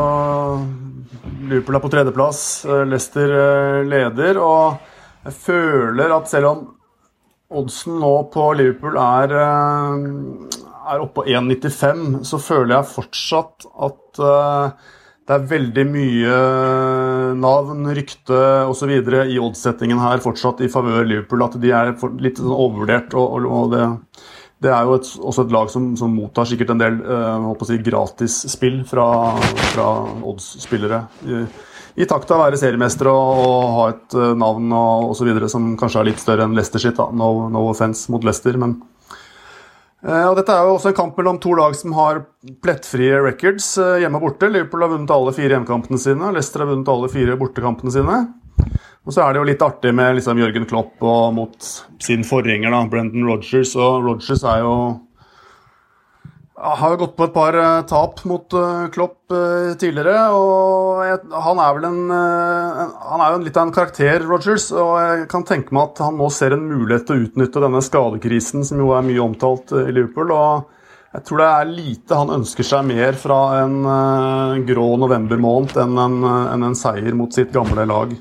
Liverpool 1.50 1.76
er 1.76 1.84
på 1.84 1.92
tredjeplass, 1.92 2.42
uh, 2.68 2.84
Leicester 2.88 3.34
uh, 3.34 3.80
leder. 3.88 4.40
Og 4.40 4.78
jeg 5.26 5.36
føler 5.36 6.16
at 6.16 6.30
selv 6.30 6.52
om 6.52 6.62
oddsen 7.60 7.98
nå 8.00 8.14
på 8.32 8.52
Liverpool 8.54 8.96
er, 9.02 9.34
er 9.34 11.02
oppe 11.02 11.16
på 11.18 11.26
1,95, 11.26 12.22
så 12.30 12.38
føler 12.38 12.76
jeg 12.76 12.92
fortsatt 12.92 13.66
at 13.88 14.20
det 15.30 15.36
er 15.36 15.46
veldig 15.46 15.82
mye 15.86 16.36
navn, 17.38 17.84
rykte 17.94 18.38
osv. 18.66 18.90
i 19.30 19.36
oddsettingen 19.38 20.00
her 20.02 20.18
fortsatt 20.24 20.58
i 20.66 20.70
favør 20.72 21.06
Liverpool. 21.06 21.44
At 21.46 21.54
de 21.62 21.70
er 21.70 21.92
litt 22.18 22.40
sånn 22.40 22.50
overvurdert. 22.50 23.14
og, 23.14 23.46
og 23.46 23.70
det, 23.70 23.84
det, 24.66 24.72
er 24.74 24.88
jo 24.88 24.98
et, 24.98 25.12
også 25.30 25.46
et 25.46 25.54
lag 25.54 25.70
som, 25.70 25.92
som, 26.00 26.10
mottar 26.18 26.50
sikkert 26.50 26.74
en 26.74 26.82
del 26.82 26.98
uh, 27.06 27.46
si, 27.62 27.78
gratisspill 27.86 28.82
fra, 28.90 29.06
fra 29.70 29.88
odds-spillere. 30.32 31.04
I, 31.22 31.44
I, 31.94 32.10
takt 32.10 32.34
av 32.34 32.40
å 32.40 32.48
være 32.48 32.58
seriemestere 32.58 33.14
og, 33.14 33.46
og, 33.46 33.72
ha 33.76 33.88
et 33.94 34.18
uh, 34.18 34.32
navn 34.34 34.74
og 34.74 35.12
osv. 35.14 35.30
som 35.52 35.76
kanskje 35.78 36.02
er 36.02 36.10
litt 36.10 36.26
større 36.26 36.48
enn 36.48 36.58
Leicester 36.58 36.82
sitt. 36.82 36.98
No, 36.98 37.46
no 37.54 37.68
offense 37.70 38.10
mot 38.10 38.26
Leicester, 38.26 38.58
men 38.58 38.80
Eh, 38.82 38.99
og 40.00 40.38
dette 40.38 40.54
er 40.54 40.64
jo 40.64 40.76
også 40.78 40.90
en 40.90 40.96
kamp 40.96 41.18
mellom 41.20 41.38
to 41.42 41.52
lag 41.58 41.74
som 41.76 41.92
har 41.92 42.22
plettfrie 42.64 43.18
records 43.20 43.74
eh, 43.80 43.98
hjemme 44.00 44.16
og 44.16 44.30
borte. 44.30 44.48
Liverpool 44.48 44.86
har 44.86 44.94
vunnet 44.94 45.12
alle 45.12 45.34
fire 45.36 45.56
hjemmekampene 45.56 46.00
sine, 46.00 46.30
Leicester 46.32 46.64
har 46.64 46.70
vunnet 46.70 46.88
alle 46.88 47.10
fire 47.12 47.36
bortekampene 47.40 47.92
sine. 47.92 48.20
Og 49.04 49.14
så 49.14 49.24
er 49.24 49.32
det 49.32 49.40
jo 49.40 49.48
litt 49.48 49.62
artig 49.64 49.92
med 49.96 50.16
liksom 50.18 50.40
Jørgen 50.40 50.66
Klopp 50.68 51.04
og 51.04 51.34
mot 51.36 51.68
sin 52.04 52.24
forgjenger, 52.26 52.72
da, 52.72 52.82
Brendan 52.88 53.28
Rogers. 53.28 53.72
Og 53.76 54.04
Rogers 54.06 54.44
er 54.44 54.64
jo 54.64 54.74
har 56.60 56.92
jo 56.92 56.98
gått 57.00 57.14
på 57.16 57.26
et 57.26 57.34
par 57.34 57.56
uh, 57.56 57.82
tap 57.88 58.20
mot 58.28 58.56
uh, 58.56 58.88
Klopp 58.92 59.32
uh, 59.32 59.72
tidligere. 59.80 60.26
og 60.36 61.00
jeg, 61.06 61.20
Han 61.46 61.62
er 61.62 61.76
vel 61.76 61.86
en, 61.88 62.00
Han 62.10 63.24
er 63.24 63.32
jo 63.32 63.40
litt 63.46 63.56
av 63.56 63.68
en 63.68 63.74
karakter, 63.74 64.26
Rogers. 64.28 64.70
Og 64.74 64.92
jeg 65.00 65.28
kan 65.32 65.46
tenke 65.48 65.74
meg 65.74 65.90
at 65.90 66.04
han 66.04 66.18
nå 66.20 66.28
ser 66.34 66.56
en 66.56 66.68
mulighet 66.68 67.08
til 67.08 67.16
å 67.16 67.24
utnytte 67.28 67.64
denne 67.64 67.82
skadekrisen, 67.84 68.66
som 68.66 68.82
jo 68.82 68.92
er 68.96 69.06
mye 69.06 69.24
omtalt 69.24 69.72
i 69.80 69.88
Liverpool. 69.88 70.34
og 70.36 70.76
jeg 71.10 71.24
tror 71.26 71.40
det 71.40 71.46
er 71.50 71.70
lite 71.74 72.14
han 72.14 72.28
ønsker 72.36 72.66
seg 72.68 72.84
mer 72.86 73.16
fra 73.18 73.38
en 73.64 73.80
grå 74.62 74.84
novembermåned 75.02 75.74
enn 75.82 75.98
en, 75.98 76.20
enn 76.22 76.66
en 76.68 76.76
seier 76.78 77.16
mot 77.18 77.34
sitt 77.34 77.50
gamle 77.50 77.82
lag. 77.90 78.12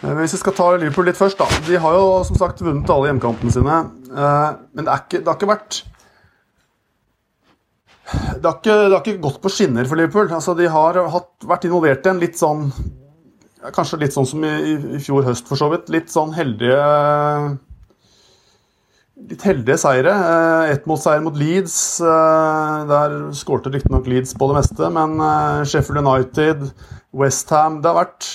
Hvis 0.00 0.38
vi 0.38 0.40
skal 0.40 0.56
ta 0.56 0.70
Liverpool 0.78 1.10
litt 1.10 1.20
først, 1.20 1.36
da. 1.36 1.60
De 1.66 1.76
har 1.84 1.98
jo 1.98 2.06
som 2.24 2.40
sagt 2.40 2.64
vunnet 2.64 2.88
alle 2.88 3.10
hjemmekampene 3.10 3.52
sine. 3.52 3.76
Men 4.08 4.88
det, 4.88 4.88
ikke, 4.88 5.20
det 5.20 5.28
har 5.28 5.36
ikke 5.36 5.52
vært 5.52 5.82
det 8.10 8.46
har, 8.46 8.56
ikke, 8.58 8.74
det 8.74 8.94
har, 8.94 9.02
ikke, 9.04 9.22
gått 9.22 9.40
på 9.42 9.52
skinner 9.52 9.86
for 9.86 10.00
Liverpool. 10.00 10.30
Altså, 10.34 10.54
de 10.58 10.66
har 10.70 10.98
hatt, 11.12 11.30
vært 11.46 11.66
involvert 11.68 12.06
i 12.06 12.12
en 12.12 12.22
litt 12.22 12.40
sånn 12.40 12.70
Kanskje 13.76 13.98
litt 14.00 14.14
sånn 14.14 14.24
som 14.24 14.44
i, 14.48 14.50
i, 14.96 14.98
fjor 15.04 15.26
høst, 15.26 15.44
for 15.44 15.60
så 15.60 15.66
vidt. 15.68 15.90
Litt 15.92 16.08
sånn 16.08 16.30
heldige 16.32 16.78
Litt 19.20 19.42
heldige 19.44 19.76
seire. 19.82 20.14
Eh, 20.16 20.70
ett 20.72 20.86
mot 20.88 21.00
seier 21.00 21.20
mot 21.20 21.36
Leeds. 21.36 21.74
Eh, 22.00 22.76
der 22.88 23.18
skårte 23.36 23.72
riktignok 23.74 24.08
Leeds 24.08 24.32
på 24.32 24.48
det 24.48 24.56
meste, 24.62 24.88
men 24.96 25.20
eh, 25.20 25.66
Sheffield 25.68 26.00
United, 26.00 26.64
Westham 27.12 27.82
Det 27.82 27.92
har 27.92 27.98
vært 28.00 28.30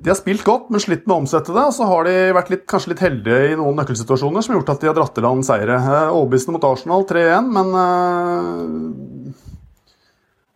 de 0.00 0.08
har 0.08 0.16
spilt 0.16 0.44
godt, 0.46 0.70
men 0.72 0.80
slitt 0.80 1.02
med 1.04 1.12
å 1.12 1.20
omsette 1.20 1.52
det. 1.52 1.60
Og 1.60 1.74
så 1.76 1.86
har 1.90 2.06
de 2.08 2.14
vært 2.32 2.50
litt, 2.54 2.64
kanskje 2.70 2.94
litt 2.94 3.02
heldige 3.04 3.50
i 3.50 3.58
noen 3.58 3.76
nøkkelsituasjoner 3.82 4.44
som 4.44 4.54
har 4.54 4.60
gjort 4.60 4.72
at 4.72 4.80
de 4.80 4.88
har 4.88 4.96
dratt 4.96 5.20
i 5.20 5.24
land 5.26 5.44
seire. 5.44 5.76
Eh, 5.76 6.14
overbevisende 6.14 6.56
mot 6.56 6.64
Arsenal 6.70 7.04
3-1, 7.10 7.50
men 7.56 7.74
uh, 7.76 8.62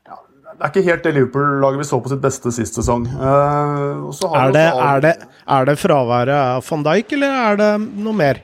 ja, 0.09 0.17
Det 0.49 0.57
er 0.57 0.73
ikke 0.73 0.87
helt 0.89 1.05
det 1.05 1.15
Liverpool-laget 1.19 1.83
vi 1.83 1.89
så 1.91 2.01
på 2.01 2.15
sitt 2.15 2.25
beste 2.25 2.55
sist 2.57 2.81
sesong. 2.81 3.05
Uh, 3.13 4.09
er, 4.33 4.57
det, 4.57 4.65
er, 4.65 5.05
det, 5.05 5.15
er, 5.29 5.69
det, 5.69 5.79
fraværet 5.83 6.41
av 6.57 6.65
van 6.71 6.89
Dijk, 6.89 7.17
eller 7.19 7.39
er 7.43 7.61
det 7.61 7.71
noe 7.85 8.17
mer? 8.17 8.41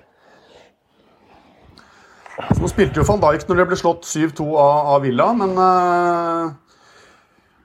Så 2.41 2.61
nå 2.61 2.69
spilte 2.69 3.01
jo 3.01 3.09
van 3.09 3.25
Dijk 3.25 3.49
når 3.49 3.63
det 3.63 3.71
ble 3.73 3.81
slått 3.81 4.05
7-2 4.05 4.53
av, 4.53 4.93
av, 4.99 5.01
Villa, 5.09 5.33
men 5.41 5.57
uh, 5.57 6.70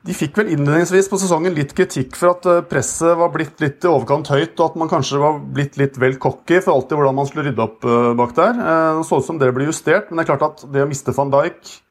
de 0.05 0.13
fikk 0.13 0.35
vel 0.37 0.51
innledningsvis 0.53 1.07
på 1.09 1.17
sesongen 1.17 1.55
litt 1.57 1.71
kritikk 1.77 2.17
for 2.19 2.35
at 2.35 2.45
eh, 2.49 2.61
presset 2.69 3.17
var 3.17 3.31
blitt 3.33 3.61
litt 3.63 3.85
i 3.85 3.89
overkant 3.89 4.29
høyt, 4.29 4.53
og 4.59 4.67
at 4.67 4.77
man 4.77 4.91
kanskje 4.91 5.21
var 5.21 5.39
blitt 5.55 5.79
litt 5.81 5.97
vel 6.01 6.19
cocky 6.21 6.59
for 6.61 6.75
alltid 6.75 6.99
hvordan 6.99 7.17
man 7.17 7.29
skulle 7.29 7.47
rydde 7.47 7.65
opp 7.65 7.87
eh, 7.89 8.11
bak 8.19 8.35
der. 8.37 8.53
Eh, 8.53 8.99
det 8.99 9.07
så 9.09 9.19
ut 9.21 9.25
som 9.25 9.41
det 9.41 9.49
ble 9.55 9.65
justert, 9.71 10.11
men 10.11 10.21
det 10.21 10.25
er 10.25 10.29
klart 10.35 10.45
at 10.45 10.63
det 10.75 10.85
å 10.85 10.91
miste 10.91 11.15
van 11.15 11.33
Dijk 11.33 11.81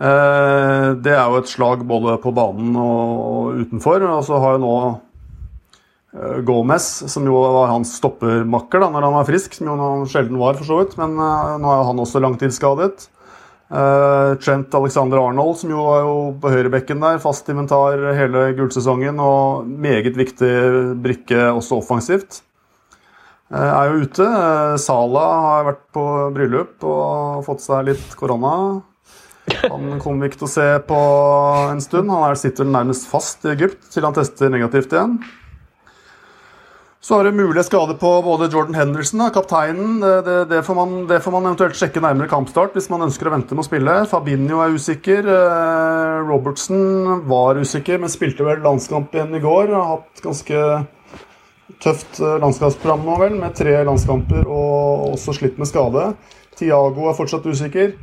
det 0.00 1.12
er 1.12 1.24
jo 1.28 1.40
et 1.42 1.50
slag 1.50 1.82
både 1.84 2.14
på 2.22 2.30
banen 2.32 2.76
og 2.78 3.58
utenfor. 3.58 4.04
Og 4.06 4.22
så 4.24 4.38
har 4.40 4.54
jo 4.54 4.60
nå 4.62 4.76
Gomez, 6.46 6.86
som 7.10 7.26
jo 7.26 7.34
var 7.36 7.72
hans 7.74 7.90
stoppermakker 7.98 8.80
da 8.80 8.88
når 8.94 9.04
han 9.04 9.16
var 9.18 9.26
frisk, 9.28 9.58
som 9.58 9.68
jo 9.68 9.90
sjelden 10.08 10.38
var, 10.40 10.56
for 10.56 10.70
så 10.70 10.78
vidt, 10.78 10.94
men 10.96 11.18
nå 11.18 11.74
er 11.74 11.84
han 11.90 12.00
også 12.00 12.22
langtidsskadet. 12.22 13.10
Uh, 13.70 14.34
Trent 14.42 14.74
Alexander 14.74 15.20
Arnold, 15.22 15.60
som 15.60 15.70
jo 15.70 15.84
er 15.94 16.00
jo 16.02 16.14
på 16.42 16.50
høyrebekken 16.50 17.02
der, 17.04 17.20
fast 17.22 17.46
inventar 17.52 18.02
hele 18.18 18.48
gullsesongen 18.58 19.20
og 19.22 19.68
meget 19.70 20.18
viktig 20.18 20.52
brikke 21.04 21.52
også 21.52 21.78
offensivt. 21.78 22.42
er 23.54 23.90
jo 23.90 24.02
ute. 24.06 24.26
Sala 24.82 25.26
har 25.46 25.68
vært 25.70 25.84
på 25.94 26.04
bryllup 26.34 26.86
og 26.86 27.44
fått 27.46 27.62
seg 27.62 27.92
litt 27.92 28.16
korona. 28.18 28.54
Han 29.64 29.98
kommer 30.02 30.24
vi 30.24 30.30
ikke 30.30 30.42
til 30.42 30.48
å 30.48 30.52
se 30.52 30.66
på 30.86 30.98
en 31.70 31.82
stund. 31.82 32.10
Han 32.10 32.26
er, 32.26 32.38
sitter 32.38 32.66
nærmest 32.66 33.06
fast 33.10 33.46
i 33.46 33.54
Egypt 33.54 33.90
til 33.94 34.06
han 34.06 34.16
tester 34.16 34.50
negativt 34.52 34.94
igjen. 34.94 35.18
Så 37.00 37.16
har 37.16 37.24
det 37.24 37.32
mulige 37.32 37.64
skader 37.64 37.96
på 37.96 38.08
både 38.22 38.50
Jordan 38.52 38.76
Henderson, 38.76 39.22
kapteinen. 39.32 40.02
Det, 40.04 40.44
det, 40.50 40.60
får 40.66 40.76
man, 40.76 40.90
det, 41.08 41.22
får 41.24 41.32
man, 41.32 41.46
eventuelt 41.48 41.78
sjekke 41.80 42.02
nærmere 42.04 42.28
kampstart 42.28 42.76
hvis 42.76 42.90
man 42.92 43.06
ønsker 43.06 43.30
å 43.30 43.32
vente 43.32 43.56
med 43.56 43.64
å 43.64 43.68
spille. 43.70 43.94
Fabinho 44.10 44.60
er 44.60 44.76
usikker. 44.76 45.24
Robertsen 46.28 46.28
Robertson 46.28 47.24
var 47.30 47.60
usikker, 47.60 48.02
men 48.02 48.12
spilte 48.12 48.44
vel 48.44 48.60
landskamp 48.64 49.16
igjen 49.16 49.32
i 49.38 49.40
går. 49.40 49.72
Har 49.72 49.94
hatt 49.94 50.24
ganske 50.24 50.64
tøft 51.80 52.20
eh, 52.20 52.36
landskapsprogram 52.42 53.04
nå, 53.06 53.16
vel, 53.20 53.36
med 53.40 53.56
tre 53.56 53.78
landskamper 53.86 54.44
og 54.44 55.14
også 55.14 55.36
slitt 55.40 55.60
med 55.60 55.70
skade. 55.70 56.10
Tiago 56.58 57.08
er 57.08 57.16
fortsatt 57.16 57.46
usikker. 57.48 57.94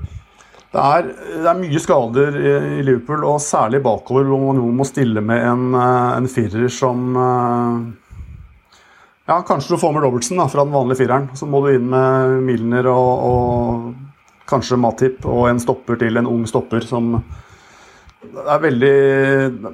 Det 0.73 0.83
er, 0.83 1.07
det 1.43 1.45
er, 1.47 1.59
mye 1.61 1.79
skader 1.79 2.35
i, 2.37 2.49
i, 2.79 2.81
Liverpool, 2.85 3.23
og 3.29 3.39
særlig 3.43 3.79
bakover, 3.85 4.27
hvor 4.27 4.41
man 4.49 4.59
må 4.75 4.87
stille 4.87 5.23
med 5.23 5.45
en, 5.45 5.69
eh, 5.77 6.17
en 6.17 6.29
firer 6.31 6.67
som 6.73 7.07
eh, 7.21 8.06
Ja, 9.27 9.41
kanskje 9.43 9.75
du 9.75 9.81
får 9.81 9.91
med 9.93 10.03
Robertsen 10.05 10.39
da, 10.39 10.47
fra 10.47 10.63
den 10.63 10.71
vanlige 10.71 11.01
fireren. 11.01 11.27
Så 11.35 11.47
må 11.51 11.59
du 11.65 11.73
inn 11.73 11.89
med 11.91 12.37
Milner 12.47 12.87
og, 12.87 13.25
og 13.27 14.47
kanskje 14.47 14.79
Matip 14.79 15.25
og 15.27 15.49
en 15.49 15.59
stopper 15.59 15.99
til, 15.99 16.15
en 16.15 16.29
ung 16.29 16.45
stopper 16.47 16.85
som 16.87 17.17
er 18.37 18.61
veldig 18.63 18.93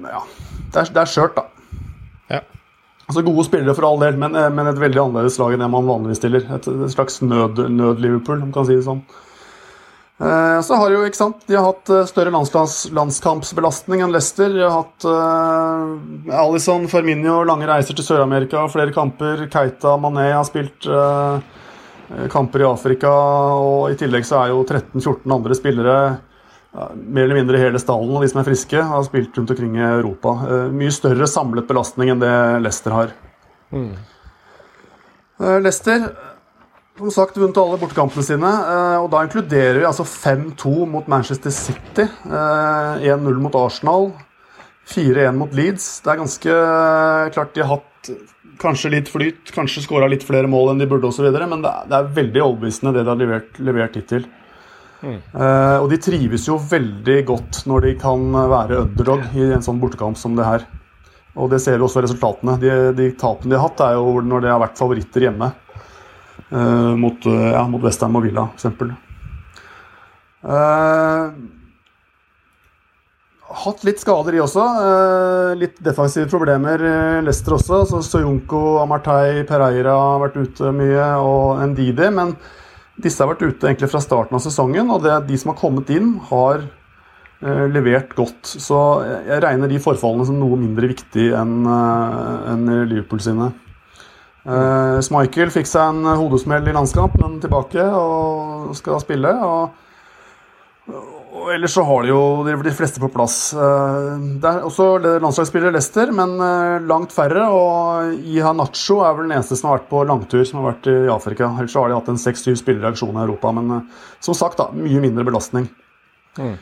Ja, 0.10 0.24
det 0.74 0.82
er, 0.82 0.90
det 0.96 1.04
er 1.04 1.12
skjørt, 1.12 1.38
da. 1.38 1.46
Ja. 2.34 2.42
Altså 3.06 3.22
Gode 3.26 3.46
spillere 3.46 3.76
for 3.78 3.88
all 3.88 4.02
del, 4.02 4.18
men, 4.18 4.34
eh, 4.40 4.50
men, 4.50 4.72
et 4.72 4.82
veldig 4.82 5.04
annerledes 5.04 5.38
lag 5.42 5.54
enn 5.54 5.62
det 5.62 5.70
man 5.70 5.90
vanligvis 5.90 6.24
stiller. 6.24 6.50
Et, 6.58 6.72
et 6.74 6.96
slags 6.96 7.22
nød-Liverpool, 7.22 8.40
nød 8.40 8.48
om 8.48 8.50
man 8.50 8.58
kan 8.58 8.68
si 8.70 8.80
det 8.80 8.88
sånn. 8.88 9.04
Eh, 10.22 10.62
så 10.62 10.76
har 10.78 10.94
jo, 10.94 11.02
ikke 11.08 11.18
sant, 11.18 11.42
De 11.48 11.56
har 11.58 11.66
hatt 11.66 11.90
eh, 11.90 12.06
større 12.10 12.32
landskampsbelastning 12.34 14.04
enn 14.06 14.14
Leicester. 14.14 14.52
De 14.54 14.62
har 14.62 14.76
hatt 14.76 15.08
uh, 15.10 16.44
Alison, 16.44 16.86
Ferminio, 16.92 17.42
lange 17.48 17.68
reiser 17.70 17.98
til 17.98 18.06
Sør-Amerika, 18.06 18.68
flere 18.72 18.94
kamper. 18.94 19.48
Keita, 19.52 19.96
Mané 20.02 20.30
har 20.32 20.46
spilt 20.48 20.86
uh, 20.86 21.42
kamper 22.32 22.64
i 22.64 22.70
Afrika. 22.70 23.12
Og 23.58 23.90
i 23.92 23.98
tillegg 24.00 24.28
så 24.30 24.44
er 24.44 24.54
jo 24.54 24.62
13-14 24.68 25.34
andre 25.34 25.58
spillere 25.58 25.98
uh, 26.14 26.94
mer 26.94 27.26
eller 27.26 27.42
mindre 27.42 27.62
hele 27.62 27.82
stallen, 27.82 28.14
og 28.14 28.24
de 28.24 28.30
som 28.30 28.44
er 28.44 28.50
friske, 28.52 28.86
har 28.94 29.08
spilt 29.10 29.34
rundt 29.40 29.56
omkring 29.56 29.80
i 29.82 29.88
Europa. 29.88 30.38
mye 30.74 30.94
større 30.94 31.28
samlet 31.30 31.68
belastning 31.70 32.14
enn 32.14 32.22
det 32.22 32.36
Leicester 32.62 32.94
har. 32.94 33.18
Mm. 33.74 33.96
Leicester 35.42 36.12
som 36.98 37.12
sagt 37.12 37.38
vunnet 37.38 37.58
alle 37.58 37.80
bortekampene 37.82 38.26
sine. 38.26 38.50
Eh, 38.50 38.98
og 39.02 39.10
Da 39.14 39.24
inkluderer 39.26 39.82
vi 39.82 39.90
altså 39.90 40.06
5-2 40.06 40.86
mot 40.90 41.08
Manchester 41.10 41.54
City, 41.54 42.06
1-0 42.30 43.10
eh, 43.10 43.42
mot 43.42 43.56
Arsenal, 43.58 44.12
4-1 44.90 45.40
mot 45.40 45.54
Leeds. 45.54 46.04
Det 46.04 46.14
er 46.14 46.22
ganske 46.22 46.54
eh, 46.54 47.32
klart 47.34 47.56
de 47.56 47.66
har 47.66 47.80
hatt 47.80 48.14
kanskje 48.62 48.94
litt 48.94 49.10
flyt, 49.10 49.50
kanskje 49.56 49.84
skåra 49.88 50.08
litt 50.12 50.24
flere 50.24 50.48
mål 50.48 50.74
enn 50.74 50.84
de 50.84 50.88
burde 50.88 51.10
osv., 51.10 51.26
men 51.34 51.64
det 51.64 51.72
er, 51.72 51.90
det 51.90 51.98
er 51.98 52.14
veldig 52.20 52.44
overbevisende 52.44 52.94
det 52.94 53.04
de 53.04 53.10
har 53.10 53.20
levert, 53.20 53.60
levert 53.60 53.98
hittil. 53.98 54.28
Mm. 55.04 55.18
Og 55.84 55.90
de 55.92 55.98
trives 56.00 56.46
jo 56.48 56.56
veldig 56.56 57.16
godt 57.28 57.58
når 57.68 57.88
de 57.88 57.90
kan 58.00 58.22
være 58.32 58.78
underdog 58.86 59.26
i 59.36 59.50
en 59.52 59.66
sånn 59.66 59.82
bortekamp 59.82 60.16
som 60.16 60.38
det 60.38 60.46
her. 60.48 60.64
Og 61.34 61.50
det 61.52 61.60
ser 61.60 61.76
vi 61.76 61.84
også 61.84 62.06
resultatene. 62.06 62.56
De, 62.62 62.72
de 62.96 63.10
tapene 63.20 63.52
de 63.52 63.58
har 63.58 63.66
hatt, 63.66 63.84
er 63.84 63.98
jo 63.98 64.22
når 64.24 64.46
de 64.46 64.52
har 64.54 64.62
vært 64.64 64.80
favoritter 64.80 65.28
hjemme. 65.28 65.50
Uh, 66.54 66.94
mot, 66.96 67.26
uh, 67.26 67.50
ja, 67.56 67.64
mot 67.66 67.82
Westham 67.82 68.14
og 68.20 68.28
Villa, 68.28 68.46
f.eks. 68.54 68.68
Uh, 70.44 71.32
hatt 73.64 73.86
litt 73.88 74.02
skader, 74.04 74.38
i 74.38 74.42
også. 74.44 74.66
Litt 75.58 75.80
defensive 75.86 76.28
problemer. 76.30 76.82
Leicester 77.26 77.56
også. 77.58 77.84
Så 77.90 78.04
Soyunco, 78.06 78.62
Amartey, 78.82 79.42
Pereira 79.50 79.96
har 79.98 80.22
vært 80.26 80.38
ute 80.42 80.74
mye, 80.76 81.10
og 81.22 81.62
Ndidi. 81.74 82.10
Men 82.14 82.36
disse 83.02 83.24
har 83.24 83.32
vært 83.32 83.46
ute 83.46 83.70
egentlig 83.70 83.90
fra 83.94 84.02
starten 84.04 84.38
av 84.38 84.44
sesongen, 84.46 84.90
og 84.94 85.06
det, 85.06 85.20
de 85.30 85.38
som 85.40 85.54
har 85.54 85.62
kommet 85.62 85.94
inn, 85.94 86.16
har 86.32 86.66
levert 87.44 88.14
godt. 88.18 88.42
Så 88.48 88.78
jeg 89.04 89.42
regner 89.44 89.70
de 89.70 89.82
forfallene 89.84 90.26
som 90.28 90.38
noe 90.40 90.58
mindre 90.58 90.90
viktig 90.90 91.30
enn 91.38 91.56
en 91.68 92.70
Liverpool 92.90 93.22
sine. 93.24 93.52
Uh, 94.44 95.00
Schmeichel 95.00 95.54
fikk 95.54 95.70
seg 95.70 95.94
en 95.94 96.18
hodesmell 96.20 96.66
i 96.68 96.76
landskamp, 96.76 97.16
men 97.22 97.40
tilbake 97.44 97.84
og 97.96 98.74
skal 98.76 99.00
spille. 99.00 99.32
Og, 99.40 100.92
og 100.92 101.52
ellers 101.54 101.78
så 101.78 101.86
har 101.88 102.04
de 102.04 102.12
jo 102.12 102.20
de 102.66 102.74
fleste 102.76 103.00
på 103.00 103.12
plass. 103.14 103.38
Uh, 103.56 104.20
det 104.44 104.50
er 104.50 104.68
også 104.68 104.90
landslagsspillere 105.24 105.72
Leicester, 105.76 106.12
men 106.16 106.36
uh, 106.44 106.84
langt 106.84 107.16
færre. 107.16 107.48
Og 107.56 108.20
Iha 108.20 108.52
Nacho 108.58 109.00
er 109.06 109.16
vel 109.16 109.30
den 109.30 109.38
eneste 109.38 109.60
som 109.60 109.72
har 109.72 109.80
vært 109.80 109.90
på 109.94 110.04
langtur 110.12 110.44
som 110.50 110.60
har 110.60 110.74
vært 110.74 110.92
i 110.92 111.00
Afrika. 111.14 111.54
Ellers 111.56 111.78
så 111.78 111.86
har 111.86 111.94
de 111.94 112.02
hatt 112.02 112.12
en 112.12 112.22
seks-syv 112.26 112.60
spillere 112.60 112.92
i 112.92 112.94
aksjon 112.98 113.16
i 113.16 113.24
Europa, 113.24 113.56
men 113.56 113.88
som 114.24 114.36
sagt, 114.36 114.60
da, 114.60 114.68
mye 114.76 115.08
mindre 115.08 115.28
belastning. 115.32 115.72
Mm. 116.36 116.58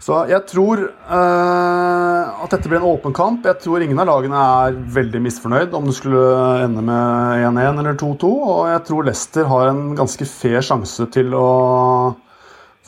Så 0.00 0.16
jeg 0.30 0.40
tror 0.48 0.80
uh, 0.80 2.40
at 2.40 2.54
dette 2.54 2.70
blir 2.70 2.80
en 2.80 2.88
åpen 2.88 3.12
kamp. 3.16 3.44
Jeg 3.44 3.60
tror 3.60 3.82
ingen 3.84 4.00
av 4.00 4.08
lagene 4.08 4.44
er 4.64 4.78
veldig 4.96 5.20
misfornøyd 5.26 5.76
om 5.76 5.90
det 5.90 5.96
skulle 5.98 6.22
ende 6.64 6.84
med 6.86 7.44
1-1 7.50 7.82
eller 7.82 7.98
2-2. 8.00 8.30
Og 8.54 8.62
jeg 8.70 8.82
tror 8.88 9.06
Leicester 9.06 9.50
har 9.50 9.68
en 9.68 9.82
ganske 9.98 10.28
fair 10.30 10.64
sjanse 10.64 11.04
til 11.12 11.36
å 11.36 11.50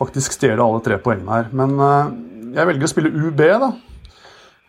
faktisk 0.01 0.39
stjele 0.39 0.65
alle 0.65 0.81
tre 0.85 0.97
poengene 1.05 1.37
her. 1.37 1.53
Men 1.53 1.77
uh, 1.77 2.09
jeg 2.57 2.71
velger 2.71 2.89
å 2.89 2.93
spille 2.95 3.13
UB, 3.13 3.45
da. 3.67 3.71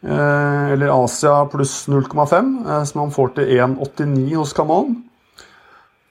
Uh, 0.04 0.76
eller 0.76 0.92
Asia 0.92 1.38
pluss 1.48 1.86
0,5, 1.88 2.54
som 2.90 3.06
man 3.06 3.16
får 3.16 3.38
til 3.40 3.56
1,89 3.56 4.36
hos 4.42 4.56
Camon. 4.58 4.98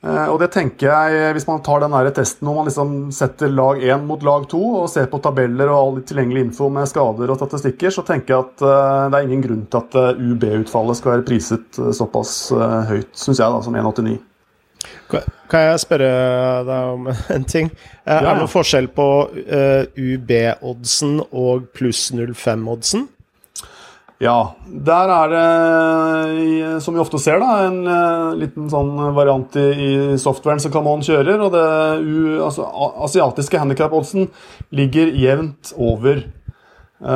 Eh, 0.02 0.28
og 0.32 0.40
det 0.42 0.48
tenker 0.50 0.88
jeg, 0.88 1.34
Hvis 1.36 1.46
man 1.46 1.60
tar 1.62 1.84
den 1.84 1.94
testen 2.14 2.48
hvor 2.48 2.56
man 2.58 2.66
liksom 2.66 3.12
setter 3.14 3.52
lag 3.52 3.78
1 3.78 4.02
mot 4.08 4.24
lag 4.26 4.48
2 4.50 4.62
og 4.80 4.88
ser 4.90 5.06
på 5.12 5.20
tabeller 5.22 5.70
og 5.70 5.78
all 5.78 6.02
tilgjengelig 6.02 6.48
info 6.48 6.68
med 6.74 6.90
skader 6.90 7.30
og 7.30 7.38
statistikker, 7.38 7.94
så 7.94 8.02
tenker 8.06 8.34
jeg 8.34 8.48
at 8.48 8.64
uh, 8.66 9.06
det 9.12 9.20
er 9.20 9.28
ingen 9.28 9.44
grunn 9.46 9.62
til 9.70 9.78
at 9.78 9.96
eh, 10.00 10.26
UB-utfallet 10.32 10.98
skal 10.98 11.14
være 11.14 11.26
priset 11.28 11.80
såpass 11.94 12.34
høyt, 12.90 13.10
syns 13.14 13.38
jeg, 13.38 13.46
da, 13.46 13.62
som 13.62 13.78
1,89. 13.78 14.18
Kan 15.52 15.66
jeg 15.68 15.80
spørre 15.82 16.10
deg 16.66 16.92
om 16.96 17.08
en 17.36 17.46
ting? 17.46 17.70
Er 18.02 18.24
det 18.24 18.36
noen 18.40 18.50
forskjell 18.50 18.88
på 18.96 19.08
UB-oddsen 19.30 21.20
og 21.30 21.68
pluss 21.76 22.08
05-oddsen? 22.10 23.06
Ja, 24.22 24.54
der 24.64 25.10
er 25.10 25.32
det, 25.32 26.82
som 26.84 26.94
vi 26.94 27.00
ofte 27.02 27.18
ser, 27.18 27.40
da, 27.42 27.64
en 27.66 27.80
uh, 27.88 28.36
liten 28.38 28.68
sånn 28.70 28.92
variant 29.16 29.56
i, 29.58 29.64
i 29.74 30.18
softwaren 30.20 30.62
som 30.62 30.70
Camon 30.70 31.02
kjører. 31.02 31.40
og 31.42 31.50
det 31.50 31.64
u, 32.06 32.38
altså, 32.46 32.68
Asiatiske 33.02 33.58
handikap-oddsen 33.58 34.28
ligger 34.78 35.10
jevnt 35.18 35.72
over 35.74 36.22
uh, 37.02 37.08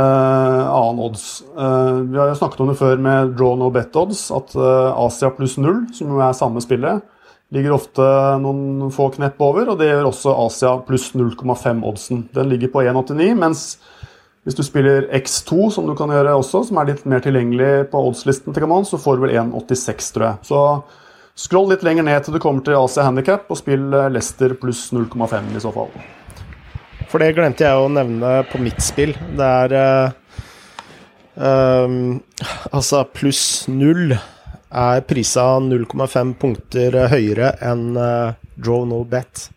annen 0.66 1.04
odds. 1.06 1.44
Uh, 1.54 2.02
vi 2.10 2.18
har 2.18 2.32
jo 2.32 2.40
snakket 2.42 2.64
om 2.64 2.72
det 2.72 2.78
før 2.82 2.98
med 3.06 3.36
draw 3.38 3.54
no 3.60 3.70
bet 3.70 3.94
odds, 3.94 4.26
at 4.34 4.58
Asia 4.58 5.30
pluss 5.36 5.60
null, 5.62 5.84
som 5.94 6.10
jo 6.10 6.18
er 6.26 6.34
samme 6.34 6.64
spillet, 6.64 7.06
ligger 7.54 7.76
ofte 7.76 8.02
noen 8.42 8.90
få 8.90 9.12
knepp 9.14 9.38
over. 9.46 9.70
Og 9.70 9.78
det 9.78 9.92
gjør 9.92 10.10
også 10.10 10.34
Asia 10.48 10.74
pluss 10.82 11.12
0,5-oddsen. 11.14 12.26
Den 12.34 12.50
ligger 12.50 12.74
på 12.74 12.82
1,89, 12.82 13.30
mens 13.38 13.68
hvis 14.46 14.54
du 14.54 14.62
spiller 14.62 15.08
X2, 15.10 15.72
som 15.74 15.88
du 15.88 15.96
kan 15.98 16.12
gjøre 16.14 16.36
også, 16.38 16.60
som 16.68 16.78
er 16.78 16.92
litt 16.92 17.00
mer 17.08 17.22
tilgjengelig 17.24 17.88
på 17.90 18.02
oddslisten 18.08 18.54
til 18.54 18.62
Camon, 18.62 18.86
så 18.86 19.00
får 19.02 19.18
du 19.18 19.24
vel 19.24 19.32
1,86, 19.40 20.12
tror 20.14 20.26
jeg. 20.28 20.46
Så 20.46 20.60
scroll 21.46 21.72
litt 21.72 21.82
lenger 21.82 22.06
ned 22.06 22.22
til 22.22 22.36
du 22.36 22.38
kommer 22.42 22.62
til 22.62 22.78
AC 22.78 23.00
Handicap, 23.02 23.50
og 23.50 23.58
spill 23.58 23.88
Lester 24.14 24.54
pluss 24.60 24.84
0,5 24.94 25.50
i 25.50 25.64
så 25.64 25.74
fall. 25.74 25.90
For 27.10 27.22
det 27.22 27.32
glemte 27.34 27.66
jeg 27.66 27.74
å 27.74 27.90
nevne 27.90 28.30
på 28.46 28.62
mitt 28.62 28.78
spill. 28.86 29.16
Det 29.34 29.50
er 29.50 29.74
um, 31.34 32.20
Altså, 32.70 33.02
pluss 33.18 33.42
null 33.66 34.14
er 34.14 35.02
prisa 35.10 35.48
0,5 35.58 36.34
punkter 36.38 37.02
høyere 37.10 37.50
enn 37.66 37.98
uh, 37.98 38.38
draw 38.54 38.86
no 38.86 39.02
bet. 39.10 39.48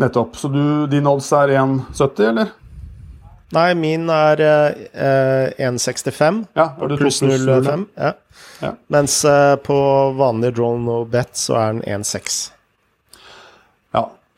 Nettopp. 0.00 0.36
Så 0.36 0.48
du, 0.48 0.86
din 0.90 1.06
odds 1.06 1.30
er 1.32 1.54
1,70, 1.54 2.28
eller? 2.28 2.52
Nei, 3.54 3.74
min 3.78 4.08
er 4.10 4.40
eh, 4.42 5.68
1,65 5.68 6.40
ja, 6.58 6.66
pluss 6.96 7.22
0,5. 7.22 7.84
Ja. 7.94 8.12
ja. 8.60 8.72
Mens 8.90 9.20
eh, 9.24 9.54
på 9.62 9.76
vanlig 10.18 10.54
drone 10.56 10.98
og 11.00 11.12
bet 11.12 11.38
så 11.38 11.58
er 11.60 11.76
den 11.76 12.02
1,6. 12.02 12.53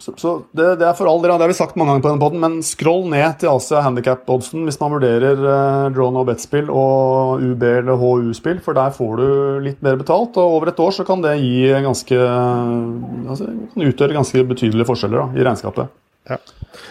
Så, 0.07 0.13
så 0.17 0.33
det, 0.55 0.77
det, 0.79 0.87
er 0.87 0.95
for 0.95 1.09
all 1.11 1.19
del, 1.19 1.33
det 1.35 1.43
har 1.43 1.51
vi 1.51 1.57
sagt 1.59 1.75
mange 1.75 1.91
ganger 1.91 2.05
på 2.05 2.11
denne 2.13 2.23
poden, 2.23 2.43
men 2.45 2.61
scroll 2.63 3.09
ned 3.11 3.41
til 3.41 3.51
Asia 3.51 3.81
Handicap-oddsen 3.83 4.63
hvis 4.69 4.79
man 4.79 4.93
vurderer 4.95 5.41
eh, 5.41 5.87
draw 5.97 6.13
no 6.15 6.23
bet-spill 6.29 6.71
og 6.71 7.43
UB 7.43 7.65
eller 7.67 7.99
HU-spill, 7.99 8.61
for 8.63 8.79
der 8.79 8.95
får 8.95 9.19
du 9.19 9.27
litt 9.65 9.83
mer 9.83 9.99
betalt. 9.99 10.39
Og 10.39 10.61
over 10.61 10.71
et 10.71 10.83
år 10.85 10.95
så 10.95 11.07
kan 11.09 11.25
det 11.25 11.35
gi 11.43 11.67
ganske 11.89 12.21
altså, 12.23 13.51
utgjøre 13.75 14.15
ganske 14.21 14.47
betydelige 14.55 14.87
forskjeller 14.93 15.25
da, 15.25 15.27
i 15.35 15.47
regnskapet. 15.49 15.91
Ja. 16.31 16.39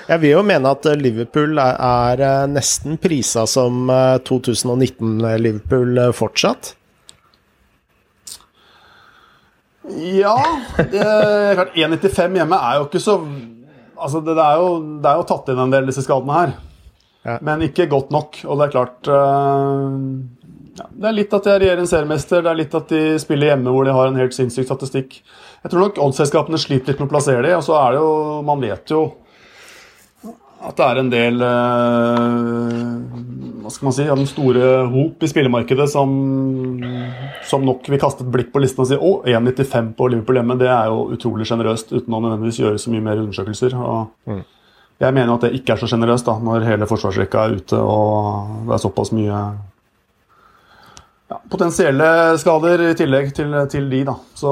Jeg 0.09 0.21
vil 0.21 0.35
jo 0.35 0.43
mene 0.47 0.75
at 0.75 0.83
Liverpool 0.99 1.55
er, 1.55 1.79
er 1.79 2.25
eh, 2.27 2.51
nesten 2.51 2.99
prisa 2.99 3.47
som 3.47 3.87
2019-Liverpool 4.27 6.03
fortsatt. 6.19 6.75
Ja 9.93 10.37
det 10.79 11.01
er 11.01 11.59
klart 11.59 11.75
1,95 11.77 12.39
hjemme 12.39 12.57
er 12.57 12.79
jo 12.79 12.87
ikke 12.87 13.03
så 13.03 13.19
Altså, 13.95 14.19
det, 14.19 14.35
er 14.35 14.59
jo, 14.59 14.71
det 14.99 15.07
er 15.07 15.19
jo 15.21 15.27
tatt 15.29 15.49
inn 15.53 15.59
en 15.63 15.71
del 15.71 15.85
disse 15.87 16.01
skadene 16.03 16.35
her. 16.35 16.49
Ja. 17.23 17.37
Men 17.47 17.63
ikke 17.63 17.87
godt 17.87 18.09
nok. 18.11 18.41
Og 18.43 18.59
det 18.59 18.65
er 18.65 18.73
klart 18.73 19.07
uh, 19.07 19.93
ja, 20.75 20.87
Det 20.91 21.07
er 21.09 21.15
litt 21.15 21.35
at 21.37 21.47
de 21.47 21.53
er 21.53 21.61
regjerende 21.63 21.89
seriemester, 21.89 22.43
det 22.43 22.51
er 22.51 22.59
litt 22.59 22.75
at 22.75 22.91
de 22.91 23.03
spiller 23.23 23.53
hjemme 23.53 23.71
hvor 23.71 23.87
de 23.87 23.95
har 23.95 24.11
en 24.11 24.19
helt 24.19 24.35
sinnssyk 24.35 24.67
statistikk. 24.67 25.21
Jeg 25.63 25.71
tror 25.71 25.85
nok 25.87 26.01
oddsselskapene 26.05 26.59
sliter 26.61 26.91
litt 26.91 26.99
med 27.01 27.07
å 27.07 27.13
plassere 27.15 27.45
de, 27.47 27.53
og 27.55 27.63
så 27.65 27.77
er 27.79 27.95
det 27.95 28.01
jo 28.03 28.11
Man 28.45 28.61
vet 28.61 28.91
jo 28.93 29.05
at 30.65 30.79
det 30.79 30.85
er 30.85 30.99
en 31.01 31.11
del 31.13 31.43
uh, 31.45 33.25
hva 33.65 33.71
skal 33.73 33.87
man 33.87 33.95
si, 33.97 34.05
av 34.05 34.19
den 34.19 34.29
store 34.29 34.71
hop 34.93 35.23
i 35.25 35.29
spillemarkedet 35.29 35.87
som, 35.89 36.11
som 37.49 37.65
nok 37.65 37.87
vil 37.89 38.01
kaste 38.01 38.25
et 38.25 38.33
blikk 38.33 38.51
på 38.53 38.61
listen 38.61 38.83
og 38.83 38.89
si 38.89 38.97
å, 38.97 39.13
1,95 39.25 39.93
på 39.97 40.09
Liverpool 40.13 40.37
hjemme, 40.37 40.57
det 40.61 40.69
er 40.69 40.91
jo 40.93 41.07
utrolig 41.15 41.47
sjenerøst, 41.49 41.95
uten 41.95 42.13
å 42.13 42.21
nødvendigvis 42.21 42.61
gjøre 42.61 42.81
så 42.81 42.93
mye 42.93 43.05
mer 43.07 43.23
undersøkelser. 43.23 43.77
og 43.79 44.29
mm. 44.29 44.43
Jeg 45.01 45.15
mener 45.17 45.33
at 45.33 45.47
det 45.47 45.55
ikke 45.57 45.73
er 45.73 45.81
så 45.81 45.89
sjenerøst 45.91 46.29
når 46.45 46.67
hele 46.69 46.87
forsvarsrekka 46.87 47.41
er 47.41 47.57
ute 47.59 47.79
og 47.79 48.67
det 48.69 48.77
er 48.77 48.83
såpass 48.85 49.11
mye 49.15 49.41
ja, 51.31 51.39
potensielle 51.49 52.07
skader 52.41 52.83
i 52.91 52.93
tillegg 52.97 53.31
til, 53.35 53.55
til, 53.71 53.89
de. 53.89 54.03
da. 54.07 54.15
Så 54.37 54.51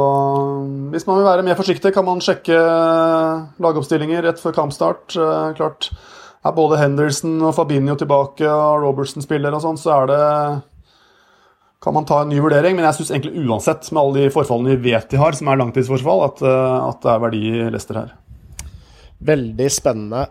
hvis 0.93 1.05
man 1.09 1.19
vil 1.19 1.27
være 1.27 1.45
mer 1.45 1.59
forsiktig, 1.59 1.93
kan 1.93 2.05
man 2.07 2.23
sjekke 2.23 2.57
lagoppstillinger 3.63 4.25
rett 4.25 4.41
før 4.41 4.55
kampstart. 4.57 5.13
Eh, 5.13 5.49
klart, 5.59 5.91
er 6.43 6.55
både 6.57 6.79
Henderson 6.81 7.37
og 7.41 7.53
Fabinho 7.55 7.95
tilbake 7.99 8.47
og 8.49 8.81
Robertson 8.83 9.23
spiller 9.23 9.53
og 9.55 9.63
sånn, 9.63 9.79
så 9.79 9.99
er 10.01 10.09
det 10.11 10.23
kan 11.83 11.95
man 11.95 12.05
ta 12.07 12.21
en 12.23 12.29
ny 12.31 12.37
vurdering, 12.39 12.77
men 12.77 12.85
jeg 12.87 13.01
syns 13.01 13.09
egentlig 13.11 13.43
uansett, 13.43 13.89
med 13.91 13.99
alle 13.99 14.21
de 14.21 14.31
forfallene 14.31 14.71
vi 14.71 14.91
vet 14.93 15.09
de 15.11 15.19
har, 15.19 15.35
som 15.35 15.49
er 15.51 15.59
langtidsforfall, 15.59 16.21
at, 16.29 16.43
eh, 16.47 16.75
at 16.89 17.01
det 17.03 17.11
er 17.11 17.23
verdi 17.25 17.41
i 17.51 17.63
Leicester 17.67 17.99
her. 17.99 18.13
Veldig 19.23 19.67
spennende. 19.71 20.23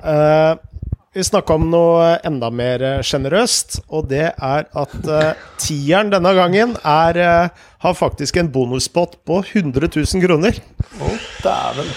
Vi 1.12 1.20
snakka 1.20 1.58
om 1.58 1.66
noe 1.68 2.14
enda 2.24 2.48
mer 2.48 2.82
sjenerøst, 3.04 3.82
og 3.92 4.06
det 4.08 4.30
er 4.32 4.62
at 4.64 4.94
uh, 5.04 5.34
tieren 5.60 6.08
denne 6.08 6.30
gangen 6.32 6.72
er, 6.88 7.18
uh, 7.20 7.66
har 7.84 7.98
faktisk 7.98 8.38
en 8.40 8.48
bonuspott 8.54 9.18
på 9.28 9.42
100 9.42 9.90
000 9.92 10.22
kroner. 10.24 10.56
Å, 10.80 11.10
oh, 11.10 11.26
dæven. 11.44 11.92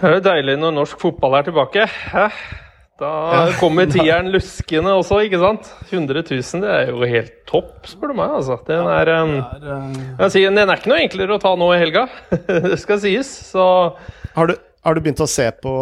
Det 0.00 0.10
er 0.16 0.24
deilig 0.26 0.58
når 0.58 0.74
norsk 0.80 0.98
fotball 0.98 1.38
er 1.38 1.46
tilbake. 1.46 1.86
Hæ? 1.86 2.26
Da 2.98 3.12
kommer 3.60 3.86
tieren 3.94 4.32
luskende 4.34 4.98
også, 4.98 5.20
ikke 5.28 5.38
sant? 5.44 5.70
100 5.86 6.26
000, 6.26 6.66
det 6.66 6.74
er 6.74 6.90
jo 6.90 7.12
helt 7.14 7.36
topp, 7.46 7.86
spør 7.86 8.10
du 8.10 8.18
meg. 8.18 8.34
altså. 8.40 8.58
Den 8.66 8.90
er, 8.98 9.14
um, 9.22 9.94
sier, 10.26 10.50
den 10.50 10.64
er 10.66 10.74
ikke 10.74 10.90
noe 10.90 11.04
enklere 11.04 11.38
å 11.38 11.44
ta 11.46 11.54
nå 11.54 11.70
i 11.70 11.78
helga, 11.84 12.08
det 12.66 12.82
skal 12.82 12.98
sies. 13.06 13.30
Så 13.54 13.68
har 14.34 14.50
du, 14.50 14.58
har 14.88 14.96
du, 14.96 15.02
begynt 15.04 15.20
å 15.20 15.28
se 15.28 15.46
på 15.62 15.74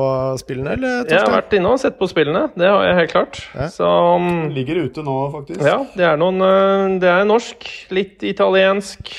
spillene, 0.42 0.74
eller? 0.74 1.06
Jeg 1.06 1.22
har 1.22 1.32
vært 1.32 1.54
inne 1.56 1.72
og 1.72 1.80
sett 1.80 1.96
på 2.00 2.08
spillene, 2.10 2.48
det 2.58 2.68
har 2.68 2.84
jeg 2.88 2.98
helt 3.00 3.14
klart. 3.14 3.40
Ja. 3.54 3.70
Så, 3.72 3.86
um, 4.18 4.50
Ligger 4.54 4.82
ute 4.88 5.06
nå, 5.06 5.16
faktisk. 5.38 5.62
Ja, 5.62 5.78
det 5.94 6.10
er, 6.10 6.20
noen, 6.20 6.42
uh, 6.42 6.98
det 7.02 7.10
er 7.12 7.26
norsk, 7.28 7.70
litt 7.94 8.26
italiensk. 8.26 9.14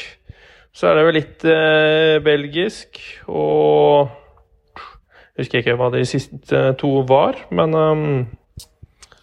Så 0.78 0.92
er 0.92 1.00
det 1.00 1.04
jo 1.08 1.14
litt 1.16 1.44
eh, 1.50 2.20
belgisk 2.22 3.00
og 3.26 4.12
jeg 5.38 5.46
husker 5.46 5.62
ikke 5.64 5.78
hva 5.78 5.88
de 5.94 6.04
siste 6.10 6.60
to 6.82 6.92
var, 7.10 7.40
men 7.54 7.74
um, 7.78 8.06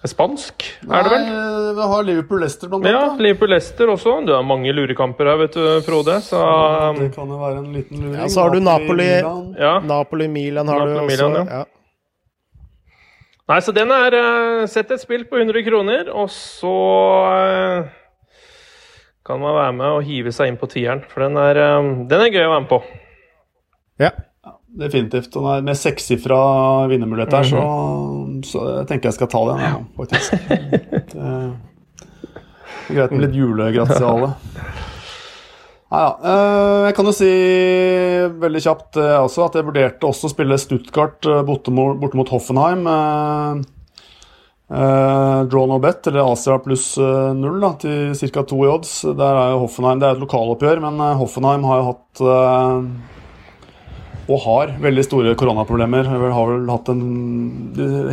Spansk 0.05 0.65
er 0.85 1.07
det 1.07 1.11
vel? 1.15 1.23
Nei, 1.25 1.71
vi 1.79 1.85
har 1.89 2.03
Liverpool-Lester 2.05 2.69
blant 2.69 2.85
annet. 2.85 2.93
Ja, 2.93 3.23
Liverpool-Lester 3.25 3.93
også. 3.95 4.19
Du 4.27 4.35
har 4.35 4.43
mange 4.45 4.73
lurekamper 4.77 5.31
her, 5.31 5.39
vet 5.41 5.57
du, 5.57 5.63
Frode. 5.87 6.19
Så, 6.27 6.41
um, 6.41 6.99
det 7.01 7.09
kan 7.15 7.31
jo 7.33 7.39
være 7.41 7.63
en 7.63 7.71
liten 7.73 8.03
luring. 8.03 8.19
Ja, 8.21 8.29
så 8.29 8.45
har 8.45 8.53
du 8.53 8.61
Napoli-Milan. 8.61 9.47
Ja. 9.57 9.79
Napoli-Milan 9.81 10.69
har 10.69 10.85
Napoli, 10.85 10.93
du 10.93 11.01
også. 11.07 11.31
Milan, 11.31 11.49
ja. 11.49 11.63
ja. 11.63 12.61
Nei, 13.49 13.59
så 13.65 13.75
den 13.77 13.91
er 13.93 14.19
uh, 14.19 14.67
Sett 14.73 14.93
et 14.93 15.01
spill 15.01 15.25
på 15.31 15.41
100 15.41 15.65
kroner, 15.71 16.13
og 16.13 16.29
så 16.33 16.75
uh, 17.25 17.89
kan 19.25 19.41
man 19.41 19.57
være 19.57 19.73
med 19.81 19.99
og 20.03 20.05
hive 20.05 20.37
seg 20.37 20.53
inn 20.53 20.61
på 20.61 20.69
tieren. 20.77 21.01
For 21.09 21.25
den 21.25 21.41
er, 21.41 21.65
um, 21.79 21.93
den 22.13 22.29
er 22.29 22.33
gøy 22.33 22.45
å 22.45 22.53
være 22.53 22.67
med 22.67 22.73
på. 22.77 22.83
Ja 24.05 24.13
definitivt. 24.79 25.37
Og 25.39 25.65
med 25.65 25.79
sekssifra 25.79 26.39
vinnermulighet 26.91 27.33
her, 27.33 27.43
så, 27.43 27.57
-hmm. 27.57 28.43
så 28.43 28.65
jeg 28.79 28.87
tenker 28.89 29.09
jeg 29.09 29.15
skal 29.15 29.29
ta 29.29 29.45
den, 29.51 29.61
ja, 29.61 29.77
faktisk. 29.97 30.33
Det 32.85 32.91
er 32.91 32.97
greit 32.99 33.13
med 33.13 33.21
litt 33.25 33.37
julegratiale. 33.39 34.35
Ja, 35.91 36.01
ja. 36.01 36.19
Eh, 36.25 36.87
jeg 36.89 36.95
kan 36.97 37.07
jo 37.07 37.13
si 37.15 37.31
veldig 38.43 38.61
kjapt 38.61 38.99
også 38.99 39.47
at 39.47 39.55
jeg 39.55 39.65
vurderte 39.65 40.09
også 40.09 40.27
å 40.29 40.33
spille 40.33 40.59
Stuttgart 40.59 41.25
eh, 41.25 41.43
borte 41.47 41.71
mot 41.71 42.29
Hoffenheim. 42.35 42.85
Uh, 44.75 45.45
draw 45.45 45.67
no 45.69 45.77
bet, 45.79 46.07
eller 46.09 46.33
Asia 46.33 46.57
pluss 46.59 46.97
null 46.99 47.61
da, 47.61 47.75
til 47.79 48.31
ca. 48.33 48.43
to 48.49 48.63
i 48.65 48.71
odds. 48.73 49.03
Der 49.05 49.37
er 49.37 49.53
jo 49.53 49.61
Hoffenheim, 49.67 50.01
Det 50.01 50.09
er 50.09 50.17
et 50.17 50.23
lokaloppgjør, 50.25 50.81
men 50.81 51.03
Hoffenheim 51.21 51.67
har 51.69 51.81
jo 51.81 51.89
hatt 51.91 52.23
uh, 52.25 53.14
og 54.25 54.41
har 54.47 54.73
veldig 54.81 55.05
store 55.05 55.35
koronaproblemer. 55.39 56.09
Har 56.09 56.49
vel 56.51 56.71
hatt 56.73 56.89
en, 56.93 57.05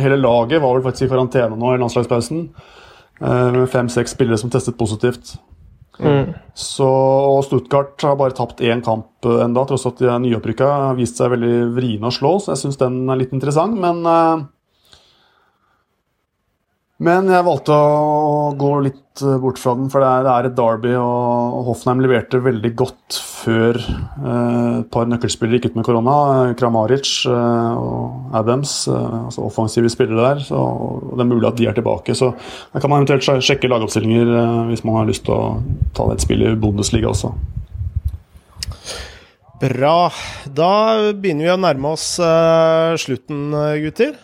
hele 0.00 0.20
laget 0.20 0.62
var 0.62 0.76
vel 0.76 0.84
faktisk 0.84 1.08
i 1.08 1.12
karantene 1.12 1.58
nå 1.58 1.72
i 1.74 1.80
landslagspausen. 1.80 2.46
Eh, 3.22 3.48
med 3.54 3.70
fem-seks 3.72 4.16
spillere 4.16 4.40
som 4.40 4.52
testet 4.52 4.78
positivt. 4.78 5.36
Mm. 6.00 6.32
Så, 6.54 6.88
Stuttgart 7.46 8.02
har 8.02 8.16
bare 8.16 8.34
tapt 8.34 8.60
én 8.64 8.80
kamp 8.84 9.26
enda, 9.28 9.64
tross 9.68 9.86
at 9.86 10.00
de 10.00 10.08
er 10.10 10.22
nyopprykka. 10.24 10.68
Vist 10.98 11.20
seg 11.20 11.32
veldig 11.34 11.54
vriene 11.76 12.08
å 12.08 12.14
slå, 12.14 12.38
så 12.40 12.54
jeg 12.54 12.64
syns 12.64 12.80
den 12.80 13.02
er 13.12 13.20
litt 13.20 13.34
interessant. 13.36 13.78
Men 13.78 14.02
uh, 14.08 14.44
men 17.02 17.26
jeg 17.32 17.42
valgte 17.42 17.74
å 17.74 18.52
gå 18.58 18.68
litt 18.84 19.22
eh, 19.24 19.38
bort 19.42 19.58
fra 19.58 19.74
den, 19.74 19.88
for 19.90 20.04
det 20.04 20.10
er, 20.30 20.46
et 20.46 20.54
derby. 20.54 20.92
Og 20.94 21.66
Hoffenheim 21.66 22.02
leverte 22.04 22.38
veldig 22.44 22.70
godt 22.78 23.18
før 23.18 23.78
eh, 23.80 24.78
et 24.78 24.90
par 24.94 25.10
nøkkelspillere 25.10 25.58
gikk 25.58 25.72
ut 25.72 25.80
med 25.80 25.88
korona. 25.88 26.16
Kramaric 26.58 27.10
eh, 27.26 27.82
og 27.82 28.36
Adams, 28.38 28.76
altså 28.92 29.48
offensive 29.48 29.90
spillere 29.90 30.28
der. 30.28 30.44
Så 30.46 30.62
det 31.10 31.26
er 31.26 31.30
mulig 31.32 31.50
at 31.50 31.58
de 31.58 31.68
er 31.70 31.78
tilbake. 31.78 32.14
Så 32.18 32.32
da 32.36 32.82
kan 32.82 32.92
man 32.92 33.02
eventuelt 33.02 33.46
sjekke 33.46 33.70
lagoppstillinger 33.72 34.68
hvis 34.70 34.86
man 34.86 35.00
har 35.00 35.10
lyst 35.10 35.26
til 35.26 35.34
å 35.34 35.88
ta 35.98 36.06
et 36.12 36.22
spill 36.22 36.46
i 36.46 36.54
Bundesliga 36.54 37.10
også. 37.10 37.34
Bra. 39.62 39.96
Da 40.50 40.74
begynner 41.14 41.48
vi 41.48 41.54
å 41.54 41.62
nærme 41.66 41.96
oss 41.96 42.12
slutten, 43.02 43.50
gutter. 43.82 44.14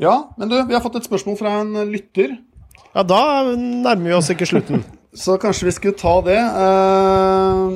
Ja, 0.00 0.34
men 0.38 0.50
du, 0.50 0.56
vi 0.66 0.74
har 0.74 0.82
fått 0.82 0.96
et 0.98 1.06
spørsmål 1.06 1.36
fra 1.38 1.60
en 1.62 1.76
lytter. 1.90 2.34
Ja, 2.94 3.02
da 3.06 3.20
nærmer 3.54 4.08
vi 4.08 4.16
oss 4.16 4.30
ikke 4.34 4.48
slutten. 4.48 4.84
Så 5.24 5.36
kanskje 5.38 5.68
vi 5.68 5.74
skulle 5.76 5.98
ta 5.98 6.16
det. 6.26 6.40
Uh, 6.58 7.68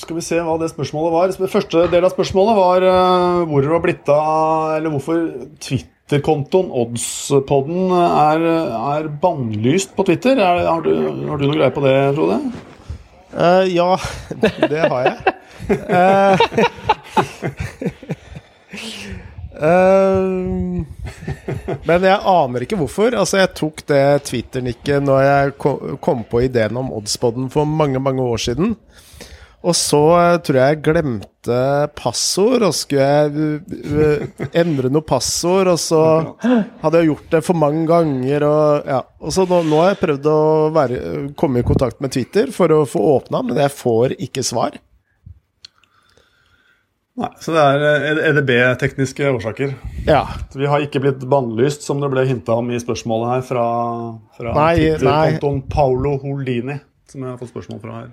skal 0.00 0.16
vi 0.16 0.24
se 0.24 0.38
hva 0.40 0.56
det 0.60 0.70
spørsmålet 0.72 1.12
var. 1.12 1.48
Første 1.52 1.84
del 1.92 2.06
av 2.08 2.14
spørsmålet 2.14 2.56
var 2.56 2.86
uh, 2.88 3.48
hvor 3.50 3.60
det 3.64 3.72
var 3.72 3.82
blitt 3.84 4.08
av 4.14 4.78
Eller 4.78 4.94
hvorfor 4.94 5.18
Twitter-kontoen 5.60 6.72
Oddspodden 6.72 7.92
er, 7.98 8.46
er 8.94 9.10
bannlyst 9.20 9.92
på 9.96 10.08
Twitter. 10.08 10.40
Er, 10.40 10.64
har, 10.70 10.80
du, 10.86 10.94
har, 11.28 11.36
du, 11.36 11.44
noe 11.50 11.58
greie 11.58 11.76
på 11.76 11.84
det, 11.84 11.96
Frode? 12.16 12.40
Uh, 13.36 13.64
ja, 13.68 13.90
det 14.72 14.80
har 14.80 15.00
jeg. 15.10 15.16
Uh, 15.84 16.36
men 21.88 22.06
jeg 22.06 22.16
aner 22.32 22.64
ikke 22.64 22.78
hvorfor. 22.80 23.12
Altså, 23.12 23.42
jeg 23.42 23.52
tok 23.58 23.82
det 23.90 24.04
Twitter-nikket 24.30 25.04
når 25.04 25.20
jeg 25.26 25.54
kom 26.00 26.24
på 26.30 26.44
ideen 26.46 26.80
om 26.80 26.92
Oddspodden 26.96 27.50
for 27.52 27.68
mange, 27.68 28.00
mange 28.02 28.24
år 28.24 28.40
siden. 28.48 28.76
Og 29.60 29.76
så 29.76 30.00
uh, 30.16 30.38
tror 30.40 30.56
jeg 30.56 30.72
jeg 30.72 30.82
glemte 30.86 31.56
passord, 31.98 32.64
og 32.64 32.72
skulle 32.76 33.04
jeg 33.04 33.28
uh, 33.92 34.46
endre 34.56 34.88
noe 34.92 35.04
passord, 35.04 35.68
og 35.74 35.80
så 35.80 36.00
hadde 36.40 37.02
jeg 37.02 37.10
gjort 37.10 37.34
det 37.34 37.42
for 37.44 37.60
mange 37.60 37.84
ganger, 37.90 38.46
og 38.48 38.88
ja. 38.88 39.02
Og 39.20 39.34
så 39.36 39.44
nå, 39.48 39.60
nå 39.68 39.82
har 39.82 39.92
jeg 39.92 40.00
prøvd 40.06 40.30
å 40.32 40.40
være, 40.72 41.00
komme 41.40 41.60
i 41.60 41.66
kontakt 41.66 42.00
med 42.00 42.16
Twitter 42.16 42.48
for 42.56 42.72
å 42.72 42.86
få 42.88 43.04
åpna, 43.18 43.44
men 43.50 43.60
jeg 43.60 43.76
får 43.76 44.16
ikke 44.30 44.46
svar. 44.46 44.80
Nei, 47.20 47.28
Så 47.44 47.52
det 47.52 47.60
er 47.60 48.20
EDB-tekniske 48.30 49.26
årsaker. 49.34 49.74
Ja. 50.06 50.22
Så 50.52 50.60
vi 50.62 50.68
har 50.70 50.80
ikke 50.80 51.02
blitt 51.04 51.20
bannlyst, 51.28 51.84
som 51.84 52.00
det 52.00 52.08
ble 52.12 52.24
hinta 52.28 52.56
om 52.56 52.70
i 52.72 52.80
spørsmålet 52.80 53.34
her 53.34 53.42
fra, 53.44 53.66
fra 54.38 54.54
Twitter-kontoen 54.72 55.60
Paolo 55.68 56.14
Holdini, 56.22 56.78
som 57.10 57.26
jeg 57.26 57.34
har 57.34 57.38
fått 57.42 57.52
spørsmål 57.52 57.82
fra 57.84 57.98
her. 57.98 58.10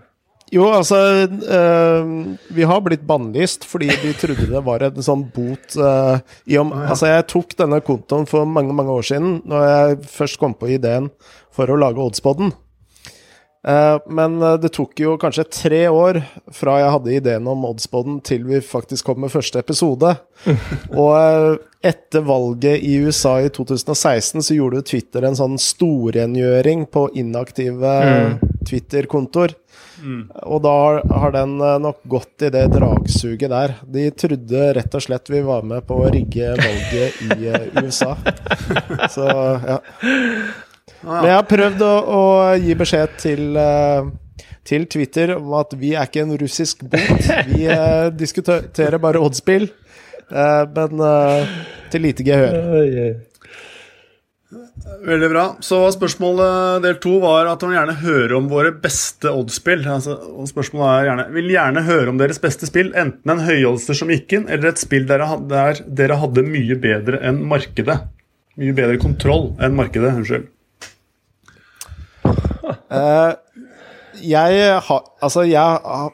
Jo, 0.48 0.64
altså 0.72 0.96
øh, 1.28 2.12
Vi 2.56 2.64
har 2.64 2.80
blitt 2.86 3.02
bannlyst 3.08 3.66
fordi 3.68 3.90
vi 4.00 4.14
trodde 4.16 4.46
det 4.48 4.62
var 4.64 4.86
en 4.88 5.04
sånn 5.04 5.26
bot 5.36 5.76
øh, 5.76 6.22
i 6.48 6.56
om, 6.62 6.70
Ah, 6.72 6.86
ja. 6.86 6.92
Altså, 6.94 7.10
jeg 7.12 7.26
tok 7.34 7.56
denne 7.60 7.82
kontoen 7.84 8.24
for 8.30 8.48
mange, 8.48 8.76
mange 8.76 8.96
år 8.96 9.04
siden, 9.10 9.42
når 9.48 9.66
jeg 9.68 9.98
først 10.14 10.40
kom 10.40 10.56
på 10.56 10.70
ideen 10.72 11.10
for 11.52 11.68
å 11.68 11.76
lage 11.80 12.00
Oddspodden. 12.00 12.54
Eh, 13.68 13.98
men 14.16 14.38
eh, 14.42 14.54
det 14.64 14.70
tok 14.78 15.00
jo 15.04 15.18
kanskje 15.20 15.44
tre 15.52 15.82
år 15.92 16.22
fra 16.56 16.78
jeg 16.80 16.94
hadde 16.94 17.16
ideen 17.18 17.50
om 17.52 17.66
Oddsboden 17.68 18.22
til 18.24 18.46
vi 18.48 18.62
faktisk 18.64 19.10
kom 19.10 19.20
med 19.26 19.34
første 19.34 19.60
episode. 19.60 20.14
Og 21.02 21.12
eh, 21.20 21.58
etter 21.92 22.24
valget 22.26 22.82
i 22.88 22.96
USA 23.04 23.36
i 23.44 23.52
2016 23.54 24.42
så 24.48 24.56
gjorde 24.56 24.86
Twitter 24.88 25.28
en 25.28 25.36
sånn 25.38 25.60
storrengjøring 25.62 26.88
på 26.92 27.10
inaktive 27.20 27.92
Twitter-kontoer. 28.68 29.54
Og 30.48 30.60
da 30.66 30.74
har- 31.20 31.32
den 31.34 31.56
nok 31.82 32.00
gått 32.10 32.44
i 32.48 32.50
det 32.54 32.66
dragsuget 32.74 33.50
der. 33.50 33.76
De 33.86 34.08
trodde 34.12 34.66
rett 34.78 34.96
og 34.98 35.02
slett 35.06 35.30
vi 35.34 35.42
var 35.46 35.64
med 35.66 35.86
på 35.90 35.98
å 36.04 36.10
rigge 36.14 36.52
valget 36.60 37.22
i 37.26 37.50
USA. 37.84 38.16
Så 39.10 39.26
ja. 39.28 39.80
Men 41.08 41.30
jeg 41.30 41.38
har 41.38 41.48
prøvd 41.48 41.84
å, 41.88 41.92
å 42.18 42.24
gi 42.60 42.76
beskjed 42.78 43.14
til, 43.22 43.44
eh, 43.62 44.10
til 44.68 44.88
Twitter 44.92 45.36
om 45.38 45.54
at 45.60 45.76
vi 45.80 45.94
er 45.96 46.10
ikke 46.10 46.26
en 46.26 46.36
russisk 46.42 46.84
bot. 46.92 47.30
Vi 47.54 47.64
eh, 47.72 48.10
diskuterer 48.16 49.00
bare 49.02 49.22
oddspill, 49.24 49.70
eh, 50.28 50.64
men 50.76 51.08
eh, 51.08 51.56
til 51.94 52.08
lite 52.10 52.28
gehør. 52.28 52.60
Veldig 55.08 55.30
bra. 55.30 55.44
Så 55.64 55.80
spørsmålet 55.94 56.82
del 56.84 56.98
to 57.04 57.18
var 57.24 57.50
at 57.52 57.64
han 57.64 57.76
gjerne 57.76 57.98
høre 58.02 58.38
om 58.40 58.48
våre 58.52 58.72
beste 58.84 59.32
oddspill. 59.32 59.84
Altså, 59.92 60.16
og 60.16 60.50
spørsmålet 60.50 60.92
er 60.94 61.10
gjerne 61.10 61.26
Vil 61.36 61.50
gjerne 61.54 61.84
høre 61.88 62.14
om 62.14 62.20
deres 62.20 62.42
beste 62.44 62.70
spill, 62.70 62.94
enten 62.98 63.34
en 63.34 63.44
høyoddser 63.48 64.00
som 64.00 64.12
gikk 64.12 64.38
inn, 64.40 64.48
eller 64.52 64.72
et 64.72 64.82
spill 64.82 65.08
der, 65.10 65.24
der 65.52 65.82
dere 65.88 66.20
hadde 66.24 66.46
mye 66.48 66.80
bedre 66.84 67.22
enn 67.28 67.44
markedet. 67.52 68.00
Mye 68.58 68.76
bedre 68.76 69.00
kontroll 69.02 69.52
enn 69.62 69.76
markedet. 69.78 70.16
Unnskyld. 70.18 70.48
Eh, 72.88 73.34
jeg 74.24 74.80
har 74.88 75.04
Altså, 75.22 75.44
jeg 75.44 75.60
har 75.60 76.12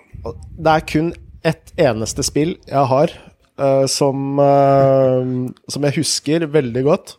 Det 0.58 0.72
er 0.72 0.88
kun 0.90 1.14
ett 1.44 1.74
eneste 1.78 2.24
spill 2.24 2.56
jeg 2.70 2.88
har 2.88 3.12
eh, 3.60 3.86
som, 3.92 4.40
eh, 4.40 5.34
som 5.68 5.84
jeg 5.84 5.98
husker 5.98 6.46
veldig 6.48 6.84
godt. 6.88 7.18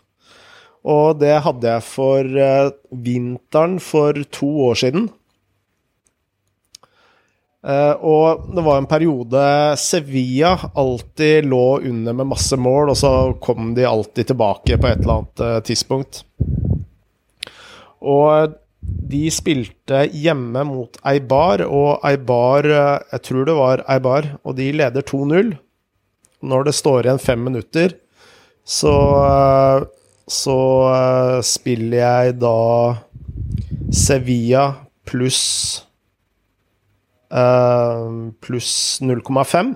Og 0.84 1.20
det 1.20 1.42
hadde 1.44 1.68
jeg 1.68 1.84
for 1.84 2.72
vinteren 3.04 3.76
for 3.80 4.16
to 4.32 4.48
år 4.66 4.80
siden. 4.80 5.06
Og 7.64 8.42
det 8.52 8.64
var 8.66 8.76
en 8.76 8.88
periode 8.88 9.44
Sevilla 9.80 10.50
alltid 10.76 11.48
lå 11.48 11.80
under 11.88 12.12
med 12.12 12.28
masse 12.34 12.58
mål, 12.60 12.92
og 12.92 12.98
så 13.00 13.12
kom 13.40 13.72
de 13.72 13.86
alltid 13.88 14.28
tilbake 14.28 14.76
på 14.76 14.90
et 14.90 15.00
eller 15.00 15.22
annet 15.22 15.64
tidspunkt. 15.64 16.20
Og 18.04 18.52
de 18.84 19.26
spilte 19.32 20.04
hjemme 20.12 20.62
mot 20.68 20.96
Eibar, 21.06 21.62
og 21.66 22.00
Eibar 22.08 22.64
eh, 22.68 23.02
Jeg 23.12 23.22
tror 23.28 23.44
det 23.48 23.54
var 23.56 23.82
Eibar, 23.88 24.28
og 24.44 24.56
de 24.58 24.70
leder 24.72 25.02
2-0. 25.06 25.54
Når 26.44 26.64
det 26.68 26.74
står 26.76 27.06
igjen 27.06 27.20
fem 27.22 27.44
minutter, 27.46 27.94
så 28.64 28.94
eh, 29.24 29.86
så 30.28 30.56
eh, 30.88 31.40
spiller 31.44 31.98
jeg 32.00 32.38
da 32.40 32.54
Sevilla 33.92 34.62
pluss 35.04 35.42
pluss 38.44 38.70
0,5 39.02 39.74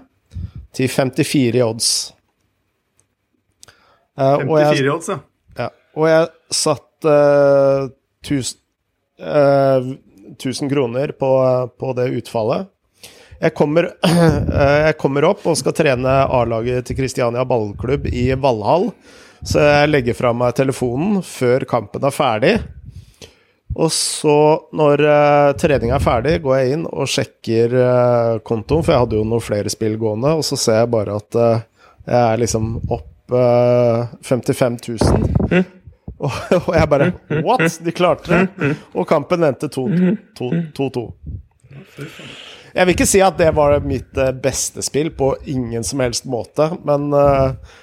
til 0.77 0.89
54 0.89 1.59
i 1.59 1.63
odds. 1.65 1.89
Eh, 4.19 4.37
og 4.47 4.59
jeg- 4.61 4.77
54 4.79 4.93
odds, 4.95 5.09
ja. 5.09 5.19
ja, 5.59 5.69
og 5.97 6.09
jeg 6.09 6.29
satt 6.55 7.05
eh, 7.05 7.89
1000, 8.23 8.59
eh, 9.21 9.93
1000 10.35 10.71
kroner 10.71 11.13
på, 11.19 11.31
på 11.79 11.93
det 11.99 12.09
utfallet. 12.21 12.69
Jeg 13.39 13.55
kommer, 13.55 13.93
eh, 14.09 14.79
jeg 14.89 14.99
kommer 14.99 15.29
opp 15.29 15.47
og 15.47 15.59
skal 15.59 15.77
trene 15.77 16.17
A-laget 16.27 16.89
til 16.89 16.99
Kristiania 16.99 17.47
ballklubb 17.47 18.09
i 18.11 18.31
Valhall. 18.35 18.91
Så 19.47 19.63
jeg 19.63 19.93
legger 19.93 20.19
fra 20.19 20.33
meg 20.35 20.57
telefonen 20.59 21.23
før 21.23 21.63
kampen 21.71 22.05
er 22.05 22.15
ferdig. 22.15 22.57
Og 23.79 23.93
så, 23.93 24.35
når 24.75 25.03
uh, 25.05 25.53
treninga 25.61 25.99
er 25.99 26.03
ferdig, 26.03 26.39
går 26.43 26.57
jeg 26.57 26.75
inn 26.75 26.87
og 26.89 27.11
sjekker 27.11 27.75
eh, 27.79 28.39
kontoen, 28.47 28.83
for 28.83 28.95
jeg 28.95 29.05
hadde 29.05 29.19
jo 29.21 29.27
noen 29.29 29.45
flere 29.45 29.71
spill 29.71 29.95
gående, 30.01 30.33
og 30.41 30.47
så 30.47 30.59
ser 30.59 30.81
jeg 30.81 30.91
bare 30.91 31.19
at 31.21 31.39
eh, 31.39 31.67
jeg 32.09 32.19
er 32.19 32.41
liksom 32.43 32.73
opp 32.89 33.37
eh, 33.39 34.17
55 34.25 34.81
000. 34.89 35.63
Og, 36.19 36.35
og 36.67 36.71
jeg 36.75 36.91
bare 36.91 37.11
What? 37.47 37.79
De 37.85 37.95
klarte 37.95 38.33
det! 38.35 38.75
Og 38.95 39.07
kampen 39.09 39.47
endte 39.47 39.71
2-2. 39.71 41.05
Jeg 42.75 42.87
vil 42.87 42.95
ikke 42.95 43.09
si 43.09 43.21
at 43.25 43.39
det 43.39 43.51
var 43.57 43.79
mitt 43.87 44.19
eh, 44.21 44.35
beste 44.35 44.85
spill 44.87 45.11
på 45.17 45.33
ingen 45.51 45.87
som 45.87 46.03
helst 46.05 46.29
måte, 46.31 46.69
men 46.87 47.09
eh, 47.17 47.79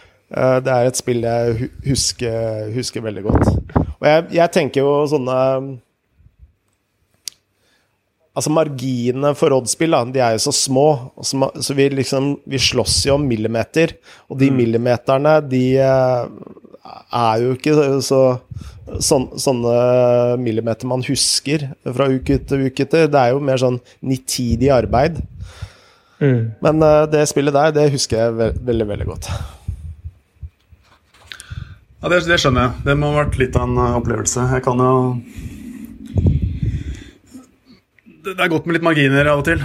det 0.63 0.71
er 0.71 0.87
et 0.89 0.99
spill 0.99 1.25
jeg 1.25 1.71
husker, 1.85 2.69
husker 2.75 3.03
veldig 3.03 3.23
godt. 3.25 3.49
Og 3.95 4.07
jeg, 4.07 4.29
jeg 4.37 4.53
tenker 4.53 4.85
jo 4.85 5.01
sånne 5.09 5.39
Altså 8.35 8.51
Marginene 8.51 9.29
for 9.39 9.55
oddspill 9.55 9.93
da, 9.95 10.01
de 10.11 10.19
er 10.19 10.33
jo 10.35 10.41
så 10.43 10.51
små, 10.51 10.87
så, 11.23 11.47
så 11.63 11.75
vi 11.77 11.85
liksom 11.93 12.33
Vi 12.51 12.59
slåss 12.59 12.97
jo 13.07 13.15
om 13.15 13.27
millimeter, 13.29 13.93
og 14.27 14.41
de 14.41 14.49
millimeterne, 14.51 15.37
de 15.47 15.63
er 16.85 17.43
jo 17.43 17.55
ikke 17.55 17.75
så 18.05 18.21
sånn, 18.85 19.29
sånne 19.41 19.75
millimeter 20.41 20.87
man 20.89 21.03
husker 21.05 21.69
fra 21.83 22.07
uke 22.11 22.37
til 22.45 22.67
uke 22.69 22.85
til. 22.85 23.07
Det 23.11 23.21
er 23.21 23.33
jo 23.33 23.43
mer 23.43 23.61
sånn 23.61 23.79
nitidig 24.05 24.69
arbeid. 24.73 25.21
Men 26.63 26.85
eh, 26.85 27.03
det 27.11 27.25
spillet 27.29 27.55
der, 27.55 27.73
det 27.75 27.91
husker 27.95 28.21
jeg 28.21 28.37
ve 28.37 28.51
veldig, 28.69 28.87
veldig 28.93 29.07
godt. 29.09 29.31
Ja, 32.01 32.11
det, 32.11 32.21
det 32.29 32.39
skjønner 32.41 32.67
jeg. 32.67 32.85
Det 32.85 32.95
må 32.99 33.11
ha 33.11 33.23
vært 33.23 33.39
litt 33.41 33.57
av 33.59 33.67
en 33.67 33.81
eh, 33.81 33.97
opplevelse. 33.99 34.47
Jeg 34.53 34.65
kan 34.65 34.85
jo 34.85 34.93
det, 38.25 38.33
det 38.33 38.41
er 38.41 38.53
godt 38.53 38.65
med 38.65 38.77
litt 38.77 38.85
marginer 38.85 39.31
av 39.33 39.43
og 39.43 39.49
til. 39.49 39.61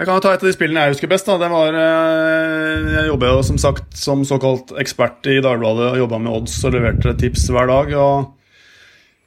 Jeg 0.00 0.08
kan 0.08 0.16
jo 0.16 0.22
ta 0.24 0.30
et 0.32 0.40
av 0.40 0.48
de 0.48 0.56
spillene 0.56 0.80
jeg 0.86 0.94
husker 0.94 1.10
best. 1.12 1.26
da. 1.28 1.34
Det 1.36 1.50
var, 1.52 1.76
eh, 1.76 2.96
Jeg 2.96 3.10
jobber 3.10 3.28
jo 3.28 3.44
som 3.44 3.58
sagt 3.60 3.92
som 4.00 4.24
såkalt 4.24 4.72
ekspert 4.80 5.20
i 5.28 5.44
Dagbladet 5.44 5.92
og 5.92 6.00
jobba 6.00 6.16
med 6.18 6.32
odds 6.32 6.56
og 6.64 6.72
leverte 6.72 7.12
tips 7.20 7.52
hver 7.52 7.68
dag. 7.68 7.92
og 7.92 8.32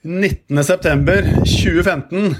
19.9.2015 0.04 2.36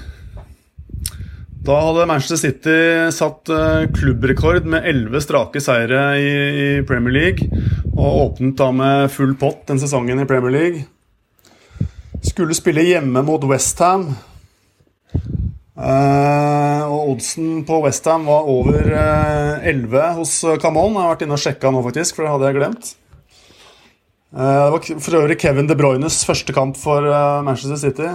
da 1.64 1.78
hadde 1.80 2.04
Manchester 2.04 2.36
City 2.36 3.08
satt 3.14 3.48
eh, 3.48 3.86
klubbrekord 3.94 4.66
med 4.68 4.84
elleve 4.84 5.20
strake 5.24 5.60
seire 5.64 6.20
i, 6.20 6.84
Premier 6.84 7.14
League. 7.14 7.48
Og 7.96 8.34
åpnet 8.34 8.52
da 8.58 8.68
med 8.74 9.08
full 9.14 9.32
pott 9.40 9.64
den 9.70 9.80
sesongen 9.80 10.20
i 10.20 10.26
Premier 10.28 10.52
League. 10.52 10.84
Skulle 12.20 12.54
spille 12.58 12.84
hjemme 12.84 13.22
mot 13.24 13.40
Westham. 13.48 14.12
Uh, 15.74 16.84
og 16.86 17.14
oddsen 17.16 17.64
på 17.66 17.80
Westham 17.82 18.28
var 18.30 18.46
over 18.46 18.84
uh, 18.94 19.64
11 19.66 20.12
hos 20.20 20.36
uh, 20.46 20.54
Camon. 20.62 20.94
Jeg 20.94 21.02
har 21.02 21.16
vært 21.16 21.24
inne 21.26 21.34
og 21.34 21.42
sjekka 21.42 21.72
nå, 21.74 21.80
faktisk, 21.88 22.14
for 22.14 22.26
det 22.26 22.34
hadde 22.34 22.50
jeg 22.50 22.58
glemt. 22.60 22.92
Uh, 24.34 24.64
det 24.66 24.70
var 24.74 25.02
for 25.06 25.18
øvrig 25.20 25.38
Kevin 25.38 25.68
De 25.70 25.76
Bruynes 25.78 26.24
første 26.26 26.54
kamp 26.54 26.78
for 26.78 27.06
eh, 27.06 27.42
Manchester 27.46 27.78
City. 27.78 28.08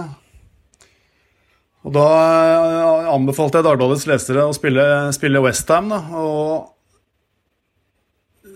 Og 1.80 1.94
da 1.96 2.08
eh, 2.12 3.08
anbefalte 3.14 3.60
jeg 3.60 3.64
Dagbladets 3.64 4.04
lesere 4.08 4.44
å 4.44 4.52
spille, 4.52 4.84
spille 5.16 5.40
Westham. 5.40 5.88
Og 5.92 6.68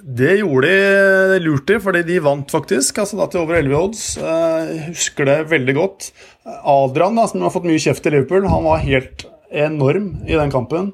det 0.04 0.34
gjorde 0.42 0.68
de 0.68 1.38
lurt 1.40 1.70
i, 1.72 1.78
fordi 1.80 2.02
de 2.04 2.18
vant 2.20 2.50
faktisk. 2.52 2.98
altså 3.00 3.16
da 3.16 3.26
til 3.32 3.40
over 3.40 3.56
11 3.56 3.76
odds. 3.78 4.02
Eh, 4.18 4.66
Jeg 4.74 4.82
husker 4.90 5.24
det 5.30 5.38
veldig 5.48 5.74
godt. 5.78 6.10
Adrian, 6.44 7.16
da, 7.16 7.24
som 7.30 7.40
har 7.40 7.54
fått 7.54 7.64
mye 7.64 7.80
kjeft 7.80 8.04
i 8.06 8.12
Liverpool, 8.12 8.44
han 8.52 8.66
var 8.68 8.82
helt 8.84 9.24
enorm 9.50 10.10
i 10.28 10.36
den 10.36 10.52
kampen. 10.52 10.92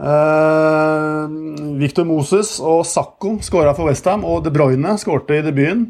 Eh, 0.00 1.28
Victor 1.80 2.04
Moses 2.08 2.56
og 2.60 2.84
Sakko 2.88 3.36
skåra 3.44 3.74
for 3.76 3.88
Westham, 3.90 4.24
og 4.24 4.44
De 4.44 4.52
Bruyne 4.54 4.96
skårte 5.00 5.38
i 5.38 5.44
debuten. 5.44 5.86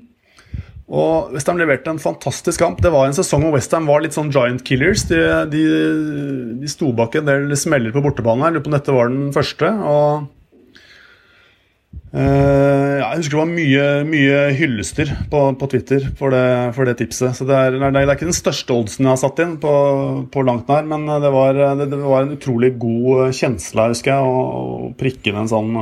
Og 0.87 1.33
Westham 1.35 1.59
leverte 1.59 1.91
en 1.91 1.99
fantastisk 1.99 2.61
kamp. 2.63 2.79
Det 2.83 2.93
var 2.95 3.09
en 3.09 3.17
sesong 3.17 3.43
hvor 3.43 3.57
Westham 3.57 3.89
var 3.91 4.03
litt 4.05 4.15
sånn 4.15 4.31
giant 4.31 4.63
killers. 4.67 5.03
De, 5.11 5.19
de, 5.51 5.63
de 6.63 6.71
sto 6.71 6.93
bak 6.95 7.17
en 7.19 7.27
del 7.27 7.57
smeller 7.59 7.91
på 7.95 8.03
bortebane. 8.05 8.47
Jeg 8.47 8.55
lurer 8.55 8.63
på 8.67 8.71
om 8.71 8.77
dette 8.77 8.95
var 8.95 9.11
den 9.11 9.33
første. 9.35 9.73
og 9.83 10.29
jeg 12.17 13.19
husker 13.19 13.35
det 13.35 13.41
var 13.43 13.51
mye, 13.51 13.85
mye 14.09 14.37
hyllester 14.57 15.11
på, 15.29 15.41
på 15.61 15.67
Twitter 15.73 16.07
for 16.17 16.33
det, 16.33 16.45
for 16.77 16.89
det, 16.89 16.95
tipset. 17.01 17.37
Så 17.37 17.45
det 17.49 17.57
er, 17.57 17.77
det 17.77 17.91
er, 17.91 18.13
ikke 18.15 18.29
den 18.29 18.37
største 18.37 18.73
oddsen 18.73 19.05
jeg 19.05 19.13
har 19.13 19.21
satt 19.21 19.43
inn 19.45 19.57
på, 19.61 19.73
på 20.33 20.45
langt 20.47 20.71
nær, 20.71 20.87
men 20.89 21.05
det 21.07 21.33
var, 21.35 21.59
det, 21.77 21.91
det 21.93 21.99
var, 22.01 22.25
en 22.25 22.37
utrolig 22.39 22.73
god 22.81 23.35
kjensle, 23.37 23.91
husker 23.93 24.15
jeg, 24.15 24.23
å, 24.23 24.45
å 24.87 24.93
prikke 24.97 25.33
inn 25.33 25.43
en 25.43 25.51
sånn 25.51 25.73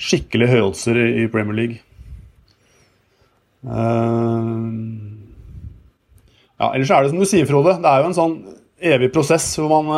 skikkelig 0.00 0.48
høyoddser 0.50 0.98
i, 0.98 1.06
i, 1.22 1.28
Premier 1.30 1.58
League. 1.58 1.78
Ja, 6.60 6.72
ellers 6.72 6.90
er 6.90 7.04
det 7.04 7.12
som 7.12 7.20
du 7.20 7.28
sier, 7.28 7.46
Frode. 7.46 7.76
Det 7.78 7.90
er 7.90 8.02
jo 8.02 8.08
en 8.10 8.16
sånn 8.18 8.34
evig 8.80 9.10
prosess 9.12 9.46
hvor 9.60 9.68
man, 9.84 9.92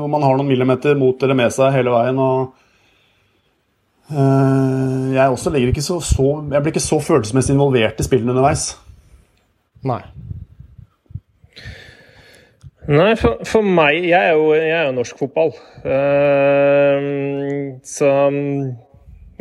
hvor 0.00 0.10
man 0.10 0.24
har 0.24 0.34
noen 0.40 0.48
millimeter 0.48 0.96
mot 0.98 1.20
eller 1.22 1.36
med 1.38 1.52
seg 1.54 1.74
hele 1.76 1.92
veien. 1.94 2.18
og 2.18 2.52
Eh, 2.52 2.61
jeg 4.12 5.28
også 5.30 5.52
ikke 5.56 5.82
så, 5.82 6.00
så, 6.00 6.44
Jeg 6.52 6.62
blir 6.62 6.72
ikke 6.72 6.80
så 6.80 6.98
følelsesmessig 7.00 7.54
involvert 7.54 8.00
i 8.00 8.06
spillene 8.06 8.34
underveis. 8.34 8.76
Nei. 9.84 10.02
Nei, 12.90 13.12
for, 13.14 13.42
for 13.46 13.62
meg 13.62 14.08
Jeg 14.08 14.18
er 14.18 14.32
jo, 14.34 14.54
jeg 14.58 14.72
er 14.74 14.88
jo 14.88 14.94
norsk 14.96 15.18
fotball. 15.18 15.52
Uh, 15.86 17.78
så 17.86 18.10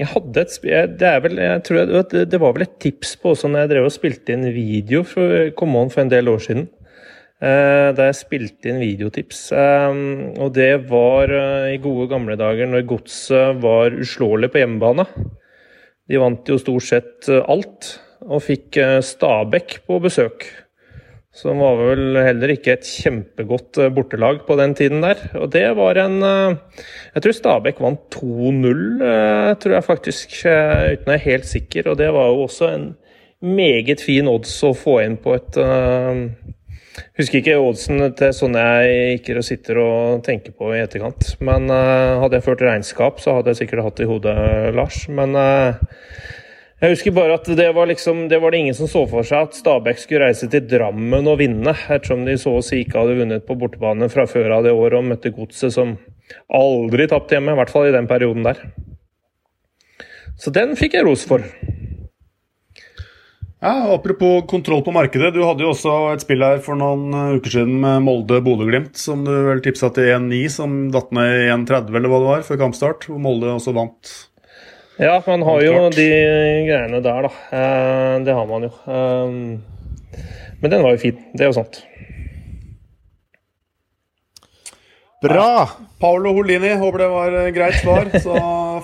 jeg 0.02 0.10
hadde 0.10 0.42
et 0.42 0.54
det, 0.98 1.08
er 1.08 1.20
vel, 1.22 1.38
jeg 1.38 1.64
tror 1.68 1.78
jeg, 1.78 2.28
det 2.32 2.40
var 2.42 2.54
vel 2.56 2.66
et 2.66 2.78
tips 2.82 3.16
på 3.22 3.36
også 3.36 3.50
når 3.52 3.66
jeg 3.66 3.72
drev 3.74 3.88
og 3.90 3.94
spilte 3.94 4.34
inn 4.34 4.48
video 4.56 5.04
for, 5.06 5.52
kom 5.58 5.76
on, 5.78 5.92
for 5.94 6.02
en 6.02 6.10
del 6.14 6.32
år 6.32 6.42
siden. 6.42 6.70
Eh, 7.42 7.90
da 7.98 8.06
jeg 8.12 8.20
spilte 8.20 8.70
inn 8.70 8.82
videotips. 8.84 9.48
Eh, 9.58 10.02
og 10.38 10.54
det 10.54 10.86
var 10.92 11.32
eh, 11.34 11.72
i 11.74 11.80
gode 11.82 12.06
gamle 12.12 12.38
dager 12.38 12.70
når 12.70 12.86
Godset 12.92 13.62
var 13.64 13.98
uslåelig 13.98 14.52
på 14.54 14.62
hjemmebane. 14.62 15.08
De 16.12 16.20
vant 16.22 16.52
jo 16.52 16.60
stort 16.62 16.86
sett 16.86 17.30
alt, 17.32 17.96
og 18.28 18.44
fikk 18.46 18.78
Stabæk 19.06 19.80
på 19.88 19.98
besøk. 20.04 20.46
Som 21.34 21.62
var 21.64 21.80
vel 21.80 22.20
heller 22.20 22.52
ikke 22.52 22.76
et 22.76 22.86
kjempegodt 22.86 23.80
bortelag 23.96 24.42
på 24.46 24.58
den 24.60 24.76
tiden 24.78 25.00
der. 25.02 25.22
Og 25.40 25.48
det 25.54 25.64
var 25.80 25.98
en 26.04 26.20
Jeg 26.20 27.24
tror 27.24 27.38
Stabæk 27.38 27.80
vant 27.80 28.04
2-0, 28.12 29.00
tror 29.64 29.78
jeg 29.78 29.88
faktisk, 29.88 30.36
uten 30.44 31.08
å 31.08 31.14
være 31.14 31.26
helt 31.30 31.48
sikker. 31.48 31.88
Og 31.88 31.98
det 32.04 32.12
var 32.12 32.28
jo 32.34 32.44
også 32.50 32.74
en 32.74 32.90
meget 33.40 34.04
fin 34.04 34.28
odds 34.28 34.58
å 34.68 34.76
få 34.76 35.00
inn 35.06 35.16
på 35.24 35.38
et 35.40 35.62
Husker 37.20 37.40
ikke 37.40 37.56
oddsen 37.62 38.04
til 38.20 38.34
sånn 38.36 38.58
jeg 38.60 39.20
ikke 39.20 39.44
sitter 39.46 39.80
og 39.80 40.24
tenker 40.26 40.56
på 40.58 40.74
i 40.76 40.82
etterkant. 40.84 41.36
Men 41.44 41.72
uh, 41.72 42.20
hadde 42.24 42.40
jeg 42.40 42.48
ført 42.50 42.64
regnskap, 42.66 43.22
så 43.24 43.38
hadde 43.38 43.54
jeg 43.54 43.64
sikkert 43.64 43.86
hatt 43.88 44.00
det 44.00 44.08
i 44.08 44.12
hodet, 44.12 44.36
Lars. 44.76 45.06
Men 45.12 45.38
uh, 45.38 45.80
jeg 46.82 46.96
husker 46.96 47.14
bare 47.16 47.36
at 47.38 47.46
det 47.46 47.70
var, 47.78 47.88
liksom, 47.92 48.24
det 48.32 48.42
var 48.42 48.52
det 48.52 48.64
ingen 48.64 48.76
som 48.78 48.90
så 48.90 49.06
for 49.10 49.28
seg 49.28 49.48
at 49.48 49.58
Stabæk 49.58 50.00
skulle 50.02 50.26
reise 50.26 50.50
til 50.52 50.66
Drammen 50.66 51.30
og 51.30 51.38
vinne, 51.40 51.76
ettersom 51.78 52.26
de 52.26 52.34
så 52.42 52.56
å 52.58 52.64
si 52.66 52.82
ikke 52.82 53.04
hadde 53.04 53.20
vunnet 53.20 53.46
på 53.46 53.58
bortebane 53.62 54.10
fra 54.10 54.26
før 54.30 54.58
av 54.58 54.66
det 54.66 54.74
året 54.74 54.98
og 54.98 55.12
møtte 55.12 55.34
Godset, 55.36 55.76
som 55.76 55.94
aldri 56.50 57.06
tapte 57.12 57.38
hjemme, 57.38 57.54
i 57.54 57.60
hvert 57.62 57.72
fall 57.72 57.86
i 57.88 57.94
den 57.94 58.10
perioden 58.10 58.48
der. 58.50 58.66
Så 60.42 60.50
den 60.56 60.74
fikk 60.80 60.98
jeg 60.98 61.06
ros 61.06 61.28
for. 61.30 61.46
Ja, 63.62 63.94
Apropos 63.94 64.42
kontroll 64.48 64.82
på 64.82 64.92
markedet. 64.92 65.36
Du 65.36 65.44
hadde 65.46 65.62
jo 65.62 65.70
også 65.76 65.92
et 66.16 66.24
spill 66.24 66.42
her 66.42 66.58
for 66.66 66.74
noen 66.80 67.14
eh, 67.14 67.36
uker 67.38 67.54
siden 67.54 67.76
med 67.84 68.02
Molde-Bodø-Glimt, 68.08 68.96
som 68.98 69.22
du 69.28 69.30
vel 69.46 69.62
tipsa 69.62 69.92
til 69.94 70.10
1-9, 70.16 70.40
som 70.50 70.80
datt 70.94 71.14
ned 71.14 71.44
i 71.44 71.52
1-30 71.54 71.94
eller 71.94 72.10
hva 72.10 72.22
det 72.24 72.30
var, 72.32 72.46
før 72.48 72.62
kampstart. 72.64 73.06
Hvor 73.06 73.22
Molde 73.22 73.52
også 73.54 73.76
vant. 73.78 74.16
Ja, 74.98 75.20
man 75.28 75.46
har 75.46 75.62
jo 75.62 75.76
de 75.94 76.08
greiene 76.72 77.04
der, 77.06 77.28
da. 77.28 77.32
Eh, 77.60 78.16
det 78.26 78.34
har 78.40 78.50
man 78.50 78.66
jo. 78.66 78.74
Eh, 78.98 80.26
men 80.62 80.74
den 80.74 80.82
var 80.82 80.98
jo 80.98 81.04
fin. 81.06 81.22
Det 81.38 81.46
er 81.46 81.54
jo 81.54 81.60
sant. 81.62 81.84
Bra! 85.22 85.70
Paolo 86.00 86.32
Holini, 86.34 86.74
håper 86.74 87.00
det 87.00 87.08
var 87.08 87.50
greit 87.54 87.76
svar. 87.82 88.08
Så 88.24 88.38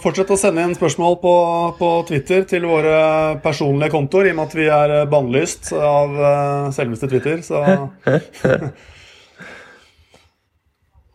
fortsett 0.04 0.30
å 0.30 0.38
sende 0.38 0.62
inn 0.68 0.76
spørsmål 0.78 1.16
på, 1.22 1.34
på, 1.80 1.90
Twitter 2.10 2.44
til 2.50 2.68
våre 2.70 2.98
personlige 3.42 3.90
kontoer, 3.96 4.30
i 4.30 4.34
og 4.36 4.38
med 4.38 4.46
at 4.46 4.58
vi 4.60 4.68
er 4.70 4.94
bannlyst 5.10 5.72
av 5.74 6.14
uh, 6.14 6.68
selveste 6.76 7.10
Twitter, 7.10 7.42
så 7.42 7.64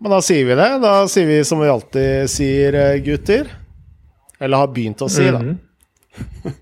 Men 0.03 0.11
da 0.11 0.19
sier 0.27 0.49
vi 0.49 0.55
det. 0.59 0.71
Da 0.83 1.07
sier 1.07 1.29
vi 1.29 1.37
som 1.47 1.61
vi 1.63 1.69
alltid 1.71 2.27
sier, 2.27 2.75
eh, 2.75 2.97
gutter. 3.07 3.47
Eller 4.43 4.59
har 4.59 4.73
begynt 4.75 5.05
å 5.07 5.07
si, 5.07 5.29
da. 5.31 5.39
Mm 5.39 5.59
-hmm. 6.43 6.55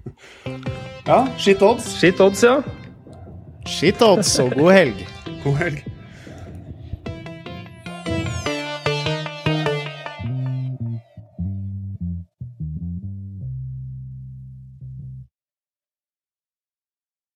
ja, 1.12 1.26
shit 1.38 1.62
odds. 1.62 1.94
Shit 2.00 2.20
odds, 2.20 2.42
ja. 2.44 2.60
Shit 3.64 4.02
odds, 4.02 4.38
og 4.44 4.52
god 4.52 4.72
helg. 4.72 5.06
God 5.44 5.56
helg. 5.56 5.99